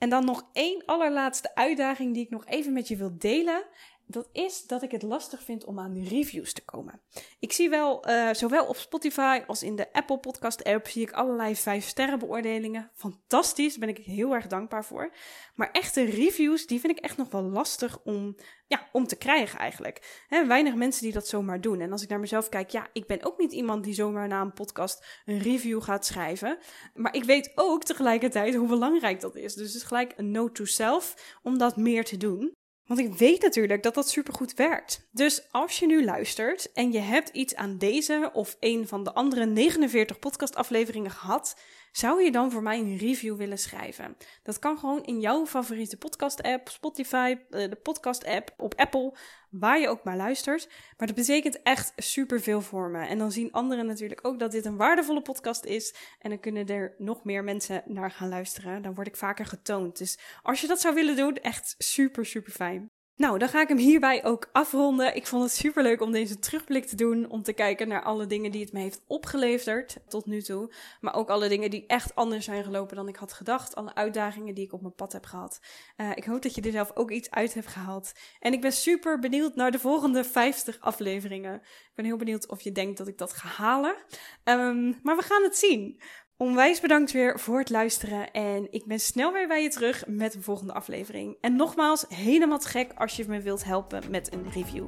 En 0.01 0.09
dan 0.09 0.25
nog 0.25 0.49
één 0.53 0.85
allerlaatste 0.85 1.55
uitdaging 1.55 2.13
die 2.13 2.23
ik 2.23 2.29
nog 2.29 2.45
even 2.45 2.73
met 2.73 2.87
je 2.87 2.95
wil 2.95 3.17
delen 3.17 3.63
dat 4.11 4.29
is 4.31 4.67
dat 4.67 4.81
ik 4.81 4.91
het 4.91 5.01
lastig 5.01 5.43
vind 5.43 5.65
om 5.65 5.79
aan 5.79 6.03
reviews 6.03 6.53
te 6.53 6.65
komen. 6.65 7.01
Ik 7.39 7.51
zie 7.51 7.69
wel, 7.69 8.09
uh, 8.09 8.33
zowel 8.33 8.65
op 8.65 8.75
Spotify 8.75 9.41
als 9.47 9.63
in 9.63 9.75
de 9.75 9.93
Apple 9.93 10.19
Podcast 10.19 10.63
app, 10.63 10.87
zie 10.87 11.01
ik 11.01 11.11
allerlei 11.11 11.55
5 11.55 11.85
sterren 11.85 12.19
beoordelingen. 12.19 12.91
Fantastisch, 12.93 13.75
daar 13.75 13.87
ben 13.87 13.97
ik 13.97 14.05
heel 14.05 14.33
erg 14.33 14.47
dankbaar 14.47 14.85
voor. 14.85 15.13
Maar 15.55 15.71
echte 15.71 16.03
reviews, 16.03 16.67
die 16.67 16.79
vind 16.79 16.97
ik 16.97 17.03
echt 17.03 17.17
nog 17.17 17.31
wel 17.31 17.43
lastig 17.43 17.99
om, 18.03 18.35
ja, 18.67 18.89
om 18.91 19.07
te 19.07 19.15
krijgen 19.15 19.59
eigenlijk. 19.59 20.25
Weinig 20.47 20.75
mensen 20.75 21.03
die 21.03 21.13
dat 21.13 21.27
zomaar 21.27 21.61
doen. 21.61 21.81
En 21.81 21.91
als 21.91 22.03
ik 22.03 22.09
naar 22.09 22.19
mezelf 22.19 22.49
kijk, 22.49 22.69
ja, 22.69 22.87
ik 22.93 23.07
ben 23.07 23.25
ook 23.25 23.37
niet 23.37 23.51
iemand 23.51 23.83
die 23.83 23.93
zomaar 23.93 24.27
na 24.27 24.41
een 24.41 24.53
podcast 24.53 25.21
een 25.25 25.39
review 25.39 25.81
gaat 25.81 26.05
schrijven. 26.05 26.57
Maar 26.93 27.15
ik 27.15 27.23
weet 27.23 27.51
ook 27.55 27.83
tegelijkertijd 27.83 28.55
hoe 28.55 28.67
belangrijk 28.67 29.21
dat 29.21 29.35
is. 29.35 29.53
Dus 29.53 29.67
het 29.67 29.75
is 29.75 29.87
gelijk 29.87 30.13
een 30.17 30.31
note 30.31 30.51
to 30.51 30.65
self 30.65 31.37
om 31.43 31.57
dat 31.57 31.77
meer 31.77 32.05
te 32.05 32.17
doen. 32.17 32.53
Want 32.91 33.03
ik 33.03 33.13
weet 33.13 33.41
natuurlijk 33.41 33.83
dat 33.83 33.93
dat 33.93 34.09
supergoed 34.09 34.53
werkt. 34.53 35.07
Dus 35.11 35.41
als 35.51 35.79
je 35.79 35.85
nu 35.85 36.03
luistert 36.03 36.71
en 36.71 36.91
je 36.91 36.99
hebt 36.99 37.29
iets 37.29 37.55
aan 37.55 37.77
deze 37.77 38.29
of 38.33 38.57
een 38.59 38.87
van 38.87 39.03
de 39.03 39.13
andere 39.13 39.45
49 39.45 40.19
podcastafleveringen 40.19 41.11
gehad, 41.11 41.55
zou 41.91 42.23
je 42.23 42.31
dan 42.31 42.51
voor 42.51 42.61
mij 42.61 42.79
een 42.79 42.97
review 42.97 43.35
willen 43.35 43.57
schrijven? 43.57 44.17
Dat 44.43 44.59
kan 44.59 44.77
gewoon 44.77 45.03
in 45.03 45.19
jouw 45.19 45.45
favoriete 45.45 45.97
podcast-app, 45.97 46.69
Spotify, 46.69 47.37
eh, 47.49 47.69
de 47.69 47.75
podcast-app, 47.75 48.53
op 48.57 48.73
Apple, 48.75 49.13
waar 49.49 49.79
je 49.79 49.89
ook 49.89 50.03
maar 50.03 50.17
luistert. 50.17 50.69
Maar 50.97 51.07
dat 51.07 51.15
betekent 51.15 51.61
echt 51.61 51.93
superveel 51.95 52.61
voor 52.61 52.89
me. 52.89 53.05
En 53.05 53.17
dan 53.17 53.31
zien 53.31 53.51
anderen 53.51 53.85
natuurlijk 53.85 54.27
ook 54.27 54.39
dat 54.39 54.51
dit 54.51 54.65
een 54.65 54.77
waardevolle 54.77 55.21
podcast 55.21 55.65
is. 55.65 55.95
En 56.19 56.29
dan 56.29 56.39
kunnen 56.39 56.67
er 56.67 56.95
nog 56.97 57.23
meer 57.23 57.43
mensen 57.43 57.83
naar 57.85 58.11
gaan 58.11 58.29
luisteren. 58.29 58.81
Dan 58.81 58.93
word 58.93 59.07
ik 59.07 59.15
vaker 59.15 59.45
getoond. 59.45 59.97
Dus 59.97 60.19
als 60.41 60.61
je 60.61 60.67
dat 60.67 60.81
zou 60.81 60.95
willen 60.95 61.15
doen, 61.15 61.35
echt 61.35 61.75
super, 61.77 62.25
super 62.25 62.51
fijn. 62.51 62.91
Nou, 63.21 63.37
dan 63.37 63.49
ga 63.49 63.61
ik 63.61 63.67
hem 63.67 63.77
hierbij 63.77 64.23
ook 64.23 64.49
afronden. 64.51 65.15
Ik 65.15 65.27
vond 65.27 65.43
het 65.43 65.51
super 65.51 65.83
leuk 65.83 66.01
om 66.01 66.11
deze 66.11 66.39
terugblik 66.39 66.85
te 66.85 66.95
doen. 66.95 67.29
Om 67.29 67.43
te 67.43 67.53
kijken 67.53 67.87
naar 67.87 68.03
alle 68.03 68.27
dingen 68.27 68.51
die 68.51 68.61
het 68.61 68.73
me 68.73 68.79
heeft 68.79 69.01
opgeleverd 69.07 69.97
tot 70.07 70.25
nu 70.25 70.41
toe. 70.41 70.73
Maar 71.01 71.13
ook 71.13 71.29
alle 71.29 71.49
dingen 71.49 71.69
die 71.69 71.85
echt 71.87 72.15
anders 72.15 72.45
zijn 72.45 72.63
gelopen 72.63 72.95
dan 72.95 73.07
ik 73.07 73.15
had 73.15 73.33
gedacht. 73.33 73.75
Alle 73.75 73.95
uitdagingen 73.95 74.55
die 74.55 74.65
ik 74.65 74.73
op 74.73 74.81
mijn 74.81 74.95
pad 74.95 75.11
heb 75.11 75.25
gehad. 75.25 75.59
Uh, 75.97 76.11
ik 76.15 76.23
hoop 76.23 76.41
dat 76.41 76.55
je 76.55 76.61
er 76.61 76.71
zelf 76.71 76.91
ook 76.95 77.11
iets 77.11 77.29
uit 77.29 77.53
hebt 77.53 77.67
gehaald. 77.67 78.11
En 78.39 78.53
ik 78.53 78.61
ben 78.61 78.73
super 78.73 79.19
benieuwd 79.19 79.55
naar 79.55 79.71
de 79.71 79.79
volgende 79.79 80.23
50 80.23 80.79
afleveringen. 80.79 81.55
Ik 81.55 81.91
ben 81.95 82.05
heel 82.05 82.17
benieuwd 82.17 82.47
of 82.47 82.61
je 82.61 82.71
denkt 82.71 82.97
dat 82.97 83.07
ik 83.07 83.17
dat 83.17 83.33
ga 83.33 83.47
halen. 83.47 83.95
Um, 84.43 84.99
maar 85.03 85.15
we 85.15 85.23
gaan 85.23 85.43
het 85.43 85.57
zien. 85.57 86.01
Onwijs 86.41 86.79
bedankt 86.79 87.11
weer 87.11 87.39
voor 87.39 87.59
het 87.59 87.69
luisteren 87.69 88.31
en 88.31 88.67
ik 88.71 88.85
ben 88.85 88.99
snel 88.99 89.33
weer 89.33 89.47
bij 89.47 89.63
je 89.63 89.69
terug 89.69 90.03
met 90.07 90.31
de 90.31 90.41
volgende 90.41 90.73
aflevering. 90.73 91.37
En 91.41 91.55
nogmaals, 91.55 92.05
helemaal 92.07 92.59
te 92.59 92.67
gek 92.67 92.91
als 92.95 93.15
je 93.15 93.25
me 93.27 93.41
wilt 93.41 93.63
helpen 93.63 94.03
met 94.09 94.33
een 94.33 94.51
review. 94.53 94.87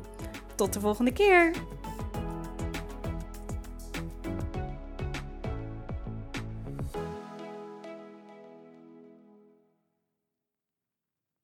Tot 0.55 0.73
de 0.73 0.79
volgende 0.79 1.13
keer! 1.13 1.51